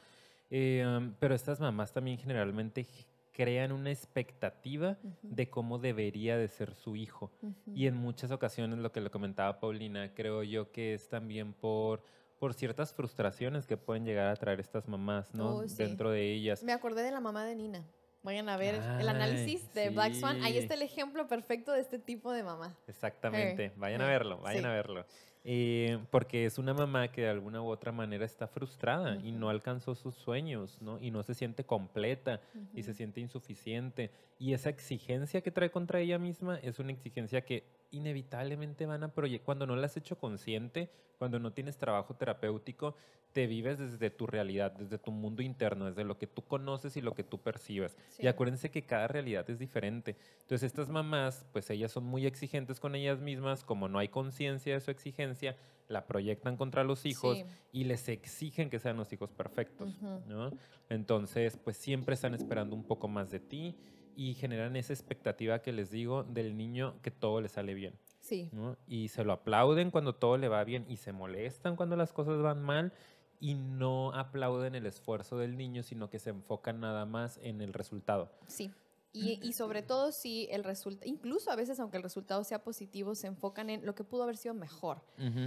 Eh, 0.49 0.83
um, 0.85 1.13
pero 1.19 1.35
estas 1.35 1.59
mamás 1.59 1.91
también 1.91 2.17
generalmente 2.17 2.85
crean 3.33 3.71
una 3.71 3.91
expectativa 3.91 4.97
Ujú. 5.03 5.15
de 5.21 5.49
cómo 5.49 5.77
debería 5.77 6.37
de 6.37 6.47
ser 6.47 6.73
su 6.73 6.95
hijo. 6.95 7.31
Ujú. 7.41 7.71
Y 7.75 7.85
en 7.85 7.95
muchas 7.95 8.31
ocasiones, 8.31 8.79
lo 8.79 8.91
que 8.91 9.01
le 9.01 9.11
comentaba 9.11 9.59
Paulina, 9.59 10.13
creo 10.15 10.41
yo 10.41 10.71
que 10.71 10.95
es 10.95 11.07
también 11.07 11.53
por, 11.53 12.01
por 12.39 12.55
ciertas 12.55 12.93
frustraciones 12.93 13.67
que 13.67 13.77
pueden 13.77 14.05
llegar 14.05 14.27
a 14.27 14.35
traer 14.35 14.59
estas 14.59 14.87
mamás, 14.87 15.35
¿no? 15.35 15.57
Oh, 15.57 15.67
sí. 15.67 15.75
Dentro 15.77 16.09
de 16.09 16.33
ellas. 16.33 16.63
Me 16.63 16.73
acordé 16.73 17.03
de 17.03 17.11
la 17.11 17.19
mamá 17.19 17.45
de 17.45 17.55
Nina. 17.55 17.85
Vayan 18.23 18.49
a 18.49 18.57
ver 18.57 18.75
el 18.75 19.07
Ay, 19.07 19.07
análisis 19.07 19.73
de 19.73 19.89
Black 19.89 20.13
Swan. 20.15 20.41
Ahí 20.43 20.53
sí. 20.53 20.59
está 20.59 20.73
el 20.73 20.81
ejemplo 20.81 21.27
perfecto 21.27 21.71
de 21.71 21.81
este 21.81 21.99
tipo 21.99 22.31
de 22.31 22.43
mamá. 22.43 22.75
Exactamente. 22.87 23.71
Vayan 23.77 24.01
a 24.01 24.05
her, 24.05 24.19
verlo, 24.19 24.39
vayan 24.39 24.63
sí. 24.63 24.67
a 24.67 24.71
verlo. 24.71 25.05
Eh, 25.49 25.99
porque 26.11 26.45
es 26.45 26.57
una 26.57 26.73
mamá 26.73 27.07
que 27.07 27.21
de 27.21 27.29
alguna 27.29 27.61
u 27.61 27.67
otra 27.67 27.93
manera 27.93 28.25
está 28.25 28.49
frustrada 28.49 29.15
y 29.15 29.29
Ujú. 29.29 29.39
no 29.39 29.49
alcanzó 29.49 29.95
sus 29.95 30.13
sueños, 30.13 30.81
¿no? 30.81 30.99
Y 30.99 31.09
no 31.09 31.23
se 31.23 31.35
siente 31.35 31.63
completa 31.63 32.41
y 32.73 32.83
se 32.83 32.93
siente 32.93 33.21
insuficiente. 33.21 34.11
Y 34.39 34.51
esa 34.51 34.69
exigencia 34.69 35.39
que 35.39 35.49
trae 35.51 35.71
contra 35.71 36.01
ella 36.01 36.19
misma 36.19 36.57
es 36.57 36.79
una 36.79 36.91
exigencia 36.91 37.45
que 37.45 37.63
inevitablemente 37.91 38.85
van 38.85 39.05
a 39.05 39.13
proyectar. 39.13 39.45
Cuando 39.45 39.65
no 39.65 39.77
la 39.77 39.85
has 39.85 39.95
hecho 39.95 40.17
consciente, 40.19 40.89
cuando 41.17 41.39
no 41.39 41.53
tienes 41.53 41.77
trabajo 41.77 42.13
terapéutico, 42.13 42.95
te 43.37 43.45
vives 43.45 43.77
desde 43.77 44.09
tu 44.09 44.25
realidad, 44.25 44.71
desde 44.71 44.97
tu 44.97 45.11
mundo 45.11 45.43
interno, 45.43 45.85
desde 45.85 46.03
lo 46.03 46.17
que 46.17 46.25
tú 46.25 46.41
conoces 46.41 46.97
y 46.97 47.01
lo 47.01 47.13
que 47.13 47.23
tú 47.23 47.37
percibes. 47.39 47.95
Y 48.17 48.21
Sí. 48.23 48.27
acuérdense 48.27 48.71
que 48.71 48.81
cada 48.81 49.07
realidad 49.07 49.47
es 49.47 49.59
diferente. 49.59 50.15
Entonces 50.41 50.63
estas 50.63 50.89
mamás, 50.89 51.45
pues 51.53 51.69
ellas 51.69 51.91
son 51.91 52.03
muy 52.05 52.25
exigentes 52.25 52.79
con 52.79 52.95
ellas 52.95 53.19
mismas, 53.21 53.63
como 53.63 53.89
no 53.89 53.99
hay 53.99 54.07
conciencia 54.07 54.73
de 54.73 54.79
su 54.79 54.89
exigencia, 54.89 55.55
la 55.87 56.07
proyectan 56.07 56.57
contra 56.57 56.83
los 56.83 57.05
hijos 57.05 57.37
Sí. 57.37 57.45
y 57.71 57.83
les 57.83 58.09
exigen 58.09 58.71
que 58.71 58.79
sean 58.79 58.97
los 58.97 59.13
hijos 59.13 59.31
perfectos, 59.31 59.95
Ujú. 60.01 60.23
¿no? 60.27 60.51
Entonces, 60.89 61.57
pues 61.63 61.77
siempre 61.77 62.15
están 62.15 62.33
esperando 62.33 62.75
un 62.75 62.85
poco 62.85 63.07
más 63.07 63.29
de 63.29 63.39
ti 63.39 63.75
y 64.15 64.33
generan 64.33 64.75
esa 64.77 64.93
expectativa 64.93 65.59
que 65.61 65.71
les 65.73 65.91
digo 65.91 66.23
del 66.23 66.57
niño 66.57 66.95
que 67.03 67.11
todo 67.11 67.39
le 67.39 67.49
sale 67.49 67.75
bien, 67.75 67.93
Sí. 68.19 68.49
¿no? 68.51 68.77
Y 68.87 69.09
se 69.09 69.23
lo 69.23 69.31
aplauden 69.31 69.91
cuando 69.91 70.15
todo 70.15 70.37
le 70.37 70.47
va 70.47 70.63
bien 70.63 70.85
y 70.89 70.97
se 70.97 71.11
molestan 71.11 71.75
cuando 71.75 71.95
las 71.95 72.13
cosas 72.13 72.41
van 72.41 72.63
mal 72.63 72.91
y 73.39 73.53
no 73.55 74.13
aplauden 74.13 74.75
el 74.75 74.85
esfuerzo 74.85 75.37
del 75.37 75.57
niño, 75.57 75.83
sino 75.83 76.09
que 76.09 76.19
se 76.19 76.29
enfocan 76.31 76.79
nada 76.79 77.05
más 77.05 77.39
en 77.43 77.61
el 77.61 77.73
resultado. 77.73 78.31
Sí. 78.47 78.71
Y, 79.13 79.39
y 79.41 79.53
sobre 79.53 79.81
todo 79.81 80.11
si 80.11 80.47
el 80.51 80.63
resultado, 80.63 81.09
incluso 81.09 81.49
a 81.49 81.55
veces 81.55 81.79
aunque 81.79 81.97
el 81.97 82.03
resultado 82.03 82.43
sea 82.43 82.63
positivo, 82.63 83.15
se 83.15 83.25
enfocan 83.25 83.71
en 83.71 83.83
lo 83.83 83.95
que 83.95 84.03
pudo 84.03 84.21
haber 84.23 84.37
sido 84.37 84.53
mejor. 84.53 85.01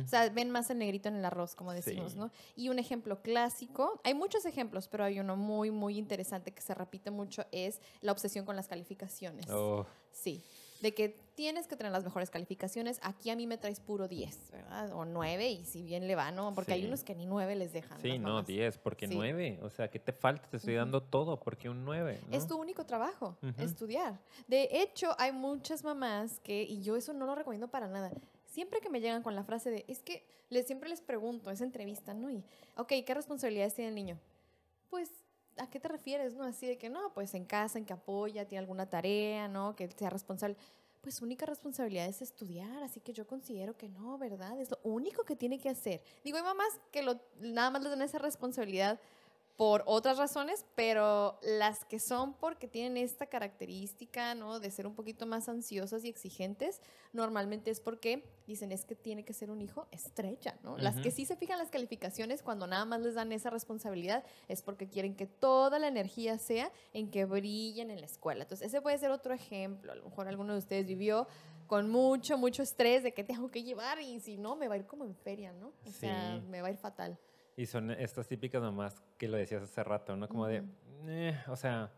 O 0.04 0.08
sea, 0.08 0.28
ven 0.30 0.50
más 0.50 0.70
el 0.70 0.78
negrito 0.78 1.08
en 1.08 1.14
el 1.16 1.24
arroz, 1.24 1.54
como 1.54 1.72
decimos, 1.72 2.12
Sí. 2.12 2.18
¿no? 2.18 2.32
Y 2.56 2.68
un 2.70 2.80
ejemplo 2.80 3.22
clásico, 3.22 4.00
hay 4.02 4.14
muchos 4.14 4.44
ejemplos, 4.44 4.88
pero 4.88 5.04
hay 5.04 5.20
uno 5.20 5.36
muy, 5.36 5.70
muy 5.70 5.98
interesante 5.98 6.52
que 6.52 6.62
se 6.62 6.74
repite 6.74 7.12
mucho, 7.12 7.44
es 7.52 7.80
la 8.00 8.10
obsesión 8.10 8.44
con 8.44 8.56
las 8.56 8.66
calificaciones. 8.66 9.48
Oh, 9.50 9.86
Sí, 10.10 10.42
de 10.80 10.92
que 10.94 11.16
tienes 11.34 11.66
que 11.66 11.76
tener 11.76 11.92
las 11.92 12.04
mejores 12.04 12.30
calificaciones. 12.30 12.98
Aquí 13.02 13.30
a 13.30 13.36
mí 13.36 13.46
me 13.46 13.56
traes 13.56 13.80
puro 13.80 14.08
10, 14.08 14.50
¿verdad? 14.52 14.92
O 14.92 15.04
9, 15.04 15.50
y 15.50 15.64
si 15.64 15.82
bien 15.82 16.06
le 16.06 16.14
va, 16.14 16.30
¿no? 16.32 16.54
Porque 16.54 16.72
hay 16.74 16.84
unos 16.86 17.02
que 17.04 17.14
ni 17.14 17.26
9 17.26 17.56
les 17.56 17.72
dejan. 17.72 18.00
sí, 18.00 18.18
no, 18.18 18.28
mamás. 18.28 18.46
10, 18.46 18.78
porque 18.78 19.08
Sí. 19.08 19.14
9, 19.14 19.60
o 19.62 19.70
sea, 19.70 19.88
¿qué 19.88 19.98
te 19.98 20.12
falta? 20.12 20.48
Te 20.48 20.58
estoy 20.58 20.74
dando 20.74 21.02
todo, 21.02 21.38
porque 21.40 21.68
un 21.70 21.84
9, 21.84 22.20
¿no? 22.28 22.36
Es 22.36 22.46
tu 22.46 22.58
único 22.58 22.84
trabajo, 22.84 23.36
estudiar. 23.58 24.18
De 24.48 24.68
hecho, 24.72 25.14
hay 25.18 25.32
muchas 25.32 25.84
mamás 25.84 26.40
que, 26.40 26.62
y 26.62 26.82
yo 26.82 26.96
eso 26.96 27.12
no 27.12 27.26
lo 27.26 27.34
recomiendo 27.34 27.68
para 27.68 27.88
nada, 27.88 28.10
siempre 28.46 28.80
que 28.80 28.90
me 28.90 29.00
llegan 29.00 29.22
con 29.22 29.34
la 29.34 29.44
frase 29.44 29.70
de, 29.70 29.84
es 29.88 30.00
que 30.02 30.26
les, 30.50 30.66
siempre 30.66 30.88
les 30.88 31.00
pregunto, 31.00 31.50
esa 31.50 31.64
entrevista, 31.64 32.12
¿no? 32.12 32.30
Y, 32.30 32.42
ok, 32.76 32.92
¿qué 33.06 33.14
responsabilidades 33.14 33.74
tiene 33.74 33.88
el 33.88 33.94
niño? 33.94 34.18
Pues, 34.90 35.10
¿a 35.56 35.68
qué 35.68 35.80
te 35.80 35.88
refieres, 35.88 36.34
no? 36.34 36.44
Así 36.44 36.66
de 36.66 36.78
que, 36.78 36.88
no, 36.88 37.12
pues 37.12 37.34
en 37.34 37.44
casa, 37.44 37.78
en 37.78 37.84
que 37.84 37.92
apoya, 37.92 38.46
tiene 38.46 38.60
alguna 38.60 38.88
tarea, 38.88 39.48
¿no? 39.48 39.76
Que 39.76 39.88
sea 39.90 40.10
responsable. 40.10 40.56
Pues 41.00 41.14
su 41.14 41.24
única 41.24 41.46
responsabilidad 41.46 42.06
es 42.06 42.20
estudiar, 42.20 42.82
así 42.82 43.00
que 43.00 43.12
yo 43.12 43.26
considero 43.26 43.76
que 43.76 43.88
no, 43.88 44.18
¿verdad? 44.18 44.60
Es 44.60 44.70
lo 44.70 44.78
único 44.82 45.24
que 45.24 45.34
tiene 45.34 45.58
que 45.58 45.70
hacer. 45.70 46.02
Digo, 46.22 46.36
hay 46.36 46.42
mamás 46.42 46.78
que 46.90 47.02
lo, 47.02 47.18
nada 47.40 47.70
más 47.70 47.82
les 47.82 47.90
dan 47.90 48.02
esa 48.02 48.18
responsabilidad 48.18 49.00
por 49.60 49.82
otras 49.84 50.16
razones, 50.16 50.64
pero 50.74 51.38
las 51.42 51.84
que 51.84 51.98
son 51.98 52.32
porque 52.32 52.66
tienen 52.66 52.96
esta 52.96 53.26
característica, 53.26 54.34
¿no? 54.34 54.58
De 54.58 54.70
ser 54.70 54.86
un 54.86 54.94
poquito 54.94 55.26
más 55.26 55.50
ansiosas 55.50 56.02
y 56.02 56.08
exigentes, 56.08 56.80
normalmente 57.12 57.70
es 57.70 57.78
porque 57.78 58.24
dicen 58.46 58.72
es 58.72 58.86
que 58.86 58.94
tiene 58.94 59.22
que 59.22 59.34
ser 59.34 59.50
un 59.50 59.60
hijo 59.60 59.86
estrella, 59.90 60.58
¿no? 60.62 60.78
Las 60.78 60.96
que 60.96 61.10
sí 61.10 61.26
se 61.26 61.36
fijan 61.36 61.58
las 61.58 61.68
calificaciones 61.68 62.42
cuando 62.42 62.66
nada 62.66 62.86
más 62.86 63.02
les 63.02 63.14
dan 63.14 63.32
esa 63.32 63.50
responsabilidad 63.50 64.24
es 64.48 64.62
porque 64.62 64.88
quieren 64.88 65.14
que 65.14 65.26
toda 65.26 65.78
la 65.78 65.88
energía 65.88 66.38
sea 66.38 66.72
en 66.94 67.10
que 67.10 67.26
brillen 67.26 67.90
en 67.90 68.00
la 68.00 68.06
escuela. 68.06 68.44
Entonces, 68.44 68.68
ese 68.68 68.80
puede 68.80 68.96
ser 68.96 69.10
otro 69.10 69.34
ejemplo. 69.34 69.92
A 69.92 69.94
lo 69.94 70.04
mejor 70.04 70.26
alguno 70.26 70.54
de 70.54 70.60
ustedes 70.60 70.86
vivió 70.86 71.28
con 71.66 71.90
mucho, 71.90 72.38
mucho 72.38 72.62
estrés 72.62 73.02
de 73.02 73.12
que 73.12 73.24
tengo 73.24 73.50
que 73.50 73.62
llevar 73.62 74.00
y 74.00 74.20
si 74.20 74.38
no, 74.38 74.56
me 74.56 74.68
va 74.68 74.76
a 74.76 74.78
ir 74.78 74.86
como 74.86 75.04
en 75.04 75.14
feria, 75.14 75.52
¿no? 75.52 75.74
O 75.86 75.92
sea, 75.92 76.40
me 76.48 76.62
va 76.62 76.68
a 76.68 76.70
ir 76.70 76.78
fatal. 76.78 77.18
Y 77.60 77.66
son 77.66 77.90
estas 77.90 78.26
típicas 78.26 78.62
mamás 78.62 79.02
que 79.18 79.28
lo 79.28 79.36
decías 79.36 79.62
hace 79.62 79.84
rato, 79.84 80.16
¿no? 80.16 80.26
Como 80.30 80.46
de. 80.46 80.62
"Eh", 81.04 81.38
o 81.46 81.56
sea, 81.56 81.90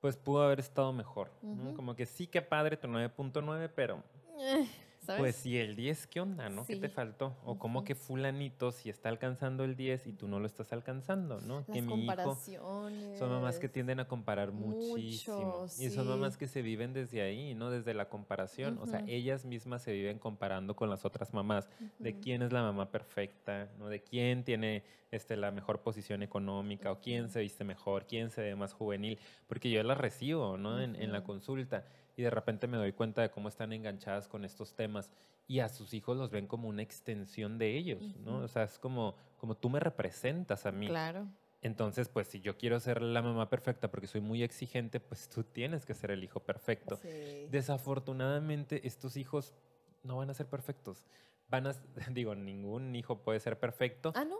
pues 0.00 0.16
pudo 0.16 0.44
haber 0.44 0.60
estado 0.60 0.92
mejor. 0.92 1.28
Como 1.74 1.96
que 1.96 2.06
sí, 2.06 2.28
que 2.28 2.40
padre 2.40 2.76
tu 2.76 2.86
9.9, 2.86 3.68
pero 3.68 4.00
Eh, 4.38 4.64
¿Sabes? 5.02 5.20
pues 5.20 5.46
y 5.46 5.58
el 5.58 5.74
10, 5.74 6.06
¿qué 6.06 6.20
onda, 6.20 6.48
no? 6.48 6.64
¿Qué 6.64 6.76
te 6.76 6.88
faltó? 6.88 7.36
O 7.44 7.58
como 7.58 7.82
que 7.82 7.96
fulanito 7.96 8.70
si 8.70 8.88
está 8.88 9.08
alcanzando 9.08 9.64
el 9.64 9.74
10 9.74 10.06
y 10.06 10.12
tú 10.12 10.28
no 10.28 10.38
lo 10.38 10.46
estás 10.46 10.72
alcanzando, 10.72 11.40
¿no? 11.40 11.58
Las 11.58 11.66
que 11.66 11.82
mi 11.82 12.04
hijo... 12.04 12.38
Son 13.18 13.28
mamás 13.28 13.58
que 13.58 13.68
tienden 13.68 13.98
a 13.98 14.06
comparar 14.06 14.52
muchísimo. 14.52 15.66
Y 15.78 15.90
son 15.90 16.06
mamás 16.06 16.36
que 16.36 16.46
se 16.46 16.62
viven 16.62 16.92
desde 16.92 17.20
ahí, 17.20 17.54
¿no? 17.54 17.70
Desde 17.70 17.94
la 17.94 18.08
comparación. 18.08 18.78
O 18.80 18.86
sea, 18.86 19.04
ellas 19.08 19.44
mismas 19.44 19.82
se 19.82 19.92
viven 19.92 20.20
comparando 20.20 20.76
con 20.76 20.88
las 20.88 21.04
otras 21.04 21.34
mamás. 21.34 21.68
De 21.98 22.20
quién 22.20 22.42
es 22.42 22.52
la 22.52 22.62
mamá 22.62 22.92
perfecta, 22.92 23.68
¿no? 23.78 23.88
De 23.88 24.02
quién 24.02 24.44
tiene 24.44 24.84
este, 25.10 25.36
la 25.36 25.50
mejor 25.50 25.80
posición 25.80 26.22
económica 26.22 26.92
o 26.92 27.00
quién 27.00 27.28
se 27.28 27.40
viste 27.40 27.64
mejor, 27.64 28.06
quién 28.06 28.30
se 28.30 28.40
ve 28.40 28.54
más 28.54 28.72
juvenil. 28.72 29.18
Porque 29.48 29.68
yo 29.68 29.82
las 29.82 29.98
recibo, 29.98 30.56
¿no? 30.56 30.80
En, 30.80 30.94
en 30.94 31.10
la 31.10 31.24
consulta. 31.24 31.84
Y 32.22 32.24
de 32.24 32.30
repente 32.30 32.68
me 32.68 32.76
doy 32.76 32.92
cuenta 32.92 33.20
de 33.20 33.32
cómo 33.32 33.48
están 33.48 33.72
enganchadas 33.72 34.28
con 34.28 34.44
estos 34.44 34.74
temas. 34.74 35.10
Y 35.48 35.58
a 35.58 35.68
sus 35.68 35.92
hijos 35.92 36.16
los 36.16 36.30
ven 36.30 36.46
como 36.46 36.68
una 36.68 36.80
extensión 36.80 37.58
de 37.58 37.76
ellos, 37.76 38.14
¿no? 38.20 38.38
O 38.38 38.46
sea, 38.46 38.62
es 38.62 38.78
como, 38.78 39.16
como 39.38 39.56
tú 39.56 39.68
me 39.68 39.80
representas 39.80 40.64
a 40.64 40.70
mí. 40.70 40.86
Claro. 40.86 41.26
Entonces, 41.62 42.08
pues 42.08 42.28
si 42.28 42.40
yo 42.40 42.56
quiero 42.56 42.78
ser 42.78 43.02
la 43.02 43.22
mamá 43.22 43.50
perfecta 43.50 43.90
porque 43.90 44.06
soy 44.06 44.20
muy 44.20 44.44
exigente, 44.44 45.00
pues 45.00 45.28
tú 45.28 45.42
tienes 45.42 45.84
que 45.84 45.94
ser 45.94 46.12
el 46.12 46.22
hijo 46.22 46.38
perfecto. 46.38 46.94
Sí. 46.94 47.48
Desafortunadamente, 47.50 48.86
estos 48.86 49.16
hijos 49.16 49.52
no 50.04 50.18
van 50.18 50.30
a 50.30 50.34
ser 50.34 50.46
perfectos. 50.46 51.04
Van 51.48 51.66
a, 51.66 51.74
digo, 52.12 52.36
ningún 52.36 52.94
hijo 52.94 53.18
puede 53.18 53.40
ser 53.40 53.58
perfecto. 53.58 54.12
Ah, 54.14 54.24
¿no? 54.24 54.38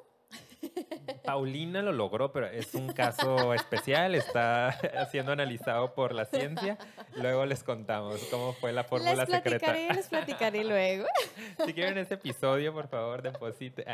Paulina 1.25 1.83
lo 1.83 1.93
logró, 1.93 2.33
pero 2.33 2.47
es 2.47 2.75
un 2.75 2.93
caso 2.93 3.55
especial, 3.55 4.14
está 4.14 5.07
siendo 5.11 5.33
analizado 5.33 5.95
por 5.95 6.12
la 6.14 6.25
ciencia. 6.25 6.79
Luego 7.16 7.47
les 7.47 7.62
contamos 7.62 8.20
cómo 8.31 8.53
fue 8.55 8.73
la 8.73 8.85
fórmula 8.85 9.14
les 9.14 9.29
secreta. 9.29 9.66
platicaré, 9.66 9.95
les 9.95 10.09
platicaré 10.09 10.64
luego. 10.64 11.07
Si 11.66 11.73
quieren 11.75 11.97
ese 11.99 12.14
episodio, 12.14 12.73
por 12.73 12.89
favor, 12.89 13.23
deposite. 13.23 13.85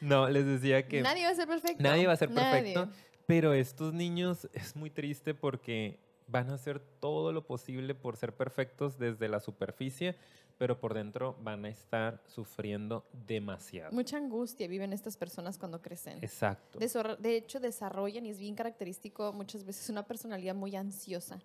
No, 0.00 0.28
les 0.28 0.44
decía 0.46 0.86
que 0.86 1.00
Nadie 1.02 1.24
va 1.24 1.30
a 1.30 1.34
ser 1.34 1.46
perfecto. 1.48 1.82
nadie 1.82 2.06
va 2.06 2.12
a 2.12 2.16
ser 2.16 2.28
perfecto, 2.32 2.86
Nadie. 2.86 2.98
pero 3.26 3.54
estos 3.54 3.94
niños 3.94 4.48
es 4.52 4.76
muy 4.76 4.90
triste 4.90 5.34
porque 5.34 5.98
van 6.26 6.50
a 6.50 6.54
hacer 6.54 6.80
todo 7.00 7.32
lo 7.32 7.46
posible 7.46 7.94
por 7.94 8.16
ser 8.16 8.32
perfectos 8.34 8.98
desde 8.98 9.28
la 9.28 9.40
superficie, 9.40 10.16
pero 10.56 10.78
por 10.78 10.94
dentro 10.94 11.36
van 11.40 11.64
a 11.64 11.68
estar 11.68 12.22
sufriendo 12.26 13.04
demasiado. 13.26 13.92
Mucha 13.92 14.16
angustia 14.16 14.68
viven 14.68 14.92
estas 14.92 15.16
personas 15.16 15.58
cuando 15.58 15.82
crecen. 15.82 16.18
Exacto. 16.22 16.78
Desor- 16.78 17.16
De 17.18 17.36
hecho, 17.36 17.58
desarrollan, 17.60 18.24
y 18.26 18.30
es 18.30 18.38
bien 18.38 18.54
característico 18.54 19.32
muchas 19.32 19.64
veces, 19.64 19.88
una 19.90 20.06
personalidad 20.06 20.54
muy 20.54 20.76
ansiosa, 20.76 21.40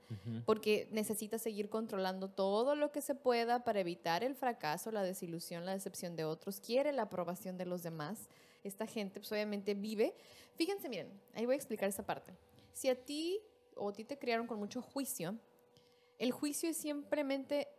porque 0.46 0.88
necesita 0.92 1.40
seguir 1.40 1.70
controlando 1.70 2.30
todo 2.30 2.76
lo 2.76 2.92
que 2.92 3.02
se 3.02 3.16
pueda 3.16 3.64
para 3.64 3.80
evitar 3.80 4.24
el 4.24 4.36
fracaso, 4.36 4.92
la 4.92 5.02
desilusión, 5.04 5.66
la 5.66 5.74
decepción 5.74 6.16
de 6.16 6.26
otros, 6.26 6.60
quiere 6.60 6.92
la 6.92 7.04
aprobación 7.04 7.58
de 7.58 7.66
los 7.66 7.82
demás. 7.84 8.28
Esta 8.64 8.86
gente, 8.86 9.20
pues 9.20 9.32
obviamente 9.32 9.74
vive. 9.74 10.14
Fíjense, 10.56 10.88
miren, 10.90 11.08
ahí 11.34 11.46
voy 11.46 11.54
a 11.54 11.58
explicar 11.58 11.88
esa 11.90 12.06
parte. 12.06 12.34
Si 12.74 12.90
a 12.90 12.96
ti 12.96 13.40
o 13.76 13.90
a 13.90 13.94
ti 13.94 14.04
te 14.04 14.18
criaron 14.20 14.46
con 14.46 14.60
mucho 14.60 14.82
juicio, 14.82 15.36
el 16.18 16.32
juicio 16.32 16.70
es 16.70 16.76
simplemente 16.78 17.70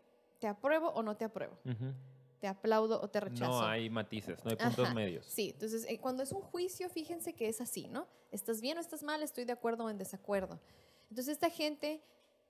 te 0.41 0.49
apruebo 0.49 0.89
o 0.89 1.03
no 1.03 1.17
te 1.17 1.25
apruebo, 1.25 1.57
Ujú. 1.65 1.93
te 2.41 2.49
aplaudo 2.49 3.01
o 3.01 3.09
te 3.09 3.21
rechazo. 3.21 3.61
No 3.61 3.67
hay 3.69 3.89
matices, 3.89 4.43
no 4.45 4.51
hay 4.51 4.57
puntos 4.57 4.87
Ajá, 4.87 4.95
medios. 4.95 5.27
Sí, 5.27 5.51
entonces 5.51 5.87
eh, 5.89 5.99
cuando 6.01 6.23
es 6.23 6.33
un 6.33 6.41
juicio, 6.41 6.89
fíjense 6.89 7.35
que 7.35 7.49
es 7.49 7.61
así, 7.61 7.87
¿no? 7.87 8.09
¿Estás 8.33 8.61
bien 8.61 8.79
o 8.79 8.81
estás 8.81 9.03
mal? 9.03 9.23
Estoy 9.23 9.45
de 9.45 9.53
acuerdo 9.53 9.85
o 9.85 9.91
en 9.91 9.99
desacuerdo. 9.99 10.59
Entonces 11.11 11.35
esta 11.35 11.51
gente 11.51 12.03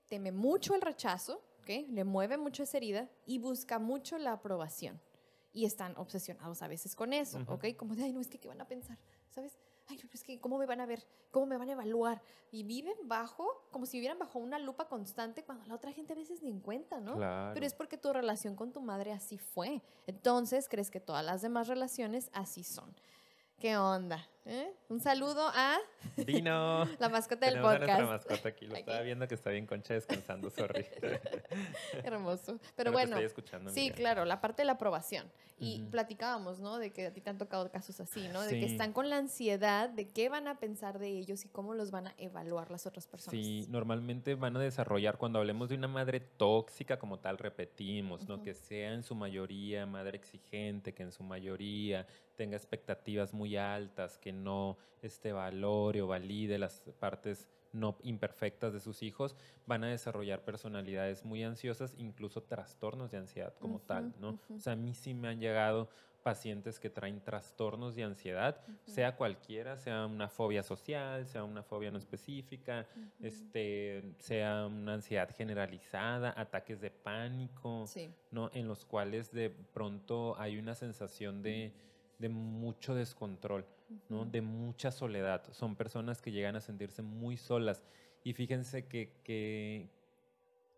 teme 0.07 0.31
mucho 0.31 0.73
el 0.73 0.81
rechazo, 0.81 1.43
¿ok? 1.59 1.87
Le 1.89 2.03
mueve 2.03 2.37
mucho 2.37 2.63
esa 2.63 2.77
herida 2.77 3.09
y 3.25 3.39
busca 3.39 3.77
mucho 3.77 4.17
la 4.17 4.31
aprobación. 4.33 4.99
Y 5.53 5.65
están 5.65 5.97
obsesionados 5.97 6.61
a 6.61 6.69
veces 6.69 6.95
con 6.95 7.11
eso, 7.11 7.39
Ujú. 7.39 7.53
¿ok? 7.55 7.65
Como 7.75 7.93
de, 7.95 8.05
ay, 8.05 8.13
no, 8.13 8.21
es 8.21 8.29
que 8.29 8.39
¿qué 8.39 8.47
van 8.47 8.61
a 8.61 8.67
pensar? 8.67 8.97
¿Sabes? 9.29 9.57
Ay, 9.91 9.99
no, 10.01 10.09
es 10.13 10.23
que 10.23 10.39
¿cómo 10.39 10.57
me 10.57 10.65
van 10.65 10.79
a 10.79 10.85
ver? 10.85 11.05
¿Cómo 11.31 11.45
me 11.45 11.57
van 11.57 11.67
a 11.67 11.73
evaluar? 11.73 12.21
Y 12.49 12.63
viven 12.63 12.95
bajo, 13.03 13.65
como 13.71 13.85
si 13.85 13.97
vivieran 13.97 14.17
bajo 14.17 14.39
una 14.39 14.57
lupa 14.57 14.87
constante 14.87 15.43
cuando 15.43 15.65
la 15.65 15.75
otra 15.75 15.91
gente 15.91 16.13
a 16.13 16.15
veces 16.15 16.41
ni 16.41 16.49
en 16.49 16.61
cuenta, 16.61 17.01
¿no? 17.01 17.17
Claro. 17.17 17.53
Pero 17.53 17.65
es 17.65 17.73
porque 17.73 17.97
tu 17.97 18.13
relación 18.13 18.55
con 18.55 18.71
tu 18.71 18.81
madre 18.81 19.11
así 19.11 19.37
fue. 19.37 19.81
Entonces, 20.07 20.69
crees 20.69 20.89
que 20.89 21.01
todas 21.01 21.25
las 21.25 21.41
demás 21.41 21.67
relaciones 21.67 22.29
así 22.33 22.63
son. 22.63 22.95
¿Qué 23.59 23.75
onda? 23.77 24.25
¿Eh? 24.43 24.73
Un 24.89 24.99
saludo 24.99 25.51
a 25.53 25.77
Dino. 26.17 26.85
la 26.99 27.09
mascota 27.09 27.45
del 27.45 27.55
Tenemos 27.55 27.73
a 27.73 27.77
nuestra 27.77 27.97
podcast. 28.05 28.29
mascota 28.29 28.49
aquí. 28.49 28.65
Lo 28.65 28.75
estaba 28.75 29.01
viendo 29.01 29.27
que 29.27 29.35
está 29.35 29.51
bien 29.51 29.67
concha 29.67 29.93
descansando, 29.93 30.49
sorry. 30.49 30.85
Hermoso. 32.03 32.53
Pero, 32.57 32.71
Pero 32.75 32.91
bueno, 32.91 33.11
estoy 33.11 33.25
escuchando, 33.25 33.69
sí, 33.71 33.91
claro, 33.91 34.25
la 34.25 34.41
parte 34.41 34.63
de 34.63 34.65
la 34.65 34.73
aprobación. 34.73 35.31
Y 35.59 35.81
Ujú. 35.81 35.91
platicábamos, 35.91 36.59
¿no? 36.59 36.79
De 36.79 36.89
que 36.91 37.05
a 37.05 37.13
ti 37.13 37.21
te 37.21 37.29
han 37.29 37.37
tocado 37.37 37.69
casos 37.71 37.99
así, 37.99 38.27
¿no? 38.29 38.41
De 38.41 38.59
que 38.59 38.65
Sí. 38.67 38.71
están 38.71 38.93
con 38.93 39.11
la 39.11 39.17
ansiedad 39.17 39.89
de 39.89 40.07
qué 40.07 40.27
van 40.27 40.47
a 40.47 40.57
pensar 40.59 40.97
de 40.97 41.09
ellos 41.09 41.45
y 41.45 41.49
cómo 41.49 41.75
los 41.75 41.91
van 41.91 42.07
a 42.07 42.15
evaluar 42.17 42.71
las 42.71 42.87
otras 42.87 43.05
personas. 43.05 43.39
Sí, 43.39 43.67
normalmente 43.69 44.33
van 44.33 44.57
a 44.57 44.59
desarrollar, 44.59 45.19
cuando 45.19 45.37
hablemos 45.37 45.69
de 45.69 45.75
una 45.75 45.87
madre 45.87 46.19
tóxica 46.19 46.97
como 46.97 47.19
tal, 47.19 47.37
repetimos, 47.37 48.27
¿no? 48.27 48.35
Ujú. 48.35 48.43
Que 48.45 48.53
sea 48.55 48.91
en 48.93 49.03
su 49.03 49.13
mayoría 49.13 49.85
madre 49.85 50.17
exigente, 50.17 50.95
que 50.95 51.03
en 51.03 51.11
su 51.11 51.21
mayoría 51.23 52.07
tenga 52.35 52.57
expectativas 52.57 53.31
muy 53.31 53.55
altas, 53.55 54.17
que 54.17 54.30
no 54.33 54.77
este, 55.01 55.31
valore 55.31 56.01
o 56.01 56.07
valide 56.07 56.57
las 56.57 56.81
partes 56.99 57.47
no 57.73 57.97
imperfectas 58.03 58.73
de 58.73 58.81
sus 58.81 59.01
hijos, 59.01 59.35
van 59.65 59.85
a 59.85 59.87
desarrollar 59.89 60.43
personalidades 60.43 61.23
muy 61.23 61.41
ansiosas, 61.43 61.93
incluso 61.97 62.43
trastornos 62.43 63.11
de 63.11 63.17
ansiedad 63.17 63.53
como 63.59 63.79
tal, 63.79 64.13
¿no? 64.19 64.31
ujú. 64.31 64.55
O 64.55 64.59
sea, 64.59 64.73
a 64.73 64.75
mí 64.75 64.93
sí 64.93 65.13
me 65.13 65.29
han 65.29 65.39
llegado 65.39 65.87
pacientes 66.21 66.79
que 66.79 66.89
traen 66.89 67.21
trastornos 67.21 67.95
de 67.95 68.03
ansiedad, 68.03 68.61
sea 68.85 69.15
cualquiera, 69.15 69.77
sea 69.77 70.05
una 70.05 70.27
fobia 70.27 70.61
social, 70.63 71.25
sea 71.25 71.43
una 71.43 71.63
fobia 71.63 71.89
no 71.91 71.97
específica, 71.97 72.85
este, 73.21 74.03
sea 74.19 74.67
una 74.67 74.95
ansiedad 74.95 75.33
generalizada, 75.35 76.33
ataques 76.37 76.79
de 76.81 76.91
pánico, 76.91 77.85
Sí. 77.87 78.13
¿no? 78.31 78.51
En 78.53 78.67
los 78.67 78.85
cuales 78.85 79.31
de 79.31 79.49
pronto 79.49 80.35
hay 80.37 80.57
una 80.57 80.75
sensación 80.75 81.41
de, 81.41 81.73
de 82.19 82.29
mucho 82.29 82.93
descontrol, 82.93 83.65
¿no? 84.09 84.25
De 84.25 84.41
mucha 84.41 84.91
soledad. 84.91 85.43
Son 85.51 85.75
personas 85.75 86.21
que 86.21 86.31
llegan 86.31 86.55
a 86.55 86.61
sentirse 86.61 87.01
muy 87.01 87.37
solas. 87.37 87.83
Y 88.23 88.33
fíjense 88.33 88.85
que, 88.87 89.13
que, 89.23 89.89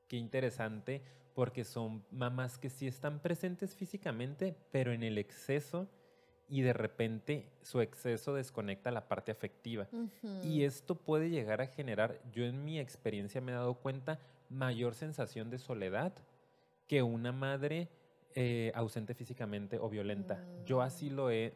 qué 0.07 0.17
interesante, 0.17 1.01
porque 1.33 1.63
son 1.63 2.03
mamás 2.11 2.57
que 2.57 2.69
sí 2.69 2.87
están 2.87 3.19
presentes 3.19 3.75
físicamente, 3.75 4.55
pero 4.71 4.91
en 4.93 5.03
el 5.03 5.17
exceso 5.17 5.87
y 6.47 6.61
de 6.61 6.73
repente 6.73 7.49
su 7.63 7.81
exceso 7.81 8.33
desconecta 8.35 8.91
la 8.91 9.07
parte 9.07 9.31
afectiva. 9.31 9.87
Y 10.43 10.63
esto 10.63 10.95
puede 10.95 11.29
llegar 11.29 11.61
a 11.61 11.67
generar, 11.67 12.21
yo 12.31 12.43
en 12.45 12.63
mi 12.63 12.79
experiencia 12.79 13.41
me 13.41 13.51
he 13.51 13.55
dado 13.55 13.73
cuenta, 13.75 14.19
mayor 14.49 14.93
sensación 14.93 15.49
de 15.49 15.57
soledad 15.57 16.13
que 16.87 17.01
una 17.01 17.31
madre 17.31 17.87
eh, 18.35 18.71
ausente 18.75 19.13
físicamente 19.15 19.79
o 19.79 19.89
violenta. 19.89 20.43
Yo 20.65 20.81
así 20.81 21.09
Mm. 21.09 21.13
lo 21.15 21.31
he 21.31 21.53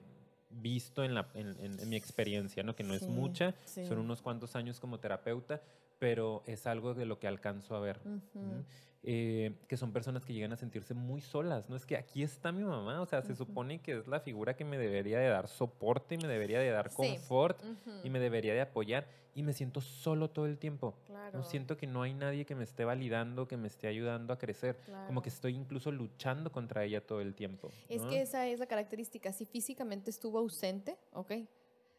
visto 0.49 1.03
en, 1.03 1.13
la, 1.13 1.27
en, 1.33 1.55
en- 1.63 1.79
en 1.79 1.89
mi 1.89 1.95
experiencia, 1.95 2.63
¿no? 2.63 2.75
que 2.75 2.83
no 2.83 2.93
es 2.93 3.03
mucha, 3.03 3.53
sí. 3.65 3.85
son 3.85 3.99
unos 3.99 4.21
cuantos 4.21 4.55
años 4.55 4.79
como 4.79 4.99
terapeuta, 4.99 5.61
pero 5.99 6.43
es 6.45 6.67
algo 6.67 6.93
de 6.93 7.05
lo 7.05 7.19
que 7.19 7.27
alcanzo 7.27 7.75
a 7.75 7.79
ver. 7.79 7.99
Ujú. 8.05 8.39
¿m? 8.39 8.63
Eh, 9.03 9.53
que 9.67 9.77
son 9.77 9.93
personas 9.93 10.25
que 10.25 10.33
llegan 10.33 10.51
a 10.51 10.57
sentirse 10.57 10.93
muy 10.93 11.21
solas, 11.21 11.69
¿no? 11.69 11.75
Es 11.77 11.85
que 11.85 11.95
aquí 11.95 12.23
está 12.23 12.51
mi 12.51 12.63
mamá, 12.63 12.99
o 12.99 13.05
sea, 13.05 13.21
se 13.21 13.33
Ujú. 13.33 13.45
supone 13.45 13.79
que 13.79 13.99
es 13.99 14.07
la 14.07 14.19
figura 14.19 14.55
que 14.55 14.65
me 14.65 14.77
debería 14.77 15.19
de 15.19 15.29
dar 15.29 15.47
soporte 15.47 16.15
y 16.15 16.17
me 16.17 16.27
debería 16.27 16.59
de 16.59 16.71
dar 16.71 16.89
Sí. 16.89 16.95
confort 16.97 17.61
Ujú. 17.63 17.91
y 18.03 18.09
me 18.09 18.19
debería 18.19 18.53
de 18.53 18.61
apoyar 18.61 19.07
y 19.33 19.43
me 19.43 19.53
siento 19.53 19.81
solo 19.81 20.31
todo 20.31 20.47
el 20.47 20.57
tiempo. 20.57 20.95
Claro. 21.05 21.37
No 21.37 21.43
siento 21.45 21.77
que 21.77 21.85
no 21.87 22.01
hay 22.01 22.15
nadie 22.15 22.45
que 22.45 22.55
me 22.55 22.63
esté 22.63 22.83
validando, 22.85 23.47
que 23.47 23.55
me 23.55 23.67
esté 23.67 23.87
ayudando 23.87 24.33
a 24.33 24.39
crecer. 24.39 24.75
Como 25.05 25.21
que 25.21 25.29
Claro. 25.29 25.35
estoy 25.35 25.55
incluso 25.55 25.91
luchando 25.91 26.51
contra 26.51 26.83
ella 26.83 26.99
todo 26.99 27.21
el 27.21 27.33
tiempo. 27.35 27.71
Es 27.87 28.01
¿no? 28.01 28.09
que 28.09 28.21
esa 28.21 28.47
es 28.47 28.59
la 28.59 28.65
característica. 28.65 29.31
Si 29.31 29.45
físicamente 29.45 30.09
estuvo 30.09 30.39
ausente, 30.39 30.97
¿ok? 31.13 31.31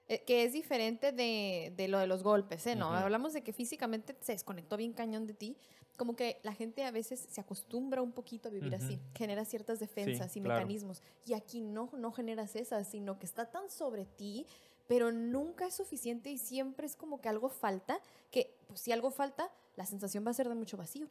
Eh, 0.08 0.24
que 0.24 0.44
es 0.44 0.54
diferente 0.54 1.12
de, 1.12 1.72
de 1.76 1.86
lo 1.86 1.98
de 1.98 2.06
los 2.06 2.22
golpes, 2.22 2.66
¿eh? 2.66 2.74
No, 2.74 2.88
hablamos 2.88 3.34
de 3.34 3.42
que 3.42 3.52
físicamente 3.52 4.16
se 4.20 4.32
desconectó 4.32 4.78
bien 4.78 4.94
cañón 4.94 5.26
de 5.26 5.34
ti. 5.34 5.56
Como 5.98 6.16
que 6.16 6.40
la 6.44 6.54
gente 6.54 6.84
a 6.84 6.90
veces 6.90 7.26
se 7.28 7.40
acostumbra 7.40 8.00
un 8.00 8.12
poquito 8.12 8.48
a 8.48 8.52
vivir 8.52 8.74
así, 8.74 9.00
genera 9.14 9.44
ciertas 9.44 9.80
defensas 9.80 10.34
y 10.36 10.40
claro. 10.40 10.60
mecanismos. 10.60 11.02
Y 11.26 11.34
aquí 11.34 11.60
no, 11.60 11.90
no 11.92 12.12
generas 12.12 12.56
esas, 12.56 12.88
sino 12.88 13.18
que 13.18 13.26
está 13.26 13.50
tan 13.50 13.68
sobre 13.68 14.06
ti, 14.06 14.46
pero 14.86 15.12
nunca 15.12 15.66
es 15.66 15.74
suficiente 15.74 16.30
y 16.30 16.38
siempre 16.38 16.86
es 16.86 16.96
como 16.96 17.20
que 17.20 17.28
algo 17.28 17.48
falta, 17.48 18.00
que 18.30 18.56
pues, 18.68 18.80
si 18.80 18.92
algo 18.92 19.10
falta, 19.10 19.50
la 19.78 19.86
sensación 19.86 20.26
va 20.26 20.32
a 20.32 20.34
ser 20.34 20.48
de 20.48 20.56
mucho 20.56 20.76
vacío. 20.76 21.08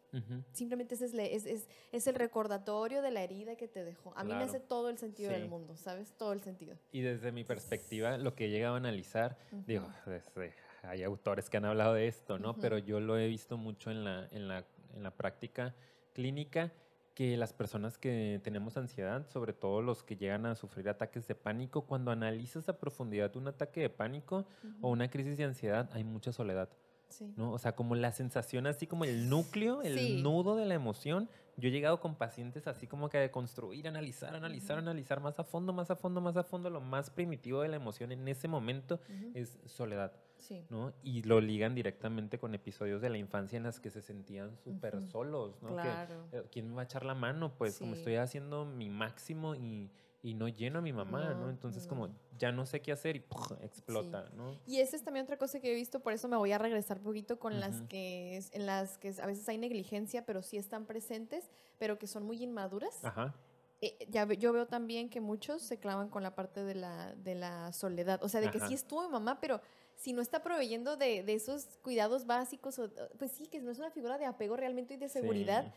Simplemente 0.52 0.96
ese 0.96 1.06
es, 1.06 1.14
le- 1.14 1.34
es, 1.34 1.46
es, 1.46 1.70
es 1.94 2.06
el 2.06 2.16
recordatorio 2.16 3.02
de 3.02 3.12
la 3.12 3.24
herida 3.24 3.56
que 3.56 3.68
te 3.70 3.84
dejó. 3.86 4.12
A 4.18 4.24
mí 4.26 4.32
me 4.40 4.44
hace 4.44 4.60
todo 4.60 4.90
el 4.90 4.98
sentido 4.98 5.32
del 5.32 5.44
mundo, 5.50 5.78
¿sabes? 5.78 6.12
Todo 6.18 6.34
el 6.34 6.42
sentido. 6.42 6.76
Y 6.92 7.00
desde 7.02 7.32
mi 7.32 7.46
perspectiva, 7.46 8.18
lo 8.18 8.36
que 8.36 8.46
he 8.46 8.50
llegado 8.50 8.76
a 8.76 8.78
analizar, 8.78 9.38
digo, 9.66 9.88
desde- 10.06 10.54
hay 10.84 11.02
autores 11.04 11.50
que 11.50 11.56
han 11.58 11.66
hablado 11.66 11.94
de 11.94 12.08
esto, 12.08 12.38
¿no? 12.40 12.54
Pero 12.62 12.78
yo 12.78 13.00
lo 13.00 13.18
he 13.18 13.28
visto 13.28 13.58
mucho 13.58 13.90
en 13.90 14.04
la, 14.04 14.28
en, 14.32 14.48
la, 14.50 14.66
en 14.94 15.02
la 15.04 15.12
práctica 15.12 15.74
clínica, 16.14 16.72
que 17.14 17.36
las 17.38 17.52
personas 17.54 17.98
que 17.98 18.40
tenemos 18.44 18.78
ansiedad, 18.78 19.28
sobre 19.30 19.54
todo 19.54 19.82
los 19.82 20.04
que 20.04 20.18
llegan 20.18 20.46
a 20.46 20.56
sufrir 20.56 20.88
ataques 20.90 21.26
de 21.28 21.36
pánico, 21.36 21.82
cuando 21.88 22.12
analizas 22.12 22.70
a 22.70 22.78
profundidad 22.78 23.36
un 23.38 23.48
ataque 23.48 23.80
de 23.80 23.90
pánico 23.90 24.46
o 24.82 24.90
una 24.92 25.10
crisis 25.10 25.38
de 25.38 25.46
ansiedad, 25.46 25.90
hay 25.94 26.04
mucha 26.04 26.32
soledad. 26.32 26.70
Sí. 27.10 27.34
¿no? 27.38 27.52
O 27.54 27.58
sea, 27.58 27.76
como 27.76 27.96
la 27.96 28.12
sensación, 28.12 28.68
así 28.68 28.86
como 28.88 29.06
el 29.06 29.30
núcleo, 29.30 29.82
el 29.82 29.98
Sí. 29.98 30.22
nudo 30.22 30.56
de 30.56 30.66
la 30.66 30.74
emoción. 30.76 31.30
Yo 31.60 31.70
he 31.70 31.72
llegado 31.72 32.00
con 32.00 32.16
pacientes 32.16 32.68
así 32.68 32.86
como 32.86 33.10
que 33.10 33.18
de 33.18 33.32
construir, 33.32 33.88
analizar, 33.88 34.36
analizar, 34.36 34.78
analizar 34.78 35.20
más 35.22 35.40
a 35.40 35.44
fondo, 35.44 35.74
más 35.74 35.90
a 35.90 35.96
fondo, 35.96 36.22
más 36.22 36.38
a 36.38 36.44
fondo. 36.44 36.70
Lo 36.70 36.82
más 36.82 37.10
primitivo 37.10 37.62
de 37.62 37.70
la 37.70 37.78
emoción 37.78 38.12
en 38.12 38.28
ese 38.28 38.48
momento 38.48 39.00
es 39.34 39.58
soledad, 39.66 40.12
Sí. 40.38 40.64
¿no? 40.70 40.94
Y 41.02 41.24
lo 41.24 41.42
ligan 41.42 41.74
directamente 41.74 42.38
con 42.38 42.54
episodios 42.54 43.02
de 43.02 43.10
la 43.10 43.18
infancia 43.18 43.58
en 43.58 43.64
las 43.64 43.80
que 43.80 43.90
se 43.90 44.04
sentían 44.04 44.56
súper 44.58 45.02
solos, 45.08 45.60
¿no? 45.64 45.70
Que, 45.70 45.82
Claro. 45.82 46.28
eh, 46.32 46.44
¿Quién 46.52 46.70
me 46.70 46.76
va 46.76 46.82
a 46.82 46.86
echar 46.86 47.04
la 47.06 47.16
mano? 47.16 47.52
Pues 47.58 47.80
como 47.80 47.96
estoy 47.96 48.18
haciendo 48.18 48.64
mi 48.66 48.90
máximo 48.90 49.56
y, 49.56 49.90
y 50.28 50.34
no 50.34 50.48
lleno 50.50 50.80
a 50.80 50.82
mi 50.82 50.92
mamá, 50.92 51.34
¿no? 51.34 51.46
No, 51.46 51.50
Entonces 51.50 51.84
no. 51.84 51.90
como 51.90 52.10
ya 52.38 52.52
no 52.52 52.66
sé 52.66 52.82
qué 52.82 52.92
hacer 52.92 53.16
y 53.16 53.20
¡puf! 53.22 53.52
explota, 53.62 54.30
¿no? 54.36 54.60
Y 54.66 54.80
esa 54.82 54.96
es 54.98 55.04
también 55.04 55.24
otra 55.24 55.38
cosa 55.38 55.60
que 55.62 55.72
he 55.72 55.76
visto, 55.76 56.02
por 56.02 56.12
eso 56.12 56.28
me 56.28 56.36
voy 56.36 56.52
a 56.52 56.58
regresar 56.58 56.98
un 56.98 57.06
poquito 57.06 57.40
con 57.40 57.60
las 57.62 57.78
Ujú. 57.78 57.88
que 57.88 58.38
es- 58.38 58.54
en 58.54 58.66
las 58.66 58.98
que 58.98 59.14
a 59.22 59.26
veces 59.26 59.48
hay 59.48 59.58
negligencia, 59.58 60.26
pero 60.26 60.42
sí 60.42 60.58
están 60.58 60.86
presentes, 60.86 61.50
pero 61.78 61.98
que 61.98 62.08
son 62.08 62.24
muy 62.24 62.42
inmaduras. 62.44 63.04
Ajá. 63.06 63.34
eh, 63.80 63.96
ya 64.10 64.26
yo 64.34 64.52
veo 64.54 64.66
también 64.66 65.08
que 65.08 65.22
muchos 65.22 65.62
se 65.62 65.78
clavan 65.78 66.10
con 66.10 66.24
la 66.24 66.34
parte 66.34 66.64
de 66.64 66.74
la, 66.74 67.14
de 67.14 67.36
la 67.36 67.72
soledad. 67.74 68.24
O 68.24 68.28
sea, 68.28 68.42
de 68.42 68.50
que 68.50 68.58
Ajá. 68.58 68.68
sí 68.70 68.74
estuvo 68.74 69.04
mi 69.04 69.10
mamá, 69.10 69.40
pero 69.40 69.62
si 69.96 70.14
no 70.14 70.22
está 70.24 70.42
proveyendo 70.42 70.98
de, 70.98 71.22
de 71.22 71.34
esos 71.36 71.78
cuidados 71.84 72.26
básicos, 72.26 72.80
o- 72.80 72.90
pues 73.20 73.32
sí, 73.34 73.46
que 73.46 73.60
no 73.62 73.70
es 73.70 73.78
una 73.78 73.92
figura 73.92 74.18
de 74.18 74.26
apego 74.26 74.56
realmente 74.58 74.96
y 74.96 74.98
de 74.98 75.08
seguridad, 75.10 75.66
Sí. 75.66 75.72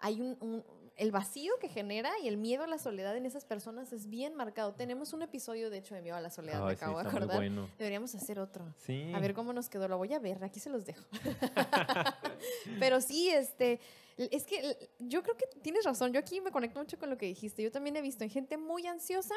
hay 0.00 0.20
un, 0.20 0.36
un- 0.42 0.64
el 0.96 1.12
vacío 1.12 1.52
que 1.60 1.68
genera 1.68 2.10
y 2.22 2.28
el 2.28 2.38
miedo 2.38 2.64
a 2.64 2.66
la 2.66 2.78
soledad 2.78 3.16
en 3.16 3.26
esas 3.26 3.44
personas 3.44 3.92
es 3.92 4.08
bien 4.08 4.34
marcado. 4.34 4.72
Tenemos 4.72 5.12
un 5.12 5.22
episodio, 5.22 5.68
de 5.68 5.78
hecho, 5.78 5.94
de 5.94 6.00
miedo 6.00 6.16
a 6.16 6.20
la 6.20 6.30
soledad, 6.30 6.60
me 6.64 6.70
Ay, 6.70 6.76
sí, 6.76 6.82
acabo 6.82 6.98
de 6.98 7.02
está 7.04 7.10
muy 7.12 7.18
acordar. 7.24 7.36
bueno. 7.36 7.70
Deberíamos 7.78 8.14
hacer 8.14 8.38
otro. 8.38 8.64
Sí. 8.78 9.12
A 9.14 9.20
ver 9.20 9.34
cómo 9.34 9.52
nos 9.52 9.68
quedó. 9.68 9.88
Lo 9.88 9.98
voy 9.98 10.12
a 10.14 10.18
ver, 10.18 10.42
aquí 10.42 10.58
se 10.58 10.70
los 10.70 10.86
dejo. 10.86 11.04
Pero 12.80 13.00
sí, 13.00 13.28
este, 13.30 13.78
es 14.16 14.44
que 14.44 14.88
yo 14.98 15.22
creo 15.22 15.36
que 15.36 15.46
tienes 15.62 15.84
razón. 15.84 16.12
Yo 16.12 16.20
aquí 16.20 16.40
me 16.40 16.50
conecto 16.50 16.78
mucho 16.78 16.98
con 16.98 17.10
lo 17.10 17.18
que 17.18 17.26
dijiste. 17.26 17.62
Yo 17.62 17.70
también 17.70 17.96
he 17.96 18.02
visto 18.02 18.24
en 18.24 18.30
gente 18.30 18.56
muy 18.56 18.86
ansiosa, 18.86 19.34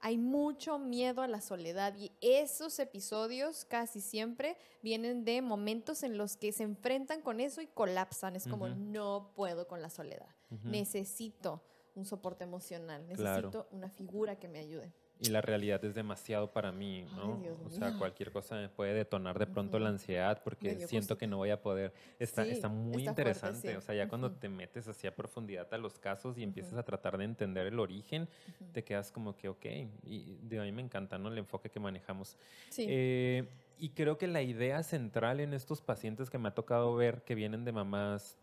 hay 0.00 0.18
mucho 0.18 0.78
miedo 0.78 1.22
a 1.22 1.28
la 1.28 1.40
soledad 1.40 1.94
y 1.96 2.12
esos 2.20 2.78
episodios 2.78 3.64
casi 3.64 4.00
siempre 4.00 4.56
vienen 4.82 5.24
de 5.24 5.42
momentos 5.42 6.02
en 6.02 6.16
los 6.16 6.36
que 6.36 6.52
se 6.52 6.62
enfrentan 6.62 7.20
con 7.20 7.40
eso 7.40 7.60
y 7.60 7.66
colapsan. 7.66 8.36
Es 8.36 8.46
como, 8.46 8.68
no 8.68 9.32
puedo 9.34 9.66
con 9.66 9.82
la 9.82 9.90
soledad. 9.90 10.34
Necesito 10.64 11.62
un 11.94 12.04
soporte 12.04 12.44
emocional. 12.44 13.04
Claro. 13.14 13.48
Necesito 13.48 13.68
una 13.72 13.90
figura 13.90 14.36
que 14.38 14.48
me 14.48 14.60
ayude. 14.60 14.92
Y 15.20 15.30
la 15.30 15.40
realidad 15.40 15.84
es 15.84 15.94
demasiado 15.94 16.52
para 16.52 16.70
mí, 16.70 17.04
Ay, 17.08 17.16
¿no? 17.16 17.38
Dios 17.38 17.58
o 17.64 17.70
sea, 17.70 17.92
cualquier 17.96 18.30
cosa 18.30 18.54
me 18.54 18.68
puede 18.68 18.94
detonar 18.94 19.36
de 19.38 19.46
pronto 19.46 19.78
la 19.80 19.86
Ujú. 19.86 19.94
ansiedad 19.94 20.40
porque 20.44 20.86
siento 20.86 21.18
que 21.18 21.26
no 21.26 21.38
voy 21.38 21.50
a 21.50 21.60
poder. 21.60 21.92
Está, 22.20 22.44
Sí, 22.44 22.52
está 22.52 22.68
muy 22.68 23.02
está 23.02 23.14
fuerte, 23.14 23.20
interesante. 23.22 23.70
sí. 23.72 23.76
O 23.76 23.80
sea, 23.80 23.94
ya 23.96 24.08
cuando 24.08 24.28
Ujú. 24.28 24.36
te 24.36 24.48
metes 24.48 24.86
así 24.86 25.08
a 25.08 25.14
profundidad 25.16 25.72
a 25.74 25.78
los 25.78 25.98
casos 25.98 26.38
y 26.38 26.44
empiezas 26.44 26.72
Ujú. 26.72 26.80
a 26.80 26.82
tratar 26.84 27.18
de 27.18 27.24
entender 27.24 27.66
el 27.66 27.80
origen, 27.80 28.28
te 28.72 28.84
quedas 28.84 29.10
como 29.10 29.36
que, 29.36 29.48
ok. 29.48 29.66
Y 30.04 30.36
de 30.42 30.60
a 30.60 30.62
mí 30.62 30.70
me 30.70 30.82
encanta, 30.82 31.18
¿no? 31.18 31.28
El 31.30 31.38
enfoque 31.38 31.68
que 31.68 31.80
manejamos. 31.80 32.36
Sí. 32.70 32.86
Eh, 32.88 33.48
y 33.80 33.90
creo 33.90 34.18
que 34.18 34.28
la 34.28 34.42
idea 34.42 34.82
central 34.84 35.40
en 35.40 35.52
estos 35.52 35.80
pacientes 35.80 36.30
que 36.30 36.38
me 36.38 36.48
ha 36.48 36.54
tocado 36.54 36.94
ver 36.94 37.22
que 37.22 37.34
vienen 37.34 37.64
de 37.64 37.72
mamás 37.72 38.36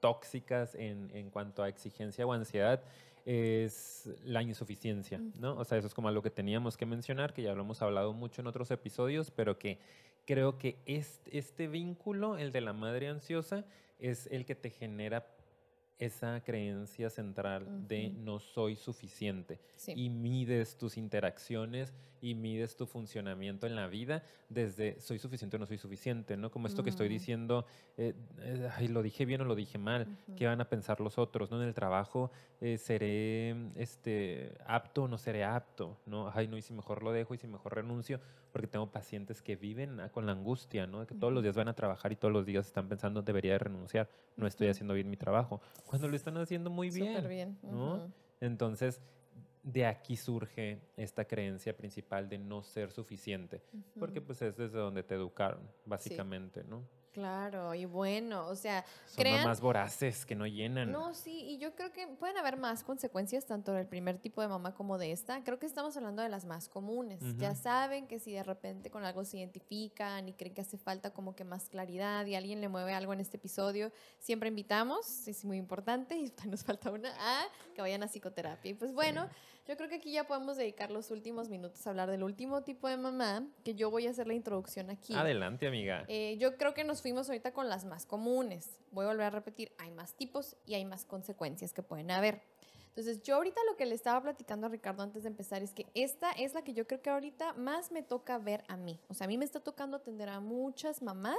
tóxicas 0.00 0.74
en, 0.74 1.10
en 1.14 1.30
cuanto 1.30 1.62
a 1.62 1.68
exigencia 1.68 2.26
o 2.26 2.32
ansiedad 2.32 2.82
es 3.24 4.10
la 4.24 4.42
insuficiencia, 4.42 5.20
¿no? 5.38 5.56
O 5.56 5.64
sea, 5.64 5.78
eso 5.78 5.86
es 5.86 5.94
como 5.94 6.08
algo 6.08 6.22
que 6.22 6.30
teníamos 6.30 6.76
que 6.76 6.86
mencionar, 6.86 7.32
que 7.32 7.42
ya 7.42 7.54
lo 7.54 7.62
hemos 7.62 7.80
hablado 7.82 8.12
mucho 8.12 8.40
en 8.40 8.46
otros 8.46 8.70
episodios, 8.70 9.30
pero 9.30 9.58
que 9.58 9.78
creo 10.26 10.58
que 10.58 10.76
este, 10.86 11.38
este 11.38 11.68
vínculo, 11.68 12.36
el 12.38 12.52
de 12.52 12.60
la 12.60 12.72
madre 12.72 13.08
ansiosa, 13.08 13.64
es 13.98 14.26
el 14.32 14.44
que 14.44 14.54
te 14.54 14.70
genera 14.70 15.26
esa 15.98 16.42
creencia 16.42 17.10
central 17.10 17.86
de 17.86 18.08
no 18.10 18.40
soy 18.40 18.74
suficiente 18.74 19.60
Sí. 19.76 19.92
y 19.96 20.08
mides 20.10 20.76
tus 20.76 20.96
interacciones 20.96 21.92
y 22.22 22.34
mides 22.36 22.76
tu 22.76 22.86
funcionamiento 22.86 23.66
en 23.66 23.74
la 23.74 23.88
vida 23.88 24.22
desde 24.48 24.98
soy 25.00 25.18
suficiente 25.18 25.56
o 25.56 25.58
no 25.58 25.66
soy 25.66 25.76
suficiente, 25.76 26.36
¿no? 26.36 26.50
Como 26.52 26.68
esto 26.68 26.84
que 26.84 26.90
estoy 26.90 27.08
Mm. 27.08 27.10
diciendo, 27.10 27.66
eh, 27.96 28.14
eh, 28.38 28.68
ay, 28.76 28.86
lo 28.88 29.02
dije 29.02 29.26
bien 29.26 29.40
o 29.40 29.44
lo 29.44 29.56
dije 29.56 29.76
mal, 29.76 30.02
Ujú. 30.02 30.36
¿qué 30.36 30.46
van 30.46 30.60
a 30.60 30.68
pensar 30.68 31.00
los 31.00 31.18
otros, 31.18 31.50
¿no? 31.50 31.60
En 31.60 31.66
el 31.66 31.74
trabajo, 31.74 32.30
eh, 32.60 32.78
¿seré 32.78 33.56
este, 33.74 34.54
apto 34.66 35.02
o 35.02 35.08
no 35.08 35.18
seré 35.18 35.42
apto, 35.44 35.98
¿no? 36.06 36.30
Ay, 36.32 36.46
no, 36.46 36.56
y 36.56 36.62
si 36.62 36.72
mejor 36.72 37.02
lo 37.02 37.10
dejo 37.10 37.34
y 37.34 37.38
si 37.38 37.48
mejor 37.48 37.74
renuncio, 37.74 38.20
porque 38.52 38.68
tengo 38.68 38.92
pacientes 38.92 39.42
que 39.42 39.56
viven 39.56 39.98
ah, 39.98 40.10
con 40.10 40.24
la 40.24 40.32
angustia, 40.32 40.86
¿no? 40.86 41.00
De 41.00 41.06
que 41.06 41.16
todos 41.16 41.32
los 41.32 41.42
días 41.42 41.56
van 41.56 41.66
a 41.68 41.74
trabajar 41.74 42.12
y 42.12 42.16
todos 42.16 42.32
los 42.32 42.46
días 42.46 42.66
están 42.66 42.88
pensando, 42.88 43.22
debería 43.22 43.52
de 43.54 43.58
renunciar, 43.58 44.08
no 44.36 44.46
estoy 44.46 44.68
haciendo 44.68 44.94
bien 44.94 45.10
mi 45.10 45.16
trabajo, 45.16 45.60
cuando 45.86 46.06
lo 46.06 46.14
están 46.14 46.36
haciendo 46.36 46.70
muy 46.70 46.90
bien. 46.90 47.14
Súper 47.16 47.28
bien. 47.28 47.58
¿no? 47.62 48.12
Entonces, 48.40 49.00
de 49.62 49.86
aquí 49.86 50.16
surge 50.16 50.80
esta 50.96 51.24
creencia 51.24 51.76
principal 51.76 52.28
de 52.28 52.38
no 52.38 52.62
ser 52.62 52.90
suficiente, 52.90 53.62
porque 53.98 54.20
pues 54.20 54.42
es 54.42 54.56
desde 54.56 54.78
donde 54.78 55.02
te 55.02 55.14
educaron, 55.14 55.68
básicamente, 55.84 56.64
¿no? 56.64 56.82
Claro, 57.12 57.74
y 57.74 57.84
bueno, 57.84 58.46
o 58.48 58.56
sea, 58.56 58.86
Son 59.06 59.16
crean... 59.16 59.42
mamás 59.42 59.60
voraces 59.60 60.24
que 60.24 60.34
no 60.34 60.46
llenan. 60.46 60.90
No, 60.90 61.12
sí, 61.12 61.42
y 61.44 61.58
yo 61.58 61.74
creo 61.74 61.92
que 61.92 62.06
pueden 62.06 62.38
haber 62.38 62.56
más 62.56 62.82
consecuencias 62.82 63.44
tanto 63.44 63.74
del 63.74 63.86
primer 63.86 64.16
tipo 64.16 64.40
de 64.40 64.48
mamá 64.48 64.74
como 64.74 64.96
de 64.96 65.12
esta. 65.12 65.44
Creo 65.44 65.58
que 65.58 65.66
estamos 65.66 65.94
hablando 65.98 66.22
de 66.22 66.30
las 66.30 66.46
más 66.46 66.70
comunes. 66.70 67.20
Ya 67.36 67.54
saben 67.54 68.06
que 68.06 68.18
si 68.18 68.32
de 68.32 68.42
repente 68.42 68.90
con 68.90 69.04
algo 69.04 69.26
se 69.26 69.36
identifican 69.36 70.26
y 70.26 70.32
creen 70.32 70.54
que 70.54 70.62
hace 70.62 70.78
falta 70.78 71.12
como 71.12 71.36
que 71.36 71.44
más 71.44 71.68
claridad 71.68 72.24
y 72.24 72.34
alguien 72.34 72.62
le 72.62 72.68
mueve 72.68 72.94
algo 72.94 73.12
en 73.12 73.20
este 73.20 73.36
episodio, 73.36 73.92
siempre 74.18 74.48
invitamos, 74.48 75.28
es 75.28 75.44
muy 75.44 75.58
importante, 75.58 76.16
y 76.16 76.32
nos 76.48 76.64
falta 76.64 76.90
una, 76.90 77.10
a 77.10 77.44
que 77.74 77.82
vayan 77.82 78.02
a 78.02 78.08
psicoterapia. 78.08 78.70
Y 78.70 78.74
pues 78.74 78.90
bueno, 78.90 79.28
yo 79.66 79.76
creo 79.76 79.88
que 79.88 79.96
aquí 79.96 80.12
ya 80.12 80.24
podemos 80.24 80.56
dedicar 80.56 80.90
los 80.90 81.10
últimos 81.10 81.48
minutos 81.48 81.86
a 81.86 81.90
hablar 81.90 82.10
del 82.10 82.24
último 82.24 82.62
tipo 82.62 82.88
de 82.88 82.96
mamá, 82.96 83.46
que 83.64 83.74
yo 83.74 83.90
voy 83.90 84.06
a 84.06 84.10
hacer 84.10 84.26
la 84.26 84.34
introducción 84.34 84.90
aquí. 84.90 85.14
Adelante, 85.14 85.68
amiga. 85.68 86.04
Eh, 86.08 86.36
yo 86.38 86.56
creo 86.56 86.74
que 86.74 86.82
nos 86.84 87.00
fuimos 87.00 87.28
ahorita 87.28 87.52
con 87.52 87.68
las 87.68 87.84
más 87.84 88.04
comunes. 88.04 88.78
Voy 88.90 89.04
a 89.04 89.08
volver 89.08 89.26
a 89.26 89.30
repetir, 89.30 89.72
hay 89.78 89.92
más 89.92 90.14
tipos 90.14 90.56
y 90.66 90.74
hay 90.74 90.84
más 90.84 91.04
consecuencias 91.04 91.72
que 91.72 91.82
pueden 91.82 92.10
haber. 92.10 92.42
Entonces, 92.88 93.22
yo 93.22 93.36
ahorita 93.36 93.60
lo 93.70 93.76
que 93.76 93.86
le 93.86 93.94
estaba 93.94 94.20
platicando 94.20 94.66
a 94.66 94.70
Ricardo 94.70 95.02
antes 95.02 95.22
de 95.22 95.28
empezar 95.28 95.62
es 95.62 95.72
que 95.72 95.86
esta 95.94 96.30
es 96.32 96.52
la 96.52 96.62
que 96.62 96.74
yo 96.74 96.86
creo 96.86 97.00
que 97.00 97.08
ahorita 97.08 97.54
más 97.54 97.90
me 97.90 98.02
toca 98.02 98.36
ver 98.38 98.64
a 98.68 98.76
mí. 98.76 99.00
O 99.08 99.14
sea, 99.14 99.24
a 99.24 99.28
mí 99.28 99.38
me 99.38 99.46
está 99.46 99.60
tocando 99.60 99.96
atender 99.96 100.28
a 100.28 100.40
muchas 100.40 101.00
mamás 101.00 101.38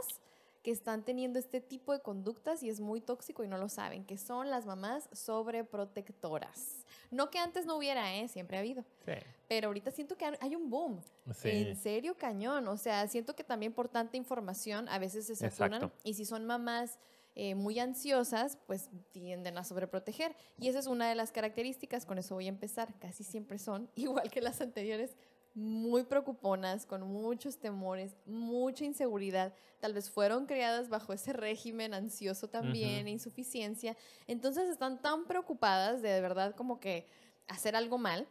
que 0.64 0.72
están 0.72 1.04
teniendo 1.04 1.38
este 1.38 1.60
tipo 1.60 1.92
de 1.92 2.00
conductas 2.00 2.64
y 2.64 2.70
es 2.70 2.80
muy 2.80 3.02
tóxico 3.02 3.44
y 3.44 3.48
no 3.48 3.58
lo 3.58 3.68
saben, 3.68 4.06
que 4.06 4.18
son 4.18 4.50
las 4.50 4.66
mamás 4.66 5.10
sobreprotectoras. 5.12 6.86
No 7.12 7.30
que 7.30 7.38
antes 7.38 7.66
no 7.66 7.76
hubiera, 7.76 8.16
¿eh? 8.16 8.28
siempre 8.30 8.58
ha 8.58 8.62
habido. 8.62 8.84
Sí. 9.06 9.12
Pero 9.50 9.68
ahorita 9.68 9.92
siento 9.92 10.18
que 10.18 10.26
hay 10.40 10.56
un 10.56 10.70
boom. 10.70 11.02
Sí. 11.36 11.50
En 11.50 11.76
serio, 11.76 12.18
cañón. 12.18 12.68
O 12.70 12.78
sea, 12.78 13.08
siento 13.08 13.36
que 13.36 13.44
también 13.44 13.74
por 13.74 13.90
tanta 13.90 14.18
información 14.18 14.88
a 14.90 14.98
veces 14.98 15.28
se 15.28 15.36
saturan. 15.36 15.74
Exacto. 15.74 15.96
Y 16.04 16.16
si 16.16 16.26
son 16.26 16.46
mamás 16.46 16.98
eh, 17.36 17.56
muy 17.56 17.80
ansiosas, 17.80 18.58
pues 18.68 18.90
tienden 19.12 19.58
a 19.58 19.64
sobreproteger. 19.64 20.36
Y 20.60 20.70
esa 20.70 20.80
es 20.80 20.88
una 20.88 21.10
de 21.10 21.16
las 21.16 21.32
características, 21.32 22.06
con 22.06 22.18
eso 22.20 22.36
voy 22.36 22.46
a 22.46 22.50
empezar. 22.50 22.94
Casi 23.00 23.24
siempre 23.24 23.60
son, 23.60 23.90
igual 23.96 24.30
que 24.30 24.42
las 24.42 24.62
anteriores, 24.62 25.16
muy 25.56 26.04
preocuponas, 26.04 26.86
con 26.86 27.04
muchos 27.04 27.58
temores, 27.60 28.16
mucha 28.26 28.86
inseguridad. 28.86 29.54
Tal 29.80 29.94
vez 29.94 30.10
fueron 30.10 30.46
criadas 30.46 30.90
bajo 30.90 31.14
ese 31.14 31.34
régimen 31.34 31.94
ansioso 31.94 32.48
también, 32.48 33.02
Ujú. 33.02 33.14
insuficiencia. 33.14 33.96
Entonces 34.28 34.70
están 34.70 35.02
tan 35.02 35.26
preocupadas 35.26 36.02
de 36.02 36.10
de 36.10 36.22
verdad 36.22 36.56
como 36.56 36.80
que 36.80 37.08
hacer 37.48 37.76
algo 37.76 37.98
mal 37.98 38.28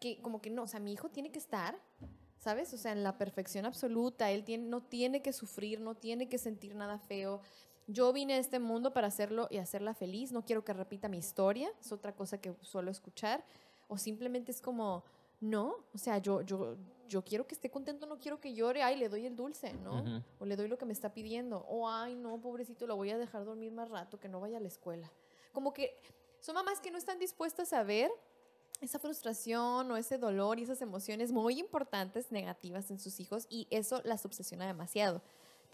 que 0.00 0.20
como 0.20 0.40
que 0.40 0.50
no, 0.50 0.64
o 0.64 0.66
sea, 0.66 0.80
mi 0.80 0.92
hijo 0.92 1.08
tiene 1.08 1.30
que 1.30 1.38
estar, 1.38 1.80
¿sabes? 2.38 2.72
O 2.74 2.76
sea, 2.76 2.92
en 2.92 3.02
la 3.02 3.16
perfección 3.16 3.64
absoluta, 3.64 4.30
él 4.30 4.44
tiene, 4.44 4.66
no 4.66 4.82
tiene 4.82 5.22
que 5.22 5.32
sufrir, 5.32 5.80
no 5.80 5.94
tiene 5.94 6.28
que 6.28 6.38
sentir 6.38 6.74
nada 6.74 6.98
feo. 6.98 7.40
Yo 7.86 8.12
vine 8.12 8.34
a 8.34 8.38
este 8.38 8.58
mundo 8.58 8.92
para 8.92 9.08
hacerlo 9.08 9.48
y 9.50 9.58
hacerla 9.58 9.94
feliz, 9.94 10.32
no 10.32 10.44
quiero 10.44 10.64
que 10.64 10.72
repita 10.72 11.08
mi 11.08 11.18
historia, 11.18 11.70
es 11.80 11.90
otra 11.92 12.14
cosa 12.14 12.38
que 12.38 12.54
suelo 12.60 12.90
escuchar, 12.90 13.44
o 13.88 13.98
simplemente 13.98 14.52
es 14.52 14.60
como, 14.60 15.04
no, 15.40 15.76
o 15.92 15.98
sea, 15.98 16.18
yo, 16.18 16.42
yo, 16.42 16.76
yo 17.08 17.22
quiero 17.22 17.46
que 17.46 17.54
esté 17.54 17.70
contento, 17.70 18.06
no 18.06 18.18
quiero 18.18 18.40
que 18.40 18.54
llore, 18.54 18.82
ay, 18.82 18.96
le 18.96 19.08
doy 19.08 19.26
el 19.26 19.36
dulce, 19.36 19.72
¿no? 19.74 20.22
O 20.38 20.46
le 20.46 20.56
doy 20.56 20.68
lo 20.68 20.78
que 20.78 20.86
me 20.86 20.92
está 20.92 21.12
pidiendo, 21.12 21.64
o 21.68 21.88
ay, 21.88 22.14
no, 22.14 22.40
pobrecito, 22.40 22.86
lo 22.86 22.96
voy 22.96 23.10
a 23.10 23.18
dejar 23.18 23.44
dormir 23.44 23.72
más 23.72 23.90
rato, 23.90 24.18
que 24.18 24.28
no 24.28 24.40
vaya 24.40 24.58
a 24.58 24.60
la 24.60 24.68
escuela. 24.68 25.10
Como 25.52 25.72
que 25.72 25.96
son 26.40 26.54
mamás 26.54 26.80
que 26.80 26.90
no 26.90 26.98
están 26.98 27.18
dispuestas 27.18 27.72
a 27.72 27.82
ver 27.82 28.10
esa 28.80 28.98
frustración 28.98 29.90
o 29.90 29.96
ese 29.96 30.18
dolor 30.18 30.58
y 30.58 30.62
esas 30.62 30.82
emociones 30.82 31.32
muy 31.32 31.58
importantes 31.58 32.32
negativas 32.32 32.90
en 32.90 32.98
sus 32.98 33.20
hijos 33.20 33.46
y 33.48 33.66
eso 33.70 34.00
las 34.04 34.24
obsesiona 34.24 34.66
demasiado. 34.66 35.22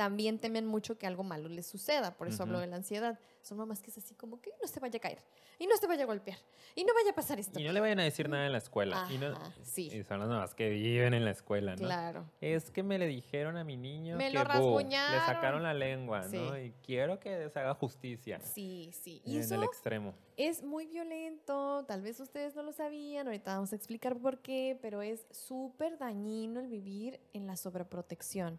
También 0.01 0.38
temen 0.38 0.64
mucho 0.64 0.96
que 0.96 1.07
algo 1.07 1.22
malo 1.24 1.51
les 1.51 1.66
suceda, 1.66 2.16
por 2.16 2.26
eso 2.26 2.44
hablo 2.44 2.55
Ujú. 2.55 2.62
de 2.62 2.66
la 2.68 2.76
ansiedad. 2.76 3.18
Son 3.42 3.59
mamás 3.59 3.82
que 3.82 3.90
es 3.90 3.98
así 3.98 4.14
como 4.14 4.40
que 4.40 4.51
no 4.62 4.66
se 4.66 4.80
vaya 4.80 4.96
a 4.96 5.01
caer 5.01 5.18
y 5.59 5.66
no 5.66 5.76
se 5.76 5.86
vaya 5.86 6.05
a 6.05 6.07
golpear 6.07 6.38
y 6.74 6.84
no 6.84 6.94
vaya 6.94 7.11
a 7.11 7.14
pasar 7.14 7.38
esto. 7.38 7.61
Y 7.61 7.64
no 7.64 7.72
le 7.72 7.80
vayan 7.80 8.01
a 8.01 8.05
decir 8.05 8.26
nada 8.30 8.46
en 8.46 8.53
la 8.53 8.59
escuela. 8.59 9.07
y, 9.11 9.18
no- 9.18 9.26
Ajá, 9.26 9.53
sí. 9.62 9.90
y 9.92 10.03
son 10.05 10.20
las 10.20 10.28
mamás 10.30 10.55
que 10.55 10.70
viven 10.70 11.12
en 11.12 11.26
la 11.26 11.32
escuela, 11.32 11.72
¿no? 11.76 11.82
Claro. 11.86 12.24
Es 12.40 12.70
que 12.70 12.82
me 12.82 12.98
le 12.98 13.07
dijeron 13.09 13.59
a 13.59 13.64
mi 13.64 13.76
niño 13.76 14.16
Me 14.16 14.28
que 14.28 14.38
lo 14.38 14.44
rasguñaron. 14.44 15.18
le 15.18 15.26
sacaron 15.26 15.62
la 15.62 15.74
lengua, 15.74 16.22
¿no? 16.22 16.55
Sí. 16.55 16.61
Y 16.62 16.70
quiero 16.82 17.20
que 17.20 17.51
se 17.51 17.59
haga 17.59 17.74
justicia. 17.74 18.40
Sí, 18.40 18.90
sí. 18.94 19.20
Y 19.26 19.34
En 19.36 19.42
eso 19.42 19.55
el 19.57 19.64
extremo. 19.64 20.14
es 20.38 20.62
muy 20.62 20.86
violento, 20.86 21.84
tal 21.86 22.01
vez 22.01 22.18
ustedes 22.20 22.55
no 22.57 22.62
lo 22.62 22.72
sabían, 22.72 23.26
ahorita 23.26 23.53
vamos 23.55 23.74
a 23.74 23.76
explicar 23.76 24.16
por 24.16 24.38
qué, 24.38 24.78
pero 24.80 25.03
es 25.03 25.26
súper 25.30 25.98
dañino 25.98 26.59
el 26.61 26.68
vivir 26.68 27.20
en 27.34 27.46
la 27.46 27.57
sobreprotección. 27.57 28.59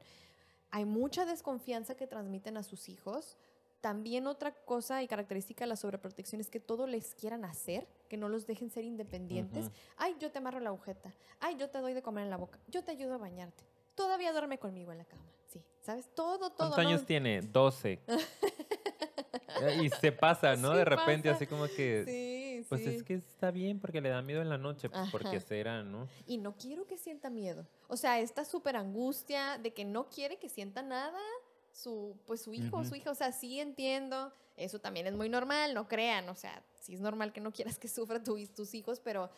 Hay 0.71 0.85
mucha 0.85 1.25
desconfianza 1.25 1.95
que 1.95 2.07
transmiten 2.07 2.57
a 2.57 2.63
sus 2.63 2.89
hijos. 2.89 3.37
También 3.81 4.27
otra 4.27 4.51
cosa 4.53 5.01
y 5.03 5.07
característica 5.07 5.65
de 5.65 5.69
la 5.69 5.75
sobreprotección 5.75 6.39
es 6.39 6.49
que 6.49 6.59
todo 6.59 6.87
les 6.87 7.15
quieran 7.15 7.45
hacer, 7.45 7.87
que 8.07 8.15
no 8.15 8.29
los 8.29 8.45
dejen 8.47 8.69
ser 8.69 8.85
independientes. 8.85 9.71
Ay, 9.97 10.15
yo 10.19 10.31
te 10.31 10.37
amarro 10.37 10.59
la 10.59 10.69
agujeta. 10.69 11.13
Ay, 11.39 11.57
yo 11.57 11.69
te 11.69 11.79
doy 11.79 11.93
de 11.93 12.01
comer 12.01 12.23
en 12.23 12.29
la 12.29 12.37
boca. 12.37 12.59
Yo 12.67 12.83
te 12.83 12.91
ayudo 12.91 13.15
a 13.15 13.17
bañarte. 13.17 13.63
Todavía 13.95 14.31
duerme 14.31 14.59
conmigo 14.59 14.91
en 14.91 14.99
la 14.99 15.05
cama. 15.05 15.23
Sí, 15.47 15.61
¿sabes? 15.81 16.07
Todo, 16.15 16.51
todo. 16.51 16.69
¿Cuántos 16.69 16.83
¿no? 16.83 16.89
años 16.89 17.05
tiene? 17.05 17.41
12. 17.41 17.99
y 19.81 19.89
se 19.89 20.11
pasa, 20.11 20.55
¿no? 20.55 20.71
De 20.75 20.85
repente, 20.85 21.29
pasa. 21.29 21.37
así 21.37 21.47
como 21.47 21.65
que... 21.65 22.03
Sí, 22.05 22.30
Pues 22.71 22.87
es 22.87 23.03
que 23.03 23.15
está 23.15 23.51
bien 23.51 23.79
porque 23.79 23.99
le 24.01 24.09
da 24.09 24.21
miedo 24.21 24.41
en 24.41 24.47
la 24.49 24.57
noche, 24.57 24.89
pues 24.89 25.09
porque 25.11 25.39
será, 25.41 25.83
¿no? 25.83 26.07
Y 26.25 26.37
no 26.37 26.55
quiero 26.55 26.87
que 26.87 26.97
sienta 26.97 27.29
miedo. 27.29 27.67
O 27.87 27.97
sea, 27.97 28.19
esta 28.19 28.45
súper 28.45 28.75
angustia 28.77 29.57
de 29.57 29.73
que 29.73 29.83
no 29.83 30.07
quiere 30.09 30.37
que 30.37 30.47
sienta 30.47 30.81
nada 30.81 31.19
su, 31.73 32.17
pues 32.25 32.41
su 32.41 32.53
hijo 32.53 32.77
o 32.77 32.79
Ujú. 32.79 32.89
su 32.89 32.95
hija. 32.95 33.11
O 33.11 33.15
sea, 33.15 33.31
sí 33.33 33.59
entiendo. 33.59 34.31
Eso 34.55 34.79
también 34.79 35.05
es 35.07 35.13
muy 35.13 35.27
normal, 35.27 35.73
no 35.73 35.87
crean. 35.89 36.29
O 36.29 36.35
sea, 36.35 36.63
sí 36.79 36.93
es 36.93 37.01
normal 37.01 37.33
que 37.33 37.41
no 37.41 37.51
quieras 37.51 37.77
que 37.77 37.87
sufra 37.89 38.23
tu- 38.23 38.47
tus 38.47 38.73
hijos, 38.73 39.01
pero 39.01 39.29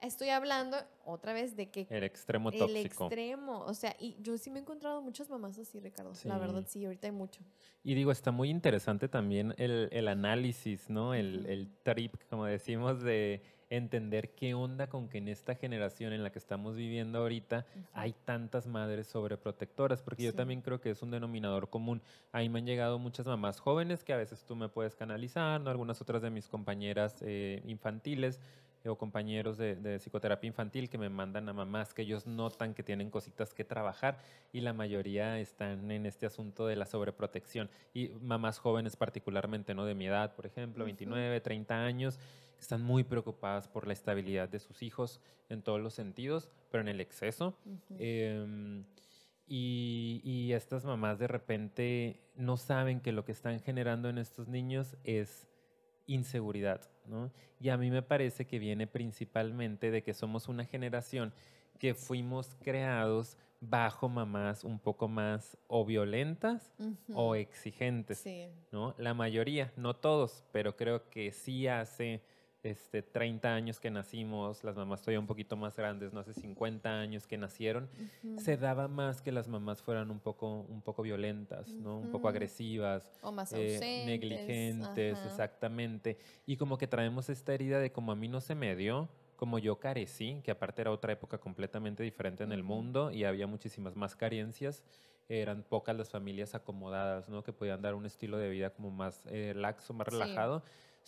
estoy 0.00 0.28
hablando 0.30 0.76
otra 1.04 1.32
vez 1.32 1.56
de 1.56 1.70
que 1.70 1.86
El 1.90 2.04
extremo 2.04 2.50
el 2.50 2.58
tóxico. 2.58 3.06
extremo. 3.06 3.60
O 3.64 3.74
sea, 3.74 3.94
y 3.98 4.16
yo 4.20 4.36
sí 4.38 4.50
me 4.50 4.58
he 4.58 4.62
encontrado 4.62 5.00
muchas 5.02 5.28
mamás 5.30 5.58
así, 5.58 5.80
Ricardo. 5.80 6.12
La 6.24 6.38
verdad, 6.38 6.62
Sí. 6.66 6.80
sí, 6.80 6.84
ahorita 6.86 7.06
hay 7.08 7.12
mucho. 7.12 7.40
Y 7.84 7.94
digo, 7.94 8.10
está 8.12 8.30
muy 8.30 8.50
interesante 8.50 9.08
también 9.08 9.54
el, 9.58 9.88
el 9.92 10.08
análisis, 10.08 10.90
¿no? 10.90 11.14
El, 11.14 11.46
el 11.46 11.68
trip, 11.82 12.14
como 12.28 12.44
decimos, 12.44 13.02
de 13.02 13.42
entender 13.70 14.30
qué 14.34 14.54
onda 14.54 14.86
con 14.88 15.10
que 15.10 15.18
en 15.18 15.28
esta 15.28 15.54
generación 15.54 16.14
en 16.14 16.22
la 16.22 16.32
que 16.32 16.38
estamos 16.38 16.74
viviendo 16.74 17.18
ahorita 17.18 17.66
hay 17.92 18.14
tantas 18.24 18.66
madres 18.66 19.08
sobreprotectoras, 19.08 20.00
porque 20.02 20.22
yo 20.22 20.30
Sí. 20.30 20.36
también 20.38 20.62
creo 20.62 20.80
que 20.80 20.88
es 20.90 21.02
un 21.02 21.10
denominador 21.10 21.68
común. 21.68 22.00
Ahí 22.32 22.48
me 22.48 22.60
han 22.60 22.66
llegado 22.66 22.98
muchas 22.98 23.26
mamás 23.26 23.60
jóvenes 23.60 24.04
que 24.04 24.14
a 24.14 24.16
veces 24.16 24.42
tú 24.44 24.56
me 24.56 24.70
puedes 24.70 24.96
canalizar, 24.96 25.60
¿no? 25.60 25.68
Algunas 25.68 26.00
otras 26.00 26.22
de 26.22 26.30
mis 26.30 26.48
compañeras 26.48 27.16
eh, 27.20 27.62
infantiles 27.66 28.40
o 28.86 28.96
compañeros 28.96 29.58
de, 29.58 29.76
de 29.76 29.98
psicoterapia 29.98 30.48
infantil 30.48 30.88
que 30.88 30.98
me 30.98 31.08
mandan 31.08 31.48
a 31.48 31.52
mamás 31.52 31.94
que 31.94 32.02
ellos 32.02 32.26
notan 32.26 32.74
que 32.74 32.82
tienen 32.82 33.10
cositas 33.10 33.54
que 33.54 33.64
trabajar 33.64 34.18
y 34.52 34.60
la 34.60 34.72
mayoría 34.72 35.38
están 35.38 35.90
en 35.90 36.06
este 36.06 36.26
asunto 36.26 36.66
de 36.66 36.76
la 36.76 36.86
sobreprotección. 36.86 37.68
Y 37.94 38.08
mamás 38.20 38.58
jóvenes 38.58 38.96
particularmente, 38.96 39.74
¿no? 39.74 39.84
De 39.84 39.94
mi 39.94 40.06
edad, 40.06 40.34
por 40.34 40.46
ejemplo, 40.46 40.84
Ujú. 40.84 40.86
29, 40.86 41.40
30 41.40 41.84
años, 41.84 42.18
que 42.18 42.60
están 42.60 42.82
muy 42.82 43.04
preocupadas 43.04 43.68
por 43.68 43.86
la 43.86 43.92
estabilidad 43.92 44.48
de 44.48 44.58
sus 44.58 44.82
hijos 44.82 45.20
en 45.48 45.62
todos 45.62 45.80
los 45.80 45.94
sentidos, 45.94 46.48
pero 46.70 46.80
en 46.82 46.88
el 46.88 47.00
exceso. 47.00 47.56
Em, 47.98 48.84
y, 49.46 50.20
y 50.24 50.52
estas 50.52 50.84
mamás 50.84 51.18
de 51.18 51.26
repente 51.26 52.20
no 52.36 52.56
saben 52.56 53.00
que 53.00 53.12
lo 53.12 53.24
que 53.24 53.32
están 53.32 53.60
generando 53.60 54.08
en 54.08 54.18
estos 54.18 54.48
niños 54.48 54.96
es 55.04 55.48
inseguridad, 56.08 56.80
¿no? 57.06 57.30
Y 57.60 57.68
a 57.68 57.76
mí 57.76 57.90
me 57.90 58.02
parece 58.02 58.46
que 58.46 58.58
viene 58.58 58.86
principalmente 58.88 59.92
de 59.92 60.02
que 60.02 60.14
somos 60.14 60.48
una 60.48 60.64
generación 60.64 61.32
que 61.78 61.94
fuimos 61.94 62.56
creados 62.62 63.36
bajo 63.60 64.08
mamás 64.08 64.64
un 64.64 64.78
poco 64.80 65.06
más 65.08 65.56
o 65.68 65.84
violentas 65.84 66.72
o 67.12 67.34
exigentes, 67.36 68.18
Sí. 68.18 68.48
¿no? 68.72 68.94
La 68.98 69.14
mayoría, 69.14 69.72
no 69.76 69.94
todos, 69.94 70.44
pero 70.52 70.76
creo 70.76 71.08
que 71.10 71.30
sí 71.32 71.66
hace 71.68 72.22
este, 72.62 73.02
30 73.02 73.54
años 73.54 73.78
que 73.80 73.90
nacimos, 73.90 74.64
las 74.64 74.76
mamás 74.76 75.00
todavía 75.00 75.20
un 75.20 75.26
poquito 75.26 75.56
más 75.56 75.76
grandes, 75.76 76.12
no 76.12 76.20
hace 76.20 76.34
50 76.34 77.00
años 77.00 77.26
que 77.26 77.38
nacieron, 77.38 77.88
Ujú. 78.24 78.40
se 78.40 78.56
daba 78.56 78.88
más 78.88 79.22
que 79.22 79.30
las 79.32 79.48
mamás 79.48 79.80
fueran 79.82 80.10
un 80.10 80.20
poco, 80.20 80.62
un 80.68 80.82
poco 80.82 81.02
violentas, 81.02 81.72
¿no? 81.74 81.98
Un 81.98 82.10
poco 82.10 82.28
agresivas, 82.28 83.12
O 83.22 83.30
más 83.32 83.52
eh, 83.52 83.76
ausentes. 83.76 84.04
negligentes, 84.04 85.18
ajá. 85.18 85.26
exactamente. 85.28 86.18
Y 86.46 86.56
como 86.56 86.78
que 86.78 86.86
traemos 86.86 87.28
esta 87.28 87.54
herida 87.54 87.78
de 87.78 87.92
como 87.92 88.12
a 88.12 88.16
mí 88.16 88.28
no 88.28 88.40
se 88.40 88.54
me 88.54 88.74
dio, 88.74 89.08
como 89.36 89.60
yo 89.60 89.78
carecí, 89.78 90.40
que 90.42 90.50
aparte 90.50 90.82
era 90.82 90.90
otra 90.90 91.12
época 91.12 91.38
completamente 91.38 92.02
diferente 92.02 92.42
en 92.42 92.50
el 92.52 92.64
mundo 92.64 93.12
y 93.12 93.22
había 93.24 93.46
muchísimas 93.46 93.94
más 93.94 94.16
carencias. 94.16 94.82
Eran 95.28 95.62
pocas 95.62 95.94
las 95.96 96.10
familias 96.10 96.54
acomodadas, 96.54 97.28
¿no? 97.28 97.44
Que 97.44 97.52
podían 97.52 97.82
dar 97.82 97.94
un 97.94 98.06
estilo 98.06 98.38
de 98.38 98.48
vida 98.48 98.70
como 98.70 98.90
más 98.90 99.26
eh, 99.26 99.52
laxo, 99.54 99.92
más 99.92 100.08
Sí. 100.08 100.16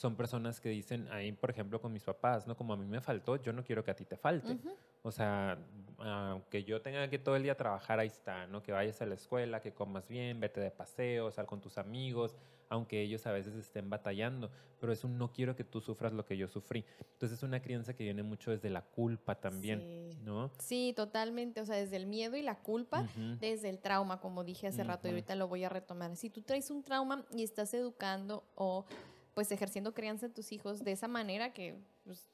Son 0.01 0.17
personas 0.17 0.63
que 0.63 0.71
dicen, 0.71 1.07
ahí 1.13 1.31
por 1.31 1.51
ejemplo 1.51 1.79
con 1.79 1.93
mis 1.93 2.05
papás, 2.05 2.47
¿no? 2.47 2.57
Como 2.57 2.73
a 2.73 2.77
mí 2.79 2.87
me 2.87 3.03
faltó, 3.03 3.37
yo 3.37 3.53
no 3.53 3.63
quiero 3.63 3.85
que 3.85 3.91
a 3.91 3.95
ti 3.95 4.07
te 4.07 4.17
falte. 4.17 4.53
Ujú. 4.53 4.75
O 5.03 5.13
sea, 5.13 5.59
aunque 5.99 6.65
yo 6.65 6.81
tenga 6.81 7.07
que 7.11 7.19
todo 7.19 7.37
el 7.37 7.43
día 7.43 7.55
trabajar, 7.55 7.99
ahí 8.01 8.07
está, 8.09 8.47
¿no? 8.47 8.63
Que 8.63 8.73
vayas 8.73 9.03
a 9.03 9.05
la 9.05 9.15
escuela, 9.15 9.61
que 9.61 9.75
comas 9.75 10.09
bien, 10.09 10.41
vete 10.41 10.59
de 10.59 10.71
paseo, 10.71 11.31
sal 11.31 11.45
con 11.45 11.61
tus 11.61 11.77
amigos, 11.77 12.35
aunque 12.71 13.03
ellos 13.03 13.27
a 13.27 13.33
veces 13.33 13.55
estén 13.57 13.91
batallando, 13.91 14.51
pero 14.81 14.91
eso 14.91 15.07
no 15.07 15.33
quiero 15.35 15.55
que 15.55 15.65
tú 15.65 15.83
sufras 15.83 16.15
lo 16.15 16.25
que 16.25 16.39
yo 16.39 16.49
sufrí. 16.49 16.83
Entonces 17.13 17.37
es 17.37 17.43
una 17.43 17.61
crianza 17.61 17.93
que 17.93 18.05
viene 18.05 18.23
mucho 18.23 18.53
desde 18.53 18.71
la 18.71 18.81
culpa 18.81 19.35
también, 19.35 19.81
Sí. 19.81 20.19
¿no? 20.25 20.51
Sí, 20.61 20.95
totalmente. 20.97 21.61
O 21.61 21.67
sea, 21.67 21.77
desde 21.77 21.97
el 21.97 22.07
miedo 22.07 22.37
y 22.39 22.43
la 22.43 22.59
culpa, 22.61 23.03
Ujú. 23.03 23.37
desde 23.39 23.69
el 23.69 23.81
trauma, 23.81 24.19
como 24.21 24.45
dije 24.45 24.69
hace 24.69 24.83
rato, 24.83 25.09
y 25.09 25.11
ahorita 25.11 25.35
lo 25.35 25.47
voy 25.47 25.65
a 25.65 25.69
retomar. 25.69 26.17
Si 26.17 26.31
tú 26.31 26.41
traes 26.41 26.71
un 26.71 26.83
trauma 26.83 27.27
y 27.37 27.43
estás 27.43 27.75
educando 27.75 28.45
o 28.55 28.87
pues 29.35 29.51
ejerciendo 29.53 29.95
crianza 29.95 30.27
en 30.27 30.33
tus 30.35 30.53
hijos 30.53 30.83
de 30.85 30.93
esa 30.93 31.09
manera 31.09 31.53
que 31.53 31.77
pues, 32.05 32.27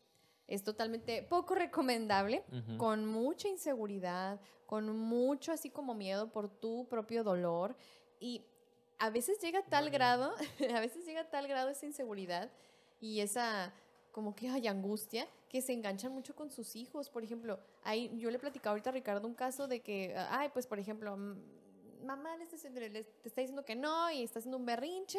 es 0.48 0.62
totalmente 0.62 1.22
poco 1.22 1.54
recomendable, 1.54 2.44
con 2.78 3.06
mucha 3.06 3.48
inseguridad, 3.48 4.40
con 4.66 4.96
mucho 4.98 5.52
así 5.52 5.70
como 5.70 5.94
miedo 5.94 6.30
por 6.30 6.48
tu 6.48 6.86
propio 6.88 7.22
dolor 7.24 7.76
y 8.20 8.44
a 8.98 9.10
veces 9.10 9.38
llega 9.40 9.58
a 9.60 9.64
tal 9.64 9.84
Bueno. 9.84 9.92
grado, 9.94 10.34
a 10.76 10.80
veces 10.80 11.04
llega 11.04 11.20
a 11.22 11.30
tal 11.30 11.46
grado 11.48 11.68
esa 11.70 11.84
inseguridad 11.86 12.50
y 13.00 13.20
esa 13.20 13.72
como 14.12 14.34
que 14.34 14.48
hay 14.48 14.66
angustia 14.66 15.28
que 15.50 15.60
se 15.60 15.74
enganchan 15.74 16.10
mucho 16.12 16.34
con 16.34 16.50
sus 16.50 16.74
hijos. 16.74 17.10
Por 17.10 17.22
ejemplo, 17.22 17.60
ahí 17.84 18.10
yo 18.18 18.30
le 18.30 18.36
he 18.36 18.40
platicado 18.40 18.70
ahorita 18.70 18.88
a 18.88 18.92
Ricardo 18.94 19.28
un 19.28 19.34
caso 19.34 19.68
de 19.68 19.80
que, 19.80 20.14
ay, 20.30 20.48
pues 20.54 20.66
por 20.66 20.78
ejemplo, 20.78 21.14
mamá 22.02 22.34
le 22.38 22.44
está, 22.44 22.56
diciendo- 22.56 22.80
le- 22.80 23.06
está 23.24 23.40
diciendo 23.42 23.64
que 23.64 23.74
no 23.76 24.10
y 24.10 24.22
está 24.22 24.38
haciendo 24.38 24.56
un 24.56 24.64
berrinche 24.64 25.18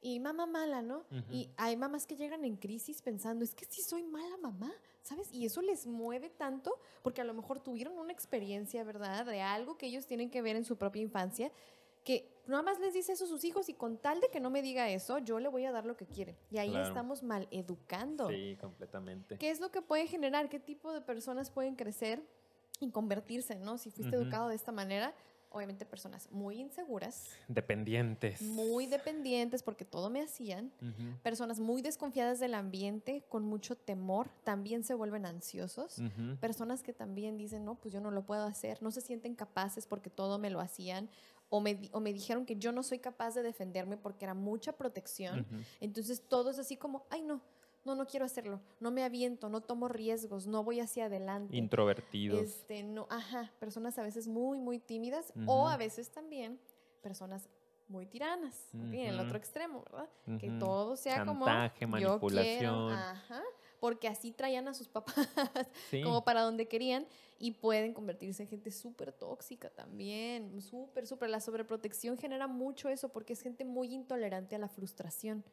y 0.00 0.20
mamá 0.20 0.46
mala, 0.46 0.82
¿no? 0.82 1.04
Y 1.30 1.50
hay 1.56 1.76
mamás 1.76 2.06
que 2.06 2.16
llegan 2.16 2.44
en 2.44 2.56
crisis 2.56 3.02
pensando, 3.02 3.44
es 3.44 3.54
que 3.54 3.64
sí 3.64 3.82
soy 3.82 4.02
mala 4.04 4.36
mamá, 4.36 4.72
¿sabes? 5.02 5.32
Y 5.32 5.46
eso 5.46 5.62
les 5.62 5.86
mueve 5.86 6.30
tanto 6.30 6.78
porque 7.02 7.20
a 7.20 7.24
lo 7.24 7.34
mejor 7.34 7.60
tuvieron 7.60 7.98
una 7.98 8.12
experiencia, 8.12 8.84
¿verdad? 8.84 9.24
De 9.26 9.40
algo 9.40 9.76
que 9.78 9.86
ellos 9.86 10.06
tienen 10.06 10.30
que 10.30 10.42
ver 10.42 10.54
en 10.56 10.64
su 10.64 10.76
propia 10.76 11.02
infancia, 11.02 11.50
que 12.04 12.28
nada 12.46 12.62
más 12.62 12.78
les 12.78 12.94
dice 12.94 13.12
eso 13.12 13.24
a 13.24 13.28
sus 13.28 13.42
hijos 13.42 13.68
y 13.68 13.74
con 13.74 13.96
tal 13.98 14.20
de 14.20 14.28
que 14.28 14.38
no 14.38 14.48
me 14.48 14.62
diga 14.62 14.88
eso, 14.90 15.18
yo 15.18 15.40
le 15.40 15.48
voy 15.48 15.64
a 15.64 15.72
dar 15.72 15.86
lo 15.86 15.96
que 15.96 16.06
quiere. 16.06 16.36
Y 16.52 16.58
ahí 16.58 16.70
Claro. 16.70 16.86
estamos 16.86 17.24
mal 17.24 17.48
educando. 17.50 18.28
Sí, 18.28 18.56
completamente. 18.60 19.38
¿Qué 19.38 19.50
es 19.50 19.58
lo 19.58 19.72
que 19.72 19.82
puede 19.82 20.06
generar? 20.06 20.48
¿Qué 20.48 20.60
tipo 20.60 20.92
de 20.92 21.00
personas 21.00 21.50
pueden 21.50 21.74
crecer 21.74 22.22
y 22.78 22.90
convertirse, 22.90 23.56
¿no? 23.56 23.76
Si 23.78 23.90
fuiste 23.90 24.14
educado 24.14 24.48
de 24.50 24.54
esta 24.54 24.70
manera, 24.70 25.14
obviamente 25.50 25.84
personas 25.86 26.30
muy 26.30 26.60
inseguras, 26.60 27.30
Dependientes. 27.48 28.42
muy 28.42 28.86
dependientes 28.86 29.62
porque 29.62 29.84
todo 29.84 30.10
me 30.10 30.20
hacían, 30.22 30.72
Ujú. 30.82 31.18
personas 31.22 31.60
muy 31.60 31.82
desconfiadas 31.82 32.38
del 32.40 32.54
ambiente, 32.54 33.24
con 33.28 33.44
mucho 33.44 33.76
temor, 33.76 34.28
también 34.44 34.84
se 34.84 34.94
vuelven 34.94 35.26
ansiosos. 35.26 35.98
Ujú. 35.98 36.36
Personas 36.40 36.82
que 36.82 36.92
también 36.92 37.36
dicen, 37.36 37.64
no, 37.64 37.76
pues 37.76 37.92
yo 37.94 38.00
no 38.00 38.10
lo 38.10 38.24
puedo 38.26 38.44
hacer, 38.44 38.82
no 38.82 38.90
se 38.90 39.00
sienten 39.00 39.34
capaces 39.34 39.86
porque 39.86 40.10
todo 40.10 40.38
me 40.38 40.50
lo 40.50 40.60
hacían, 40.60 41.08
o 41.48 41.60
me, 41.60 41.88
o 41.92 42.00
me 42.00 42.12
dijeron 42.12 42.44
que 42.44 42.56
yo 42.56 42.72
no 42.72 42.82
soy 42.82 42.98
capaz 42.98 43.34
de 43.34 43.42
defenderme 43.42 43.96
porque 43.96 44.24
era 44.24 44.34
mucha 44.34 44.72
protección. 44.72 45.40
Ujú. 45.40 45.62
Entonces 45.80 46.20
todo 46.28 46.50
es 46.50 46.58
así 46.58 46.76
como, 46.76 47.06
ay 47.08 47.22
no, 47.22 47.40
no, 47.86 47.94
no 47.94 48.06
quiero 48.06 48.26
hacerlo, 48.26 48.60
no 48.80 48.90
me 48.90 49.04
aviento, 49.04 49.48
no 49.48 49.62
tomo 49.62 49.88
riesgos, 49.88 50.46
no 50.46 50.62
voy 50.64 50.80
hacia 50.80 51.06
adelante. 51.06 51.56
Introvertidos. 51.56 52.40
Este, 52.40 52.82
no, 52.82 53.06
ajá, 53.08 53.52
personas 53.58 53.98
a 53.98 54.02
veces 54.02 54.26
muy, 54.28 54.58
muy 54.58 54.78
tímidas 54.78 55.32
o 55.46 55.68
a 55.68 55.76
veces 55.76 56.10
también 56.10 56.58
personas 57.00 57.48
muy 57.88 58.04
tiranas, 58.04 58.68
en 58.74 58.94
el 58.94 59.20
otro 59.20 59.38
extremo, 59.38 59.84
¿verdad? 59.84 60.08
Que 60.40 60.50
todo 60.50 60.96
sea 60.96 61.24
como 61.24 61.44
Chantaje, 61.46 61.86
yo 61.86 61.88
quiero, 61.88 62.18
manipulación. 62.18 62.90
ajá, 62.92 63.42
porque 63.78 64.08
así 64.08 64.32
traían 64.32 64.66
a 64.66 64.74
sus 64.74 64.88
papás 64.88 65.14
Sí. 65.90 66.02
como 66.02 66.24
para 66.24 66.42
donde 66.42 66.66
querían 66.66 67.06
y 67.38 67.52
pueden 67.52 67.94
convertirse 67.94 68.42
en 68.42 68.48
gente 68.48 68.72
súper 68.72 69.12
tóxica 69.12 69.70
también, 69.70 70.60
súper, 70.60 71.06
súper. 71.06 71.30
La 71.30 71.38
sobreprotección 71.38 72.18
genera 72.18 72.48
mucho 72.48 72.88
eso 72.88 73.10
porque 73.10 73.34
es 73.34 73.40
gente 73.40 73.64
muy 73.64 73.94
intolerante 73.94 74.56
a 74.56 74.58
la 74.58 74.68
frustración. 74.68 75.44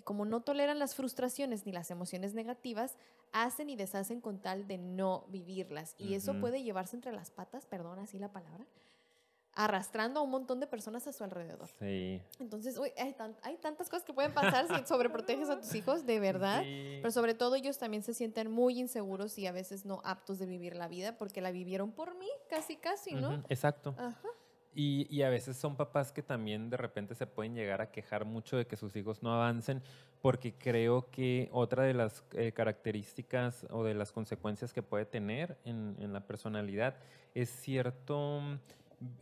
Y 0.00 0.02
como 0.02 0.24
no 0.24 0.40
toleran 0.40 0.78
las 0.78 0.94
frustraciones 0.94 1.66
ni 1.66 1.72
las 1.72 1.90
emociones 1.90 2.32
negativas, 2.32 2.96
hacen 3.32 3.68
y 3.68 3.76
deshacen 3.76 4.22
con 4.22 4.38
tal 4.38 4.66
de 4.66 4.78
no 4.78 5.26
vivirlas. 5.28 5.94
Y 5.98 6.14
eso 6.14 6.32
puede 6.40 6.62
llevarse 6.62 6.96
entre 6.96 7.12
las 7.12 7.30
patas, 7.30 7.66
perdón, 7.66 7.98
así 7.98 8.18
la 8.18 8.32
palabra, 8.32 8.64
arrastrando 9.52 10.20
a 10.20 10.22
un 10.22 10.30
montón 10.30 10.58
de 10.60 10.66
personas 10.66 11.06
a 11.06 11.12
su 11.12 11.22
alrededor. 11.22 11.68
Sí. 11.80 12.22
Entonces, 12.38 12.78
uy, 12.78 12.92
hay, 12.96 13.12
tan- 13.12 13.36
hay 13.42 13.56
tantas 13.58 13.90
cosas 13.90 14.04
que 14.04 14.14
pueden 14.14 14.32
pasar 14.32 14.66
si 14.68 14.86
sobreproteges 14.86 15.50
a 15.50 15.60
tus 15.60 15.74
hijos, 15.74 16.06
de 16.06 16.18
verdad. 16.18 16.62
Sí. 16.62 16.98
Pero 17.02 17.10
sobre 17.10 17.34
todo 17.34 17.56
ellos 17.56 17.76
también 17.76 18.02
se 18.02 18.14
sienten 18.14 18.50
muy 18.50 18.78
inseguros 18.78 19.36
y 19.38 19.46
a 19.46 19.52
veces 19.52 19.84
no 19.84 20.00
aptos 20.04 20.38
de 20.38 20.46
vivir 20.46 20.76
la 20.76 20.88
vida 20.88 21.18
porque 21.18 21.40
la 21.42 21.50
vivieron 21.50 21.92
por 21.92 22.14
mí, 22.16 22.28
casi, 22.48 22.76
casi, 22.76 23.14
¿no? 23.14 23.42
Exacto. 23.50 23.94
Ajá. 23.98 24.28
Y, 24.72 25.22
a 25.22 25.30
veces 25.30 25.56
son 25.56 25.76
papás 25.76 26.12
que 26.12 26.22
también 26.22 26.70
de 26.70 26.76
repente 26.76 27.14
se 27.16 27.26
pueden 27.26 27.54
llegar 27.54 27.80
a 27.80 27.90
quejar 27.90 28.24
mucho 28.24 28.56
de 28.56 28.66
que 28.66 28.76
sus 28.76 28.94
hijos 28.94 29.22
no 29.22 29.34
avancen, 29.34 29.82
porque 30.22 30.54
creo 30.54 31.10
que 31.10 31.48
otra 31.52 31.82
de 31.82 31.94
las 31.94 32.22
eh, 32.34 32.52
características 32.52 33.66
o 33.70 33.82
de 33.82 33.94
las 33.94 34.12
consecuencias 34.12 34.72
que 34.72 34.82
puede 34.82 35.06
tener 35.06 35.56
en, 35.64 35.96
en 35.98 36.12
la 36.12 36.20
personalidad 36.20 36.94
es 37.34 37.50
cierto 37.50 38.42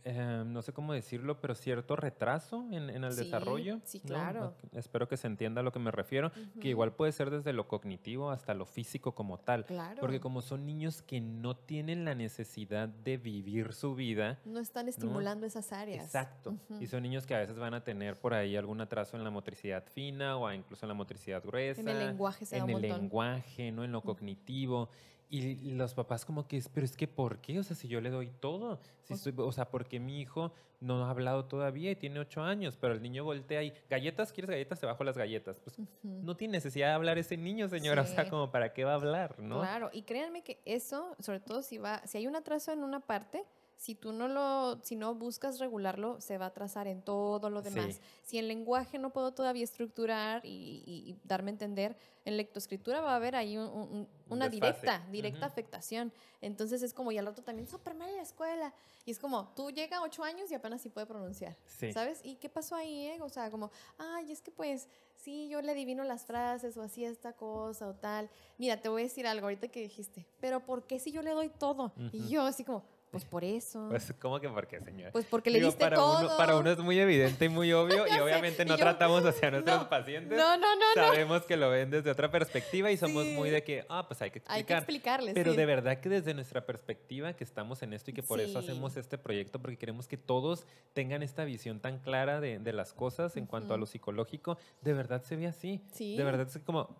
eh, 0.03 0.43
no 0.45 0.61
sé 0.61 0.73
cómo 0.73 0.93
decirlo, 0.93 1.39
pero 1.39 1.55
cierto 1.55 1.95
retraso 1.95 2.65
en, 2.71 2.89
en 2.89 3.03
el 3.03 3.13
Sí, 3.13 3.23
desarrollo. 3.23 3.79
sí, 3.83 3.99
¿no? 4.03 4.07
claro. 4.09 4.53
Espero 4.73 5.07
que 5.07 5.15
se 5.17 5.27
entienda 5.27 5.61
a 5.61 5.63
lo 5.63 5.71
que 5.71 5.79
me 5.79 5.89
refiero, 5.91 6.31
que 6.59 6.67
igual 6.69 6.93
puede 6.93 7.11
ser 7.11 7.29
desde 7.29 7.53
lo 7.53 7.67
cognitivo 7.67 8.29
hasta 8.31 8.53
lo 8.53 8.65
físico 8.65 9.13
como 9.15 9.37
tal. 9.39 9.65
Claro. 9.65 9.97
Porque 10.01 10.19
como 10.19 10.41
son 10.41 10.65
niños 10.65 11.01
que 11.01 11.21
no 11.21 11.55
tienen 11.55 12.03
la 12.05 12.13
necesidad 12.15 12.89
de 12.89 13.17
vivir 13.17 13.73
su 13.73 13.95
vida, 13.95 14.39
No 14.45 14.59
están 14.59 14.89
estimulando 14.89 15.45
esas 15.45 15.71
áreas. 15.71 16.03
Exacto. 16.05 16.55
Y 16.79 16.87
son 16.87 17.03
niños 17.03 17.25
que 17.25 17.35
a 17.35 17.39
veces 17.39 17.57
van 17.57 17.73
a 17.73 17.83
tener 17.83 18.15
por 18.19 18.33
ahí 18.33 18.55
algún 18.57 18.81
atraso 18.81 19.15
en 19.17 19.23
la 19.23 19.29
motricidad 19.29 19.83
fina 19.85 20.37
o 20.37 20.51
incluso 20.51 20.85
en 20.85 20.89
la 20.89 20.95
motricidad 20.95 21.41
gruesa. 21.43 21.81
En 21.81 21.87
el 21.89 21.99
lenguaje 21.99 22.45
se 22.45 22.57
da 22.57 22.63
En 22.63 22.63
un 22.65 22.69
el 22.83 22.89
montón. 22.89 23.01
lenguaje, 23.01 23.71
¿no? 23.71 23.83
En 23.83 23.91
lo 23.91 24.01
cognitivo. 24.01 24.89
Y 25.29 25.71
los 25.73 25.93
papás 25.93 26.25
como 26.25 26.47
que, 26.47 26.61
pero 26.73 26.85
es 26.85 26.97
que 26.97 27.07
¿por 27.07 27.39
qué? 27.39 27.59
O 27.59 27.63
sea, 27.63 27.75
si 27.75 27.87
yo 27.87 28.01
le 28.01 28.09
doy 28.09 28.31
todo. 28.39 28.79
Si 29.03 29.09
Pues 29.13 29.27
estoy- 29.27 29.45
o 29.45 29.51
sea, 29.51 29.69
porque 29.69 29.99
mi 29.99 30.19
hijo 30.21 30.51
no 30.81 31.05
ha 31.05 31.09
hablado 31.11 31.45
todavía 31.45 31.91
y 31.91 31.95
tiene 31.95 32.19
ocho 32.19 32.41
años, 32.41 32.77
pero 32.79 32.93
el 32.93 33.01
niño 33.01 33.23
voltea 33.25 33.61
y, 33.63 33.73
galletas, 33.89 34.31
¿quieres 34.31 34.49
galletas? 34.49 34.79
Te 34.79 34.85
bajo 34.85 35.03
las 35.03 35.17
galletas. 35.17 35.59
Pues 35.59 35.77
no 36.03 36.35
tiene 36.37 36.53
necesidad 36.53 36.87
de 36.87 36.93
hablar 36.93 37.17
ese 37.17 37.37
niño, 37.37 37.67
señora. 37.69 38.01
O 38.03 38.05
sea, 38.05 38.29
como 38.29 38.49
para 38.49 38.73
qué 38.73 38.85
va 38.85 38.93
a 38.93 38.95
hablar, 38.95 39.39
¿no? 39.39 39.59
Claro, 39.59 39.89
y 39.93 40.01
créanme 40.03 40.41
que 40.41 40.61
eso, 40.65 41.15
sobre 41.19 41.41
todo 41.41 41.61
si 41.61 41.77
va, 41.77 42.01
si 42.07 42.17
hay 42.17 42.27
un 42.27 42.35
atraso 42.35 42.71
en 42.71 42.83
una 42.83 42.99
parte, 43.01 43.43
si 43.79 43.95
tú 43.95 44.11
no 44.11 44.27
lo, 44.27 44.77
si 44.83 44.97
no 44.97 45.15
buscas 45.15 45.57
regularlo, 45.57 46.19
se 46.19 46.37
va 46.37 46.45
a 46.45 46.47
atrasar 46.49 46.85
en 46.87 47.01
todo 47.01 47.49
lo 47.49 47.61
demás. 47.61 47.95
Sí. 47.95 48.01
Si 48.23 48.37
en 48.37 48.49
lenguaje 48.49 48.99
no 48.99 49.11
puedo 49.11 49.31
todavía 49.33 49.63
estructurar 49.63 50.45
y, 50.45 50.83
y- 50.85 51.09
y 51.11 51.17
darme 51.23 51.51
a 51.51 51.53
entender, 51.53 51.95
en 52.25 52.35
lectoescritura 52.35 52.99
va 52.99 53.13
a 53.13 53.15
haber 53.15 53.37
ahí 53.37 53.57
un- 53.57 53.69
un- 53.69 53.71
un- 53.79 53.89
Un 53.99 54.09
una 54.27 54.49
desfase. 54.49 54.73
directa, 54.73 55.07
directa 55.09 55.37
Ujú. 55.45 55.45
afectación. 55.45 56.11
Entonces 56.41 56.81
es 56.83 56.93
como, 56.93 57.13
y 57.13 57.17
al 57.19 57.25
rato 57.25 57.41
también, 57.41 57.69
súper 57.69 57.95
mal 57.95 58.09
en 58.09 58.17
la 58.17 58.21
escuela. 58.23 58.73
Y 59.05 59.11
es 59.11 59.17
como, 59.19 59.47
tú 59.55 59.71
llega 59.71 59.97
a 59.99 60.01
ocho 60.03 60.25
años 60.25 60.51
y 60.51 60.55
apenas 60.55 60.81
sí 60.81 60.89
puede 60.89 61.07
pronunciar. 61.07 61.55
Sí. 61.65 61.93
¿Sabes? 61.93 62.19
¿Y 62.25 62.35
qué 62.35 62.49
pasó 62.49 62.75
ahí? 62.75 63.07
eh? 63.07 63.21
O 63.21 63.29
sea, 63.29 63.49
como, 63.49 63.71
ay, 63.97 64.29
es 64.29 64.41
que 64.41 64.51
pues, 64.51 64.89
sí, 65.15 65.47
yo 65.47 65.61
le 65.61 65.71
adivino 65.71 66.03
las 66.03 66.25
frases 66.25 66.75
o 66.75 66.81
así 66.81 67.05
esta 67.05 67.31
cosa 67.31 67.87
o 67.87 67.95
tal. 67.95 68.29
Mira, 68.57 68.81
te 68.81 68.89
voy 68.89 69.03
a 69.03 69.05
decir 69.05 69.25
algo 69.25 69.45
ahorita 69.45 69.69
que 69.69 69.79
dijiste, 69.81 70.25
pero 70.41 70.65
¿por 70.65 70.85
qué 70.85 70.99
si 70.99 71.13
yo 71.13 71.21
le 71.21 71.31
doy 71.31 71.47
todo? 71.47 71.93
Y 72.11 72.19
Ujú. 72.19 72.29
yo 72.29 72.41
así 72.43 72.65
como, 72.65 72.83
pues 73.11 73.25
por 73.25 73.43
eso. 73.43 73.87
Pues, 73.89 74.05
Pues, 74.05 74.19
¿cómo 74.19 74.39
que 74.39 74.49
por 74.49 74.67
qué, 74.67 74.79
señora? 74.81 75.11
porque 75.29 75.49
le 75.49 75.59
Digo, 75.59 75.69
diste 75.69 75.83
para 75.83 75.95
todo. 75.95 76.19
Uno, 76.27 76.37
para 76.37 76.55
uno 76.57 76.71
es 76.71 76.77
muy 76.79 76.99
evidente 76.99 77.45
y 77.45 77.49
muy 77.49 77.71
obvio 77.73 78.05
y 78.07 78.19
obviamente 78.19 78.65
no 78.65 78.75
yo- 78.75 78.83
tratamos 78.83 79.25
hacia 79.25 79.51
nuestros 79.51 79.77
No, 79.83 79.89
pacientes. 79.89 80.37
No, 80.37 80.57
no, 80.57 80.75
no, 80.75 80.95
no. 80.95 81.01
Sabemos 81.01 81.43
que 81.43 81.57
lo 81.57 81.69
ven 81.69 81.89
desde 81.89 82.11
otra 82.11 82.29
perspectiva 82.31 82.91
y 82.91 82.97
somos 82.97 83.25
Sí. 83.25 83.33
muy 83.33 83.49
de 83.49 83.63
que, 83.63 83.85
ah, 83.89 84.05
pues 84.07 84.21
hay 84.21 84.31
que 84.31 84.41
Hay 84.47 84.63
que 84.63 84.73
explicar. 84.73 84.77
explicarles. 85.19 85.33
Pero 85.33 85.51
sí. 85.51 85.57
de 85.57 85.65
verdad 85.65 85.99
que 85.99 86.09
desde 86.09 86.33
nuestra 86.33 86.65
perspectiva 86.65 87.33
que 87.33 87.43
estamos 87.43 87.81
en 87.83 87.93
esto 87.93 88.11
y 88.11 88.13
que 88.13 88.23
por 88.23 88.39
eso 88.39 88.61
Sí. 88.61 88.69
hacemos 88.69 88.95
este 88.97 89.17
proyecto, 89.17 89.59
porque 89.59 89.77
queremos 89.77 90.07
que 90.07 90.17
todos 90.17 90.65
tengan 90.93 91.23
esta 91.23 91.43
visión 91.45 91.79
tan 91.79 91.99
clara 91.99 92.39
de, 92.39 92.59
de 92.59 92.73
las 92.73 92.93
cosas 92.93 93.35
en 93.37 93.45
cuanto 93.45 93.73
a 93.73 93.77
lo 93.77 93.85
psicológico, 93.85 94.57
de 94.81 94.93
verdad 94.93 95.23
se 95.23 95.35
ve 95.35 95.47
así. 95.47 95.81
Sí. 95.91 96.15
De 96.17 96.23
verdad 96.23 96.47
es 96.47 96.57
como, 96.63 96.95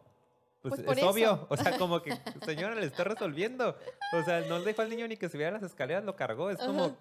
pues, 0.62 0.76
Pues 0.76 0.82
por 0.82 0.94
es 0.94 1.00
eso. 1.00 1.10
obvio. 1.10 1.48
O 1.50 1.58
sea, 1.58 1.78
como 1.78 2.02
que, 2.02 2.18
señora, 2.46 2.76
le 2.76 2.86
está 2.86 3.04
resolviendo. 3.04 3.78
O 4.14 4.24
sea, 4.24 4.42
no 4.42 4.62
dejó 4.62 4.82
al 4.82 4.90
niño 4.90 5.08
ni 5.08 5.18
que 5.18 5.30
subiera 5.30 5.52
las 5.52 5.64
escaleras, 5.64 6.04
lo 6.04 6.16
cargó. 6.16 6.50
Es 6.50 6.58
como, 6.60 6.86
Ajá. 6.86 6.96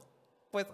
pues, 0.50 0.66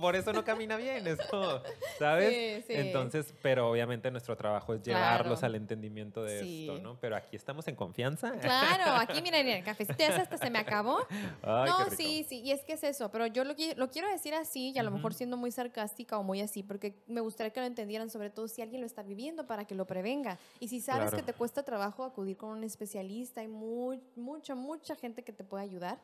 por 0.00 0.16
eso 0.16 0.32
no 0.32 0.44
camina 0.44 0.76
bien. 0.76 1.06
Es 1.06 1.18
como, 1.30 1.60
¿sabes? 1.98 2.34
Sí, 2.34 2.64
sí. 2.66 2.72
Entonces, 2.80 3.34
pero 3.42 3.70
obviamente 3.70 4.10
nuestro 4.10 4.36
trabajo 4.36 4.74
es 4.74 4.80
Claro. 4.82 4.98
llevarlos 5.00 5.42
al 5.42 5.54
entendimiento 5.54 6.22
de 6.22 6.40
Sí. 6.40 6.66
esto, 6.68 6.78
¿no? 6.80 6.98
Pero 7.00 7.16
aquí 7.16 7.36
estamos 7.36 7.66
en 7.68 7.76
confianza. 7.76 8.32
Claro, 8.40 8.92
aquí 8.96 9.22
miren, 9.22 9.48
el 9.48 9.64
cafecito 9.64 10.04
hasta 10.04 10.36
se 10.38 10.50
me 10.50 10.58
acabó. 10.58 10.98
Ay, 11.42 11.70
no, 11.70 11.90
sí, 11.90 12.24
sí, 12.28 12.40
y 12.40 12.50
es 12.52 12.64
que 12.64 12.74
es 12.74 12.84
eso, 12.84 13.10
pero 13.10 13.26
yo 13.26 13.44
lo, 13.44 13.54
lo 13.76 13.90
quiero 13.90 14.08
decir 14.10 14.34
así 14.34 14.70
y 14.74 14.78
a 14.78 14.82
lo 14.82 14.90
mejor 14.90 15.12
Ujú. 15.12 15.18
siendo 15.18 15.36
muy 15.36 15.50
sarcástica 15.52 16.18
o 16.18 16.22
muy 16.22 16.40
así, 16.40 16.62
porque 16.62 16.94
me 17.06 17.20
gustaría 17.20 17.52
que 17.52 17.60
lo 17.60 17.66
entendieran, 17.66 18.10
sobre 18.10 18.30
todo 18.30 18.48
si 18.48 18.62
alguien 18.62 18.80
lo 18.80 18.86
está 18.86 19.02
viviendo 19.02 19.46
para 19.46 19.64
que 19.64 19.74
lo 19.74 19.86
prevenga. 19.86 20.38
Y 20.60 20.68
si 20.68 20.80
sabes 20.80 21.10
Claro. 21.10 21.16
que 21.16 21.22
te 21.32 21.36
cuesta 21.36 21.62
trabajo 21.62 22.04
acudir 22.04 22.36
con 22.36 22.50
un 22.50 22.64
especialista, 22.64 23.40
hay 23.40 23.48
muy, 23.48 24.00
mucha, 24.16 24.54
mucha 24.54 24.94
gente 24.96 25.22
que 25.22 25.32
te 25.32 25.44
puede 25.44 25.64
ayudar. 25.64 25.98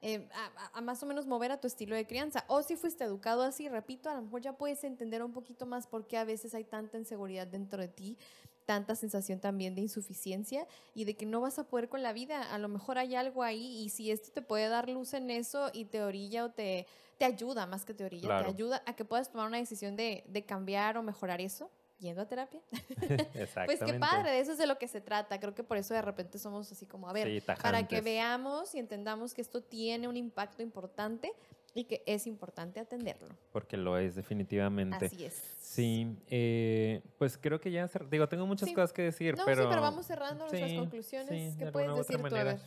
Eh, 0.00 0.28
a, 0.74 0.80
más 0.80 1.02
o 1.02 1.06
menos 1.06 1.26
mover 1.26 1.50
a 1.52 1.60
tu 1.60 1.66
estilo 1.66 1.96
de 1.96 2.06
crianza. 2.06 2.44
O 2.48 2.62
si 2.62 2.76
fuiste 2.76 3.04
educado 3.04 3.42
así, 3.42 3.68
repito, 3.68 4.08
a 4.10 4.14
lo 4.14 4.22
mejor 4.22 4.40
ya 4.42 4.52
puedes 4.56 4.84
entender 4.84 5.22
un 5.22 5.32
poquito 5.32 5.66
más 5.66 5.86
por 5.86 6.06
qué 6.06 6.16
a 6.18 6.24
veces 6.24 6.54
hay 6.54 6.64
tanta 6.64 6.98
inseguridad 6.98 7.46
dentro 7.46 7.80
de 7.80 7.88
ti, 7.88 8.16
tanta 8.64 8.94
sensación 8.94 9.40
también 9.40 9.74
de 9.74 9.80
insuficiencia 9.82 10.66
y 10.94 11.04
de 11.04 11.16
que 11.16 11.26
no 11.26 11.40
vas 11.40 11.58
a 11.58 11.64
poder 11.64 11.88
con 11.88 12.02
la 12.02 12.12
vida. 12.12 12.52
A 12.52 12.58
lo 12.58 12.68
mejor 12.68 12.98
hay 12.98 13.14
algo 13.14 13.42
ahí 13.42 13.82
y 13.82 13.88
si 13.88 14.10
esto 14.10 14.30
te 14.32 14.42
puede 14.42 14.68
dar 14.68 14.88
luz 14.88 15.14
en 15.14 15.30
eso 15.30 15.70
y 15.72 15.86
te 15.86 16.02
orilla 16.02 16.44
o 16.44 16.50
te, 16.50 16.86
te 17.18 17.24
ayuda, 17.24 17.66
más 17.66 17.84
que 17.84 17.94
te 17.94 18.04
orilla, 18.04 18.26
Claro. 18.28 18.44
te 18.44 18.50
ayuda 18.52 18.82
a 18.86 18.94
que 18.94 19.04
puedas 19.04 19.30
tomar 19.32 19.48
una 19.48 19.56
decisión 19.58 19.96
de, 19.96 20.22
de 20.28 20.44
cambiar 20.44 20.96
o 20.98 21.02
mejorar 21.02 21.40
eso. 21.40 21.70
Yendo 21.98 22.22
a 22.22 22.26
terapia. 22.28 22.60
Pues 23.66 23.80
qué 23.84 23.94
padre, 23.94 24.30
de 24.30 24.40
eso 24.40 24.52
es 24.52 24.58
de 24.58 24.66
lo 24.66 24.78
que 24.78 24.88
se 24.88 25.00
trata. 25.00 25.38
Creo 25.40 25.54
que 25.54 25.64
por 25.64 25.76
eso 25.76 25.94
de 25.94 26.02
repente 26.02 26.38
somos 26.38 26.70
así 26.70 26.86
como, 26.86 27.08
a 27.08 27.12
ver, 27.12 27.26
Sí, 27.28 27.40
para 27.40 27.86
que 27.86 28.00
veamos 28.00 28.74
y 28.74 28.78
entendamos 28.78 29.34
que 29.34 29.40
esto 29.40 29.62
tiene 29.62 30.06
un 30.08 30.16
impacto 30.16 30.62
importante 30.62 31.32
y 31.74 31.84
que 31.84 32.02
es 32.06 32.26
importante 32.26 32.80
atenderlo. 32.80 33.28
Porque 33.52 33.76
lo 33.76 33.98
es, 33.98 34.14
definitivamente. 34.14 35.06
Así 35.06 35.24
es. 35.24 35.34
Sí, 35.60 36.16
eh, 36.28 37.02
pues 37.18 37.36
creo 37.36 37.60
que 37.60 37.70
ya, 37.70 37.88
digo, 38.10 38.28
tengo 38.28 38.46
muchas 38.46 38.68
Sí. 38.68 38.74
cosas 38.74 38.92
que 38.92 39.02
decir, 39.02 39.36
No, 39.36 39.44
pero... 39.44 39.62
sí, 39.64 39.68
pero 39.68 39.82
vamos 39.82 40.06
cerrando 40.06 40.46
nuestras 40.46 40.72
conclusiones. 40.72 41.56
¿Qué 41.56 41.64
de 41.66 41.72
puedes 41.72 41.94
decir 41.96 42.16
tú? 42.16 42.26
A 42.26 42.30
manera. 42.30 42.52
ver. 42.54 42.60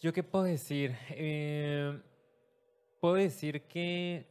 ¿Yo 0.00 0.12
qué 0.12 0.22
puedo 0.22 0.44
decir? 0.44 0.96
Eh, 1.10 2.00
puedo 3.00 3.14
decir 3.14 3.62
que... 3.62 4.26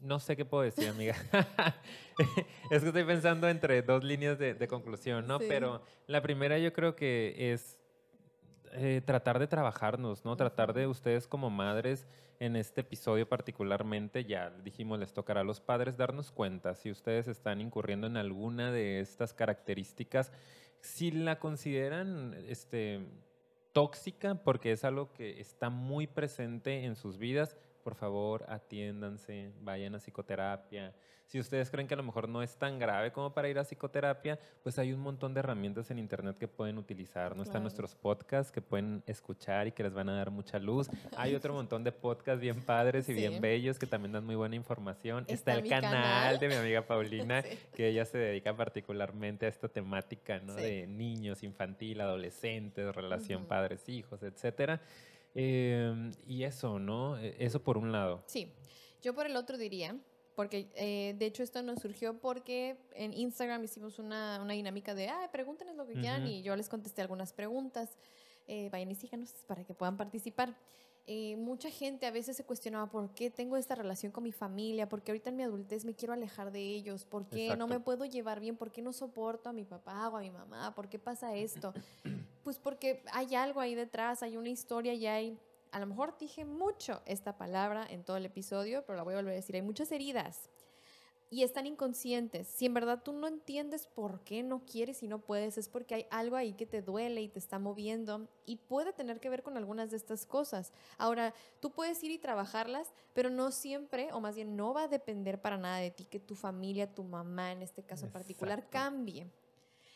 No 0.00 0.20
sé 0.20 0.36
qué 0.36 0.44
puedo 0.44 0.62
decir, 0.62 0.88
amiga. 0.88 1.14
es 2.70 2.82
que 2.82 2.88
estoy 2.88 3.04
pensando 3.04 3.48
entre 3.48 3.82
dos 3.82 4.04
líneas 4.04 4.38
de, 4.38 4.54
de 4.54 4.68
conclusión, 4.68 5.26
¿no? 5.26 5.38
Sí. 5.38 5.46
Pero 5.48 5.82
la 6.06 6.22
primera 6.22 6.58
yo 6.58 6.72
creo 6.72 6.94
que 6.94 7.52
es 7.52 7.78
eh, 8.72 9.02
tratar 9.04 9.38
de 9.38 9.46
trabajarnos, 9.46 10.24
¿no? 10.24 10.36
Tratar 10.36 10.72
de 10.72 10.86
ustedes 10.86 11.26
como 11.26 11.50
madres, 11.50 12.06
en 12.40 12.56
este 12.56 12.82
episodio 12.82 13.28
particularmente, 13.28 14.24
ya 14.24 14.50
dijimos, 14.50 14.98
les 14.98 15.12
tocará 15.12 15.40
a 15.40 15.44
los 15.44 15.60
padres 15.60 15.96
darnos 15.96 16.30
cuenta 16.30 16.74
si 16.74 16.90
ustedes 16.90 17.28
están 17.28 17.60
incurriendo 17.60 18.06
en 18.06 18.16
alguna 18.16 18.70
de 18.70 19.00
estas 19.00 19.34
características, 19.34 20.32
si 20.80 21.10
la 21.10 21.38
consideran 21.38 22.34
este, 22.46 23.00
tóxica, 23.72 24.36
porque 24.36 24.72
es 24.72 24.84
algo 24.84 25.12
que 25.12 25.40
está 25.40 25.70
muy 25.70 26.06
presente 26.06 26.84
en 26.84 26.94
sus 26.94 27.18
vidas, 27.18 27.56
por 27.88 27.94
favor, 27.94 28.44
atiéndanse, 28.48 29.50
vayan 29.62 29.94
a 29.94 29.98
psicoterapia. 29.98 30.92
Si 31.24 31.38
ustedes 31.40 31.70
creen 31.70 31.86
que 31.88 31.92
a 31.94 31.96
lo 31.96 32.02
mejor 32.02 32.26
no 32.28 32.42
es 32.42 32.56
tan 32.56 32.78
grave 32.78 33.12
como 33.12 33.32
para 33.32 33.48
ir 33.48 33.58
a 33.58 33.62
psicoterapia, 33.64 34.38
pues 34.62 34.78
hay 34.78 34.92
un 34.92 35.00
montón 35.00 35.32
de 35.32 35.40
herramientas 35.40 35.90
en 35.90 35.98
internet 35.98 36.36
que 36.38 36.48
pueden 36.48 36.76
utilizar. 36.78 37.34
No 37.36 37.42
están 37.42 37.62
nuestros 37.62 37.94
podcasts 37.94 38.50
que 38.52 38.60
pueden 38.62 39.02
escuchar 39.06 39.66
y 39.66 39.72
que 39.72 39.82
les 39.82 39.92
van 39.94 40.08
a 40.10 40.16
dar 40.16 40.30
mucha 40.30 40.58
luz. 40.58 40.88
Hay 41.16 41.34
otro 41.34 41.52
montón 41.60 41.82
de 41.84 41.92
podcasts 41.92 42.40
bien 42.42 42.60
padres 42.62 43.08
y 43.08 43.12
Sí. 43.14 43.18
bien 43.20 43.40
bellos 43.40 43.78
que 43.78 43.86
también 43.86 44.12
dan 44.12 44.24
muy 44.24 44.36
buena 44.36 44.54
información. 44.56 45.24
Está, 45.28 45.34
Está 45.34 45.54
el 45.54 45.68
canal, 45.68 45.92
canal. 45.92 46.38
de 46.38 46.48
mi 46.48 46.54
amiga 46.54 46.82
Paulina, 46.82 47.42
Sí. 47.42 47.58
que 47.74 47.88
ella 47.88 48.04
se 48.04 48.16
dedica 48.18 48.54
particularmente 48.54 49.44
a 49.46 49.48
esta 49.50 49.68
temática, 49.68 50.40
¿no? 50.40 50.54
Sí. 50.56 50.62
De 50.62 50.86
niños, 50.86 51.42
infantil, 51.42 52.00
adolescentes, 52.02 52.94
relación 52.94 53.44
padres-hijos, 53.46 54.22
etcétera. 54.22 54.80
Eh, 55.34 56.10
y 56.26 56.44
eso, 56.44 56.78
¿no? 56.78 57.18
Eh, 57.18 57.36
Eso 57.38 57.62
por 57.62 57.78
un 57.78 57.92
lado. 57.92 58.24
Sí, 58.26 58.52
yo 59.02 59.14
por 59.14 59.26
el 59.26 59.36
otro 59.36 59.58
diría, 59.58 59.96
porque 60.34 60.70
eh, 60.76 61.14
de 61.18 61.26
hecho 61.26 61.42
esto 61.42 61.62
nos 61.62 61.80
surgió 61.80 62.18
porque 62.20 62.78
en 62.94 63.12
Instagram 63.12 63.64
hicimos 63.64 63.98
una, 63.98 64.40
una 64.42 64.54
dinámica 64.54 64.94
de, 64.94 65.08
ah, 65.08 65.28
pregúntenos 65.32 65.76
lo 65.76 65.86
que 65.86 65.94
quieran 65.94 66.26
y 66.26 66.42
yo 66.42 66.54
les 66.56 66.68
contesté 66.68 67.02
algunas 67.02 67.32
preguntas. 67.32 67.96
Eh, 68.46 68.70
vayan 68.70 68.90
y 68.90 68.94
síganos 68.94 69.30
para 69.46 69.64
que 69.64 69.74
puedan 69.74 69.96
participar. 69.96 70.56
Eh, 71.10 71.36
mucha 71.36 71.70
gente 71.70 72.04
a 72.04 72.10
veces 72.10 72.36
se 72.36 72.44
cuestionaba 72.44 72.90
por 72.90 73.08
qué 73.14 73.30
tengo 73.30 73.56
esta 73.56 73.74
relación 73.74 74.12
con 74.12 74.24
mi 74.24 74.30
familia, 74.30 74.90
porque 74.90 75.10
ahorita 75.10 75.30
en 75.30 75.36
mi 75.36 75.42
adultez 75.42 75.86
me 75.86 75.94
quiero 75.94 76.12
alejar 76.12 76.52
de 76.52 76.60
ellos, 76.60 77.06
por 77.06 77.24
qué 77.24 77.56
no 77.56 77.66
me 77.66 77.80
puedo 77.80 78.04
llevar 78.04 78.40
bien, 78.40 78.58
por 78.58 78.70
qué 78.70 78.82
no 78.82 78.92
soporto 78.92 79.48
a 79.48 79.54
mi 79.54 79.64
papá 79.64 80.10
o 80.10 80.18
a 80.18 80.20
mi 80.20 80.30
mamá, 80.30 80.74
por 80.74 80.90
qué 80.90 80.98
pasa 80.98 81.34
esto. 81.34 81.72
Pues 82.44 82.58
porque 82.58 83.02
hay 83.12 83.34
algo 83.34 83.60
ahí 83.60 83.74
detrás, 83.74 84.22
hay 84.22 84.38
una 84.38 84.48
historia 84.48 84.94
y 84.94 85.06
hay, 85.06 85.38
a 85.70 85.80
lo 85.80 85.86
mejor 85.86 86.16
dije 86.18 86.46
mucho 86.46 87.02
esta 87.04 87.36
palabra 87.36 87.86
en 87.90 88.04
todo 88.04 88.16
el 88.16 88.24
episodio, 88.24 88.84
pero 88.86 88.96
la 88.96 89.02
voy 89.02 89.12
a 89.12 89.16
volver 89.18 89.32
a 89.32 89.36
decir, 89.36 89.54
hay 89.54 89.60
muchas 89.60 89.92
heridas 89.92 90.48
y 91.30 91.42
están 91.42 91.66
inconscientes. 91.66 92.48
Si 92.48 92.66
en 92.66 92.74
verdad 92.74 93.02
tú 93.02 93.12
no 93.12 93.26
entiendes 93.26 93.86
por 93.86 94.20
qué 94.20 94.42
no 94.42 94.64
quieres 94.64 95.02
y 95.02 95.08
no 95.08 95.20
puedes, 95.20 95.58
es 95.58 95.68
porque 95.68 95.94
hay 95.94 96.06
algo 96.10 96.36
ahí 96.36 96.54
que 96.54 96.66
te 96.66 96.80
duele 96.80 97.20
y 97.20 97.28
te 97.28 97.38
está 97.38 97.58
moviendo 97.58 98.28
y 98.46 98.56
puede 98.56 98.92
tener 98.92 99.20
que 99.20 99.28
ver 99.28 99.42
con 99.42 99.56
algunas 99.56 99.90
de 99.90 99.98
estas 99.98 100.24
cosas. 100.24 100.72
Ahora, 100.96 101.34
tú 101.60 101.70
puedes 101.70 102.02
ir 102.02 102.10
y 102.10 102.18
trabajarlas, 102.18 102.92
pero 103.12 103.28
no 103.28 103.50
siempre, 103.50 104.10
o 104.12 104.20
más 104.20 104.36
bien 104.36 104.56
no 104.56 104.72
va 104.72 104.84
a 104.84 104.88
depender 104.88 105.40
para 105.40 105.58
nada 105.58 105.78
de 105.78 105.90
ti 105.90 106.04
que 106.04 106.18
tu 106.18 106.34
familia, 106.34 106.94
tu 106.94 107.04
mamá 107.04 107.52
en 107.52 107.62
este 107.62 107.82
caso 107.82 108.06
en 108.06 108.12
particular, 108.12 108.68
cambie. 108.70 109.26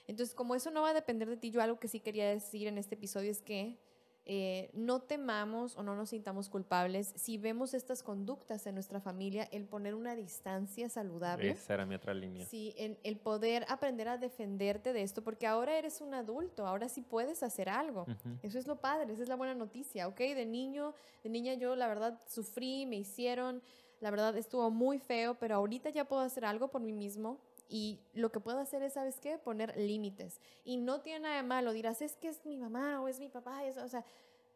Entonces, 0.07 0.35
como 0.35 0.55
eso 0.55 0.71
no 0.71 0.83
va 0.83 0.91
a 0.91 0.95
depender 0.95 1.29
de 1.29 1.37
ti, 1.37 1.51
yo 1.51 1.63
algo 1.63 1.79
que 1.79 1.89
sí 1.89 2.01
quería 2.01 2.29
decir 2.29 2.67
en 2.67 2.77
este 2.77 2.97
episodio 2.97 3.31
es 3.31 3.41
que 3.41 3.79
eh, 4.25 4.71
no 4.73 5.01
temamos 5.01 5.77
o 5.77 5.83
no 5.83 5.97
nos 5.97 6.11
sintamos 6.11 6.49
culpables 6.49 7.13
si 7.17 7.39
vemos 7.39 7.75
estas 7.75 8.05
conductas 8.05 8.67
en 8.69 8.75
nuestra 8.75 9.01
familia, 9.01 9.49
el 9.51 9.65
poner 9.65 9.97
una 9.97 10.15
distancia 10.15 10.89
saludable. 10.89 11.51
Esa 11.51 11.75
era 11.75 11.87
mi 11.87 11.97
otra 11.97 12.15
línea. 12.15 12.47
Sí, 12.47 12.73
en 12.77 12.97
el 13.03 13.17
poder 13.17 13.67
aprender 13.69 14.09
a 14.09 14.19
defenderte 14.19 14.93
de 14.93 15.03
esto, 15.03 15.23
porque 15.23 15.49
ahora 15.49 15.77
eres 15.77 16.01
un 16.01 16.15
adulto, 16.15 16.67
ahora 16.67 16.89
sí 16.89 17.03
puedes 17.03 17.43
hacer 17.43 17.69
algo. 17.69 18.07
Eso 18.43 18.59
es 18.59 18.69
lo 18.69 18.77
padre, 18.77 19.13
esa 19.13 19.23
es 19.23 19.29
la 19.29 19.37
buena 19.37 19.55
noticia, 19.55 20.07
¿ok? 20.07 20.19
De 20.19 20.47
niño, 20.47 20.95
de 21.25 21.31
niña 21.31 21.55
yo 21.55 21.75
la 21.75 21.89
verdad 21.89 22.21
sufrí, 22.29 22.87
me 22.87 22.97
hicieron, 22.97 23.61
la 24.01 24.11
verdad 24.11 24.37
estuvo 24.37 24.71
muy 24.71 24.99
feo, 24.99 25.35
pero 25.35 25.57
ahorita 25.57 25.91
ya 25.91 26.05
puedo 26.05 26.23
hacer 26.23 26.45
algo 26.45 26.69
por 26.69 26.81
mí 26.81 26.93
mismo. 26.93 27.41
Y 27.69 28.01
lo 28.13 28.31
que 28.33 28.41
puedo 28.41 28.59
hacer 28.59 28.83
es, 28.83 28.93
¿sabes 28.95 29.19
qué? 29.21 29.39
Poner 29.39 29.77
límites. 29.77 30.41
Y 30.65 30.77
no 30.77 31.01
tiene 31.01 31.21
nada 31.21 31.37
de 31.37 31.43
malo. 31.43 31.73
Dirás, 31.73 32.03
es 32.03 32.17
que 32.17 32.29
es 32.29 32.45
mi 32.45 32.57
mamá 32.57 33.01
o 33.01 33.09
es 33.09 33.19
mi 33.19 33.29
papá. 33.29 33.65
es- 33.65 33.79
o 33.79 33.89
sea, 33.89 34.05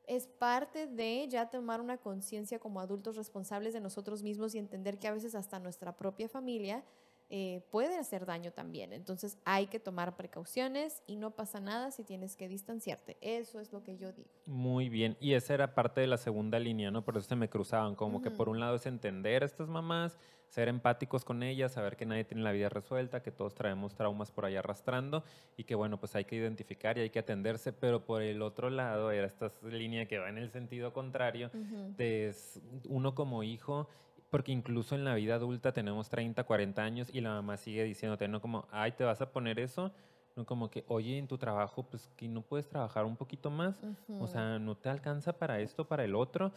es 0.06 0.26
parte 0.28 0.86
de 0.86 1.26
ya 1.28 1.50
tomar 1.50 1.80
una 1.80 1.96
conciencia 1.98 2.58
como 2.58 2.80
adultos 2.80 3.16
responsables 3.16 3.72
de 3.74 3.80
nosotros 3.80 4.22
mismos 4.22 4.54
y 4.54 4.58
entender 4.58 4.98
que 4.98 5.08
a 5.08 5.12
veces 5.12 5.34
hasta 5.34 5.58
nuestra 5.58 5.96
propia 5.96 6.28
familia 6.28 6.84
eh, 7.28 7.60
puede 7.72 7.98
hacer 7.98 8.24
daño 8.24 8.52
también. 8.52 8.92
Entonces 8.92 9.36
hay 9.44 9.66
que 9.66 9.80
tomar 9.80 10.14
precauciones 10.14 11.02
y 11.08 11.16
no 11.16 11.32
pasa 11.32 11.58
nada 11.58 11.90
si 11.90 12.04
tienes 12.04 12.36
que 12.36 12.46
distanciarte. 12.46 13.16
Eso 13.20 13.58
es 13.58 13.72
lo 13.72 13.82
que 13.82 13.96
yo 13.96 14.12
digo. 14.12 14.28
Muy 14.46 14.88
bien, 14.88 15.16
y 15.18 15.32
esa 15.32 15.54
era 15.54 15.74
parte 15.74 16.00
de 16.00 16.06
la 16.06 16.18
segunda 16.18 16.60
línea, 16.60 16.92
¿no? 16.92 17.04
Por 17.04 17.16
eso 17.16 17.26
se 17.28 17.34
me 17.34 17.50
cruzaban, 17.50 17.96
como 17.96 18.22
que 18.22 18.30
por 18.30 18.48
un 18.48 18.60
lado 18.60 18.76
es 18.76 18.86
entender 18.86 19.42
a 19.42 19.46
estas 19.46 19.66
mamás, 19.68 20.16
ser 20.48 20.68
empáticos 20.68 21.24
con 21.24 21.42
ellas, 21.42 21.72
saber 21.72 21.96
que 21.96 22.06
nadie 22.06 22.24
tiene 22.24 22.42
la 22.42 22.52
vida 22.52 22.68
resuelta, 22.68 23.22
que 23.22 23.30
todos 23.32 23.54
traemos 23.54 23.94
traumas 23.94 24.30
por 24.30 24.44
ahí 24.44 24.56
arrastrando 24.56 25.22
y 25.56 25.64
que 25.64 25.74
bueno, 25.74 25.98
pues 25.98 26.14
hay 26.16 26.24
que 26.24 26.36
identificar 26.36 26.96
y 26.98 27.02
hay 27.02 27.10
que 27.10 27.18
atenderse, 27.18 27.72
pero 27.72 28.04
por 28.04 28.22
el 28.22 28.40
otro 28.42 28.70
lado 28.70 29.10
era 29.10 29.26
esta 29.26 29.50
línea 29.64 30.06
que 30.06 30.18
va 30.18 30.28
en 30.28 30.38
el 30.38 30.50
sentido 30.50 30.92
contrario, 30.92 31.50
de 31.96 32.28
s- 32.28 32.60
uno 32.88 33.14
como 33.14 33.42
hijo, 33.42 33.88
porque 34.30 34.52
incluso 34.52 34.94
en 34.94 35.04
la 35.04 35.14
vida 35.14 35.34
adulta 35.34 35.72
tenemos 35.72 36.08
30, 36.08 36.44
40 36.44 36.82
años 36.82 37.10
y 37.12 37.20
la 37.20 37.30
mamá 37.30 37.56
sigue 37.56 37.84
diciéndote, 37.84 38.26
no 38.28 38.40
como, 38.40 38.66
ay, 38.70 38.92
te 38.92 39.04
vas 39.04 39.20
a 39.20 39.30
poner 39.32 39.58
eso, 39.60 39.92
no 40.36 40.44
como 40.44 40.70
que, 40.70 40.84
oye, 40.88 41.16
en 41.16 41.28
tu 41.28 41.38
trabajo, 41.38 41.84
pues 41.84 42.08
que 42.16 42.28
no 42.28 42.42
puedes 42.42 42.68
trabajar 42.68 43.04
un 43.06 43.16
poquito 43.16 43.50
más, 43.50 43.80
o 44.18 44.26
sea, 44.26 44.58
no 44.58 44.76
te 44.76 44.88
alcanza 44.90 45.38
para 45.38 45.60
esto, 45.60 45.86
para 45.88 46.04
el 46.04 46.14
otro. 46.14 46.52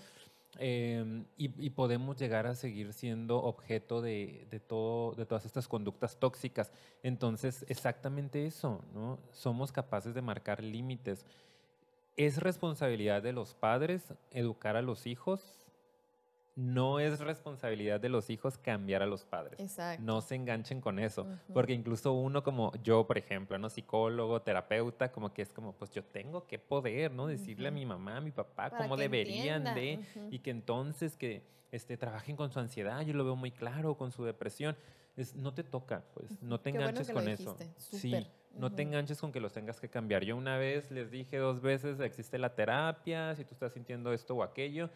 Em, 0.57 1.25
y, 1.37 1.65
y 1.65 1.69
podemos 1.69 2.17
llegar 2.17 2.47
a 2.47 2.55
seguir 2.55 2.91
siendo 2.93 3.37
objeto 3.43 4.01
de, 4.01 4.47
de 4.49 4.59
todo, 4.59 5.13
de 5.13 5.25
todas 5.25 5.45
estas 5.45 5.67
conductas 5.67 6.17
tóxicas. 6.17 6.71
Entonces, 7.03 7.65
exactamente 7.69 8.45
eso, 8.45 8.83
¿no? 8.93 9.19
Somos 9.31 9.71
capaces 9.71 10.13
de 10.15 10.21
marcar 10.21 10.63
límites. 10.63 11.25
¿Es 12.17 12.37
responsabilidad 12.39 13.21
de 13.21 13.31
los 13.31 13.53
padres 13.53 14.13
educar 14.31 14.75
a 14.75 14.81
los 14.81 15.05
hijos? 15.05 15.58
No 16.59 16.99
es 16.99 17.21
responsabilidad 17.21 18.01
de 18.01 18.09
los 18.09 18.29
hijos 18.29 18.57
cambiar 18.57 19.01
a 19.01 19.05
los 19.05 19.23
padres. 19.23 19.61
Exacto. 19.61 20.03
No 20.03 20.19
se 20.19 20.35
enganchen 20.35 20.81
con 20.81 20.99
eso, 20.99 21.25
porque 21.53 21.71
incluso 21.71 22.11
uno 22.11 22.43
como 22.43 22.73
yo, 22.83 23.07
por 23.07 23.17
ejemplo, 23.17 23.57
no 23.57 23.69
psicólogo, 23.69 24.41
terapeuta, 24.41 25.09
como 25.09 25.33
que 25.33 25.41
es 25.41 25.53
como, 25.53 25.71
pues 25.71 25.89
yo 25.91 26.03
tengo 26.03 26.47
que 26.47 26.59
poder, 26.59 27.13
¿no? 27.13 27.27
Decirle 27.27 27.69
a 27.69 27.71
mi 27.71 27.85
mamá, 27.85 28.17
a 28.17 28.21
mi 28.21 28.31
papá, 28.31 28.69
Para 28.69 28.83
cómo 28.83 28.97
deberían 28.97 29.65
entienda, 29.67 29.73
de, 29.73 30.29
y 30.31 30.39
que 30.39 30.51
entonces 30.51 31.15
que 31.15 31.43
este, 31.71 31.95
trabajen 31.95 32.35
con 32.35 32.51
su 32.51 32.59
ansiedad, 32.59 33.01
yo 33.03 33.13
lo 33.13 33.23
veo 33.23 33.37
muy 33.37 33.51
claro, 33.51 33.95
con 33.95 34.11
su 34.11 34.25
depresión. 34.25 34.75
Es, 35.15 35.35
no 35.35 35.53
te 35.53 35.63
toca, 35.63 36.03
pues, 36.13 36.41
no 36.41 36.59
te 36.59 36.73
Qué 36.73 36.77
enganches 36.77 37.09
con 37.09 37.29
eso. 37.29 37.55
Sí, 37.77 38.13
no 38.53 38.73
te 38.73 38.81
enganches 38.81 39.21
con 39.21 39.31
que 39.31 39.39
los 39.39 39.53
tengas 39.53 39.79
que 39.79 39.87
cambiar. 39.87 40.25
Yo 40.25 40.35
una 40.35 40.57
vez 40.57 40.91
les 40.91 41.09
dije 41.09 41.37
dos 41.37 41.61
veces, 41.61 42.01
existe 42.01 42.37
la 42.37 42.53
terapia, 42.53 43.33
si 43.35 43.45
tú 43.45 43.53
estás 43.53 43.71
sintiendo 43.71 44.11
esto 44.11 44.35
o 44.35 44.43
aquello, 44.43 44.89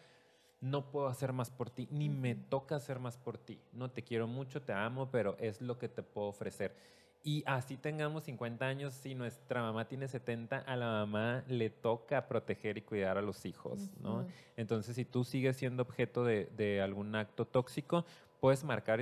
no 0.64 0.89
puedo 0.89 1.07
hacer 1.07 1.34
más 1.34 1.51
por 1.51 1.70
ti, 1.70 1.89
ni 1.91 2.07
me 2.07 2.36
toca 2.36 2.78
hacer 2.78 2.97
más 2.97 3.18
por 3.18 3.38
ti. 3.38 3.59
No 3.74 3.91
te 3.91 4.01
quiero 4.01 4.28
mucho, 4.28 4.61
te 4.61 4.72
amo, 4.72 5.09
pero 5.11 5.36
es 5.38 5.61
lo 5.61 5.78
que 5.78 5.89
te 5.89 6.03
puedo 6.03 6.28
ofrecer. 6.28 6.74
Y 7.22 7.43
así 7.45 7.76
tengamos 7.76 8.24
50 8.24 8.66
años, 8.66 8.93
si 8.93 9.14
nuestra 9.14 9.61
mamá 9.61 9.88
tiene 9.89 10.07
70, 10.07 10.59
a 10.59 10.76
la 10.78 10.86
mamá 10.86 11.43
le 11.47 11.70
toca 11.70 12.28
proteger 12.28 12.78
y 12.78 12.82
cuidar 12.82 13.18
a 13.18 13.22
los 13.22 13.45
hijos, 13.45 13.91
¿no? 14.01 14.26
Entonces, 14.55 14.95
si 14.95 15.03
tú 15.03 15.26
sigues 15.26 15.57
siendo 15.57 15.84
objeto 15.84 16.24
de, 16.24 16.49
de 16.57 16.82
algún 16.82 17.14
acto 17.16 17.45
tóxico, 17.45 18.05
puedes 18.39 18.64
marcar 18.64 18.99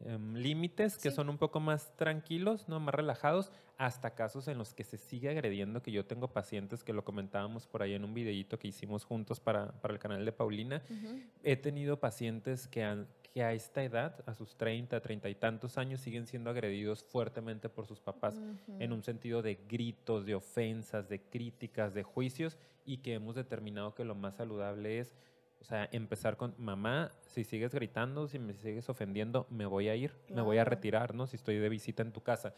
estos 0.00 0.20
límites 0.34 0.96
que 0.98 1.10
Sí. 1.10 1.16
son 1.16 1.28
un 1.28 1.38
poco 1.38 1.60
más 1.60 1.94
tranquilos, 1.96 2.68
¿no? 2.68 2.78
más 2.80 2.94
relajados, 2.94 3.50
hasta 3.76 4.14
casos 4.14 4.48
en 4.48 4.58
los 4.58 4.74
que 4.74 4.84
se 4.84 4.96
sigue 4.98 5.28
agrediendo, 5.28 5.82
que 5.82 5.92
yo 5.92 6.04
tengo 6.04 6.28
pacientes 6.32 6.82
que 6.84 6.92
lo 6.92 7.04
comentábamos 7.04 7.66
por 7.66 7.82
ahí 7.82 7.94
en 7.94 8.04
un 8.04 8.14
videíto 8.14 8.58
que 8.58 8.68
hicimos 8.68 9.04
juntos 9.04 9.40
para, 9.40 9.72
para 9.80 9.94
el 9.94 10.00
canal 10.00 10.24
de 10.24 10.32
Paulina. 10.32 10.82
Ujú. 10.90 11.20
He 11.44 11.56
tenido 11.56 11.98
pacientes 12.00 12.66
que, 12.68 12.82
han- 12.84 13.06
que 13.32 13.42
a 13.44 13.52
esta 13.52 13.82
edad, 13.84 14.22
a 14.26 14.34
sus 14.34 14.56
30, 14.56 15.00
30 15.00 15.28
y 15.28 15.34
tantos 15.34 15.78
años, 15.78 16.00
siguen 16.00 16.26
siendo 16.26 16.50
agredidos 16.50 17.04
fuertemente 17.04 17.68
por 17.68 17.86
sus 17.86 18.00
papás 18.00 18.36
en 18.80 18.90
Ujú. 18.90 18.94
un 18.98 19.02
sentido 19.04 19.42
de 19.42 19.56
gritos, 19.68 20.26
de 20.26 20.34
ofensas, 20.34 21.08
de 21.08 21.20
críticas, 21.20 21.94
de 21.94 22.02
juicios 22.02 22.56
y 22.84 22.98
que 22.98 23.14
hemos 23.14 23.34
determinado 23.36 23.94
que 23.94 24.04
lo 24.04 24.14
más 24.14 24.36
saludable 24.36 24.98
es, 24.98 25.14
o 25.60 25.64
sea, 25.64 25.88
empezar 25.92 26.36
con 26.36 26.54
mamá, 26.58 27.10
si 27.20 27.44
sigues 27.44 27.74
gritando, 27.74 28.28
si 28.28 28.38
me 28.38 28.54
sigues 28.54 28.88
ofendiendo, 28.88 29.46
me 29.50 29.66
voy 29.66 29.88
a 29.88 29.96
ir, 29.96 30.12
me 30.28 30.42
voy 30.42 30.58
a 30.58 30.64
retirar, 30.64 31.14
¿no? 31.14 31.26
Si 31.26 31.36
estoy 31.36 31.56
de 31.56 31.68
visita 31.68 32.02
en 32.02 32.12
tu 32.12 32.22
casa 32.22 32.54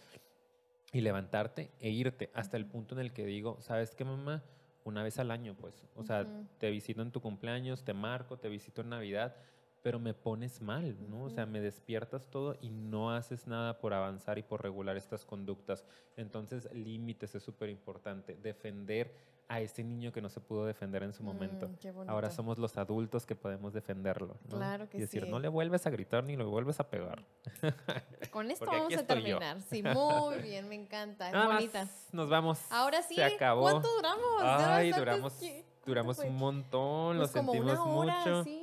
y 0.92 1.00
levantarte 1.00 1.70
e 1.80 1.90
irte 1.90 2.30
hasta 2.34 2.56
el 2.56 2.66
punto 2.66 2.94
en 2.94 3.00
el 3.00 3.12
que 3.12 3.24
digo, 3.24 3.56
¿sabes 3.60 3.94
qué, 3.94 4.04
mamá? 4.04 4.42
Una 4.84 5.02
vez 5.02 5.18
al 5.18 5.30
año, 5.30 5.54
pues, 5.58 5.84
o 5.94 6.02
sea, 6.02 6.26
te 6.58 6.70
visito 6.70 7.02
en 7.02 7.10
tu 7.10 7.20
cumpleaños, 7.20 7.84
te 7.84 7.92
marco, 7.92 8.38
te 8.38 8.48
visito 8.48 8.80
en 8.80 8.90
Navidad, 8.90 9.36
pero 9.82 9.98
me 9.98 10.14
pones 10.14 10.60
mal, 10.60 10.96
¿no? 11.08 11.24
O 11.24 11.30
sea, 11.30 11.46
me 11.46 11.60
despiertas 11.60 12.28
todo 12.28 12.56
y 12.60 12.70
no 12.70 13.12
haces 13.12 13.46
nada 13.46 13.78
por 13.78 13.94
avanzar 13.94 14.38
y 14.38 14.42
por 14.42 14.62
regular 14.62 14.96
estas 14.96 15.24
conductas. 15.24 15.84
Entonces, 16.16 16.68
límites 16.72 17.34
es 17.34 17.42
súper 17.42 17.70
importante. 17.70 18.36
Defender 18.36 19.14
a 19.50 19.60
ese 19.60 19.82
niño 19.82 20.12
que 20.12 20.22
no 20.22 20.28
se 20.28 20.38
pudo 20.38 20.64
defender 20.64 21.02
en 21.02 21.12
su 21.12 21.24
momento. 21.24 21.68
Mm, 21.68 22.08
Ahora 22.08 22.30
somos 22.30 22.56
los 22.58 22.76
adultos 22.78 23.26
que 23.26 23.34
podemos 23.34 23.72
defenderlo. 23.72 24.36
¿no? 24.48 24.56
Claro 24.58 24.88
que 24.88 24.96
y 24.96 25.00
decir, 25.00 25.24
sí. 25.24 25.28
no 25.28 25.40
le 25.40 25.48
vuelves 25.48 25.88
a 25.88 25.90
gritar 25.90 26.22
ni 26.22 26.36
lo 26.36 26.48
vuelves 26.48 26.78
a 26.78 26.88
pegar. 26.88 27.24
Con 28.30 28.48
esto 28.50 28.64
vamos 28.66 28.92
a 28.92 28.96
yo. 28.98 29.04
terminar. 29.04 29.60
Sí, 29.62 29.82
muy 29.82 30.38
bien, 30.38 30.68
me 30.68 30.76
encanta. 30.76 31.26
Es 31.26 31.32
Nada 31.32 31.46
más, 31.46 31.54
bonita. 31.56 31.88
nos 32.12 32.28
vamos. 32.30 32.60
Ahora 32.70 33.02
sí, 33.02 33.16
Se 33.16 33.24
acabó. 33.24 33.62
¿cuánto 33.62 33.88
duramos? 33.96 34.24
Ay, 34.40 34.92
duramos, 34.92 35.32
que- 35.34 35.64
¿cuánto 35.64 35.86
duramos 35.86 36.18
un 36.20 36.36
montón, 36.36 37.16
Pues 37.16 37.34
lo 37.34 37.40
como 37.40 37.52
sentimos 37.52 37.78
una 37.80 37.92
hora, 37.92 38.18
mucho. 38.20 38.44
Sí, 38.44 38.59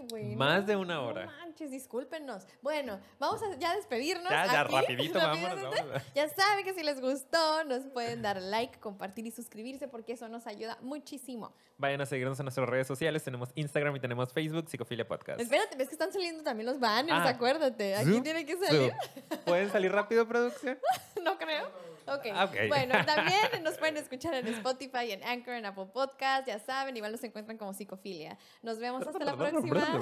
sí, 0.00 0.06
güey. 0.10 0.36
Más 0.36 0.60
no, 0.62 0.66
de 0.66 0.76
una 0.76 0.94
no 0.94 1.06
hora. 1.06 1.26
manches, 1.26 1.70
discúlpenos. 1.70 2.46
Bueno, 2.62 2.98
vamos 3.18 3.42
a 3.42 3.56
ya 3.56 3.74
despedirnos. 3.76 4.30
Ya, 4.30 4.46
ya, 4.46 4.60
aquí, 4.62 4.74
rapidito, 4.76 5.18
vámonos, 5.18 5.62
vámonos. 5.62 6.02
Ya 6.14 6.28
saben 6.28 6.64
que 6.64 6.74
si 6.74 6.82
les 6.82 7.00
gustó, 7.00 7.64
nos 7.64 7.86
pueden 7.86 8.22
dar 8.22 8.40
like, 8.40 8.78
compartir 8.80 9.26
y 9.26 9.30
suscribirse 9.30 9.88
porque 9.88 10.12
eso 10.14 10.28
nos 10.28 10.46
ayuda 10.46 10.78
muchísimo. 10.80 11.52
Vayan 11.78 12.00
a 12.00 12.06
seguirnos 12.06 12.38
en 12.38 12.44
nuestras 12.44 12.68
redes 12.68 12.86
sociales. 12.86 13.22
Tenemos 13.24 13.50
Instagram 13.54 13.96
y 13.96 14.00
tenemos 14.00 14.32
Facebook, 14.32 14.68
Psicofilia 14.68 15.06
Podcast. 15.06 15.40
Espérate, 15.40 15.76
ves 15.76 15.88
que 15.88 15.94
están 15.94 16.12
saliendo 16.12 16.42
también 16.42 16.66
los 16.66 16.78
banners, 16.78 17.26
Ah. 17.26 17.30
acuérdate. 17.30 17.96
Aquí 17.96 18.12
Zup, 18.12 18.22
tiene 18.22 18.44
que 18.46 18.56
salir. 18.56 18.92
zup. 19.14 19.38
¿Pueden 19.44 19.70
salir 19.70 19.90
rápido, 19.92 20.26
producción? 20.26 20.78
no 21.22 21.36
creo. 21.38 21.93
Ok. 22.06 22.26
Ah, 22.32 22.44
ok. 22.44 22.68
Bueno, 22.68 22.94
también 23.06 23.62
nos 23.62 23.78
pueden 23.78 23.96
escuchar 23.96 24.34
en 24.34 24.46
Spotify, 24.48 25.12
en 25.12 25.24
Anchor, 25.24 25.54
en 25.54 25.66
Apple 25.66 25.86
Podcast, 25.92 26.46
ya 26.46 26.58
saben, 26.58 26.96
igual 26.96 27.12
nos 27.12 27.24
encuentran 27.24 27.58
como 27.58 27.72
psicofilia. 27.72 28.38
Nos 28.62 28.78
vemos 28.78 29.06
hasta 29.06 29.24
la 29.24 29.36
próxima. 29.36 29.98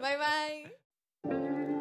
bye 0.00 0.18
bye. 0.18 1.71